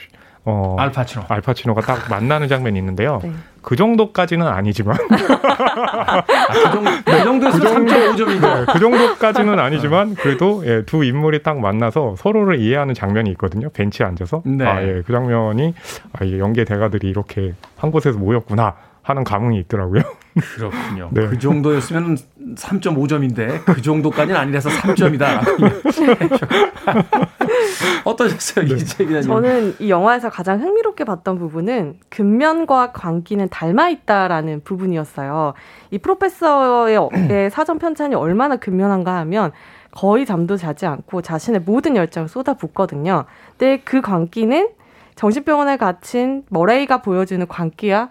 어, 0.44 0.76
알파치노. 0.80 1.26
알파치노가 1.28 1.82
딱 1.82 2.10
만나는 2.10 2.48
장면이 2.48 2.78
있는데요. 2.80 3.20
네. 3.22 3.32
그 3.62 3.76
정도까지는 3.76 4.48
아니지만. 4.48 4.98
아, 5.08 6.22
그, 6.24 6.72
정도, 6.72 6.92
그 7.06 7.24
정도에서 7.24 7.60
그 7.60 7.66
3.5점인데. 7.66 8.42
네, 8.42 8.66
그 8.74 8.80
정도까지는 8.80 9.60
아니지만 9.60 10.16
그래도 10.16 10.64
예, 10.66 10.84
두 10.84 11.04
인물이 11.04 11.44
딱 11.44 11.60
만나서 11.60 12.16
서로를 12.18 12.60
이해하는 12.60 12.96
장면이 12.96 13.30
있거든요. 13.32 13.70
벤치에 13.70 14.04
앉아서. 14.04 14.42
네. 14.46 14.66
아, 14.66 14.82
예, 14.82 15.04
그 15.06 15.14
장면이 15.14 15.76
아, 16.14 16.26
예, 16.26 16.40
연계 16.40 16.64
대가들이 16.66 17.08
이렇게 17.08 17.54
한 17.78 17.92
곳에서 17.92 18.18
모였구나. 18.18 18.74
하는 19.04 19.24
감흥이 19.24 19.60
있더라고요. 19.62 20.02
그렇군요. 20.40 21.10
네. 21.12 21.28
그 21.28 21.38
정도였으면 21.38 22.18
3.5점인데 22.56 23.66
그 23.66 23.82
정도까지는 23.82 24.40
아니라서 24.40 24.70
3점이다. 24.70 25.42
어떠셨어요, 28.06 28.68
네. 28.68 28.76
이재 28.76 29.06
기자님? 29.06 29.28
저는 29.28 29.76
이 29.80 29.90
영화에서 29.90 30.30
가장 30.30 30.62
흥미롭게 30.62 31.04
봤던 31.04 31.38
부분은 31.38 32.00
근면과 32.10 32.94
광기는 32.94 33.50
닮아 33.50 33.90
있다라는 33.90 34.62
부분이었어요. 34.64 35.54
이 35.92 35.98
프로페서의 35.98 36.98
사전 37.52 37.80
편찬이 37.80 38.16
얼마나 38.16 38.56
근면한가 38.56 39.16
하면 39.18 39.52
거의 39.92 40.26
잠도 40.26 40.56
자지 40.56 40.86
않고 40.86 41.22
자신의 41.22 41.62
모든 41.62 41.96
열정을 41.96 42.30
쏟아붓거든요. 42.30 43.26
근데 43.58 43.82
그 43.84 44.02
광기는 44.02 44.70
정신병원에 45.16 45.78
갇힌 45.78 46.44
머레이가 46.50 47.02
보여주는 47.02 47.46
광기와 47.48 48.10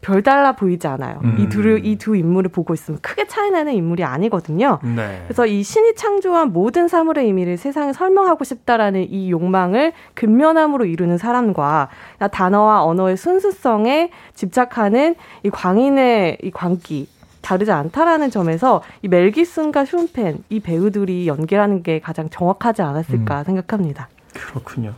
별달라 0.00 0.52
보이지 0.52 0.86
않아요. 0.86 1.20
음. 1.24 1.36
이 1.38 1.48
둘을 1.48 1.84
이두 1.84 2.16
인물을 2.16 2.50
보고 2.50 2.72
있으면 2.74 3.00
크게 3.02 3.26
차이나는 3.26 3.74
인물이 3.74 4.02
아니거든요. 4.04 4.78
네. 4.82 5.22
그래서 5.26 5.46
이 5.46 5.62
신이 5.62 5.94
창조한 5.94 6.52
모든 6.52 6.88
사물의 6.88 7.26
의미를 7.26 7.56
세상에 7.56 7.92
설명하고 7.92 8.44
싶다라는 8.44 9.06
이 9.10 9.30
욕망을 9.30 9.92
근면함으로 10.14 10.86
이루는 10.86 11.18
사람과 11.18 11.88
단어와 12.32 12.82
언어의 12.84 13.16
순수성에 13.16 14.10
집착하는 14.34 15.14
이 15.42 15.50
광인의 15.50 16.38
이 16.42 16.50
광기 16.50 17.08
다르지 17.42 17.72
않다라는 17.72 18.30
점에서 18.30 18.82
이 19.02 19.08
멜기슨과 19.08 19.84
슌펜 19.84 20.38
이 20.50 20.60
배우들이 20.60 21.26
연기하는 21.26 21.82
게 21.82 22.00
가장 22.00 22.28
정확하지 22.30 22.82
않았을까 22.82 23.38
음. 23.40 23.44
생각합니다. 23.44 24.08
그렇군요. 24.34 24.94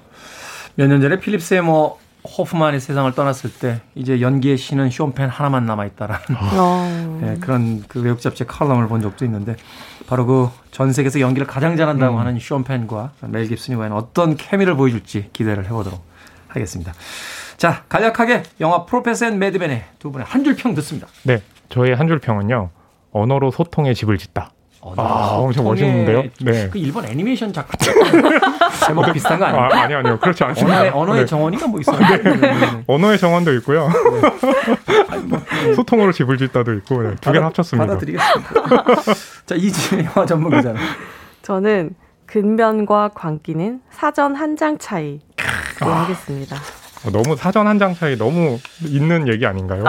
몇 0.75 0.89
년 0.89 1.01
전에 1.01 1.19
필립 1.21 1.43
세이모어 1.43 1.97
호프만이 2.25 2.79
세상을 2.81 3.11
떠났을 3.15 3.53
때 3.53 3.81
이제 3.95 4.21
연기의 4.21 4.57
신은 4.57 4.91
숀 4.91 5.12
펜 5.12 5.29
하나만 5.29 5.67
남아 5.67 5.87
있다라는 5.87 6.23
어. 6.57 7.19
네, 7.21 7.37
그런 7.41 7.83
그 7.89 8.01
외국 8.01 8.21
잡지 8.21 8.45
칼럼을 8.45 8.87
본 8.89 9.01
적도 9.03 9.25
있는데 9.25 9.57
바로 10.07 10.27
그 10.27 10.49
전 10.71 10.91
세계에서 10.93 11.21
연기를 11.21 11.47
가장 11.47 11.77
잘한다고 11.77 12.15
음. 12.15 12.21
하는 12.21 12.39
숀 12.39 12.67
펜과 12.67 13.11
멜 13.29 13.47
깁슨이 13.47 13.77
과연 13.77 13.93
어떤 13.93 14.37
케미를 14.37 14.75
보여줄지 14.75 15.29
기대를 15.35 15.67
해보도록 15.67 16.03
하겠습니다. 16.49 16.95
자 17.59 17.85
간략하게 17.91 18.43
영화 18.61 18.87
Professor 18.87 19.27
and 19.27 19.39
Madman의 19.39 19.85
두 19.99 20.11
분의 20.11 20.27
한 20.27 20.45
줄 20.45 20.57
평 20.57 20.75
듣습니다. 20.77 21.09
네, 21.25 21.43
저의 21.69 21.95
한 21.95 22.09
줄 22.09 22.21
평은요 22.21 22.71
언어로 23.13 23.51
소통의 23.51 23.95
집을 23.95 24.17
짓다. 24.17 24.53
어, 24.85 24.95
아, 24.97 25.37
엄청 25.39 25.65
멋있는데요? 25.65 26.25
네. 26.41 26.69
그 26.69 26.77
일본 26.77 27.05
애니메이션 27.05 27.53
작품 27.53 27.79
제목 28.85 29.13
비슷한 29.13 29.39
거 29.39 29.45
아니에요? 29.45 29.65
아, 29.65 29.83
아니 29.85 29.95
아니요. 29.95 30.19
그렇지 30.19 30.43
않습니다. 30.43 30.77
언어의, 30.79 30.91
언어의 30.93 31.21
네. 31.21 31.27
정원이가 31.27 31.67
뭐 31.69 31.79
있어요? 31.81 31.99
네. 31.99 32.19
네. 32.37 32.85
언어의 32.89 33.17
정원도 33.19 33.55
있고요. 33.59 33.89
네. 33.89 35.19
뭐, 35.21 35.41
소통으로 35.77 36.11
집을 36.11 36.37
짓다도 36.37 36.75
있고 36.75 37.01
네. 37.03 37.15
두 37.21 37.31
개를 37.31 37.45
합쳤습니다. 37.47 37.87
받아드리겠습니다. 37.87 39.05
자, 39.47 39.55
이지혜 39.55 40.05
영화 40.05 40.27
전문 40.27 40.51
기자는 40.57 40.81
저는 41.43 41.95
근면과 42.27 43.11
광기는 43.15 43.81
사전 43.91 44.35
한 44.35 44.57
장 44.57 44.79
차이 44.79 45.21
아. 45.81 45.87
하겠습니다. 46.03 46.57
어, 47.05 47.11
너무 47.11 47.37
사전 47.37 47.67
한 47.67 47.79
장 47.79 47.95
차이 47.95 48.17
너무 48.17 48.59
있는 48.87 49.27
얘기 49.29 49.45
아닌가요? 49.47 49.85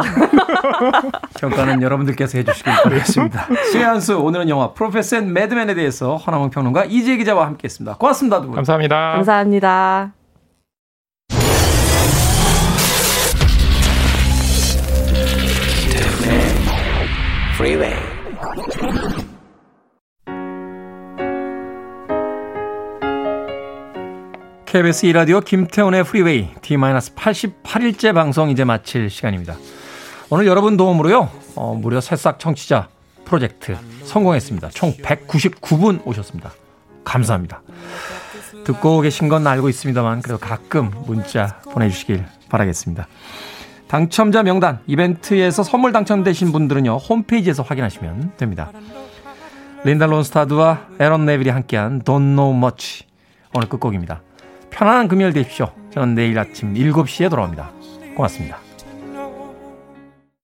평가는 1.40 1.82
여러분들께서 1.82 2.38
해주시길 2.40 2.74
바라겠습니다. 2.84 3.48
시한수 3.72 4.18
오늘은 4.20 4.50
영화 4.50 4.74
Professor 4.74 5.18
and 5.18 5.34
Madman에 5.34 5.76
대해서 5.76 6.16
허남웅 6.16 6.50
평론가 6.50 6.86
이지혜 6.86 7.18
기자와 7.18 7.46
함께했습니다. 7.48 7.98
고맙습니다. 7.98 8.42
두 8.42 8.48
분. 8.48 8.56
감사합니다. 8.56 9.12
감사합니다. 9.14 10.14
KBS 24.74 25.06
2라디오 25.06 25.46
김태훈의 25.46 26.04
프리웨이 26.04 26.50
D-88일째 26.64 28.12
방송 28.12 28.50
이제 28.50 28.64
마칠 28.64 29.08
시간입니다. 29.12 29.56
오늘 30.32 30.48
여러분 30.48 30.78
도움으로요. 30.78 31.30
어, 31.56 31.76
무려 31.76 32.02
새싹 32.02 32.40
청취자 32.40 32.90
프로젝트 33.24 33.78
성공했습니다. 34.06 34.70
총 34.70 34.94
199분 34.94 36.02
오셨습니다. 36.08 36.54
감사합니다. 37.04 37.62
듣고 38.64 39.02
계신 39.02 39.30
건 39.30 39.46
알고 39.46 39.70
있습니다만 39.70 40.24
그래도 40.24 40.40
가끔 40.40 40.90
문자 41.06 41.60
보내주시길 41.72 42.26
바라겠습니다. 42.50 43.08
당첨자 43.88 44.42
명단 44.42 44.80
이벤트에서 44.88 45.62
선물 45.62 45.92
당첨되신 45.92 46.52
분들은요 46.52 46.98
홈페이지에서 46.98 47.62
확인하시면 47.62 48.38
됩니다. 48.38 48.72
린다 49.84 50.08
론스타드와 50.08 50.88
에런 50.98 51.28
네빌이 51.28 51.52
함께한 51.52 52.02
Don't 52.02 52.34
Know 52.36 52.58
Much 52.58 53.06
오늘 53.54 53.70
끝곡입니다. 53.70 54.24
편안한 54.74 55.08
금요일 55.08 55.34
되십시오. 55.34 55.72
저는 55.92 56.16
내일 56.16 56.38
아침 56.40 56.74
7시에 56.74 57.30
돌아옵니다. 57.30 57.72
고맙습니다. 58.16 58.58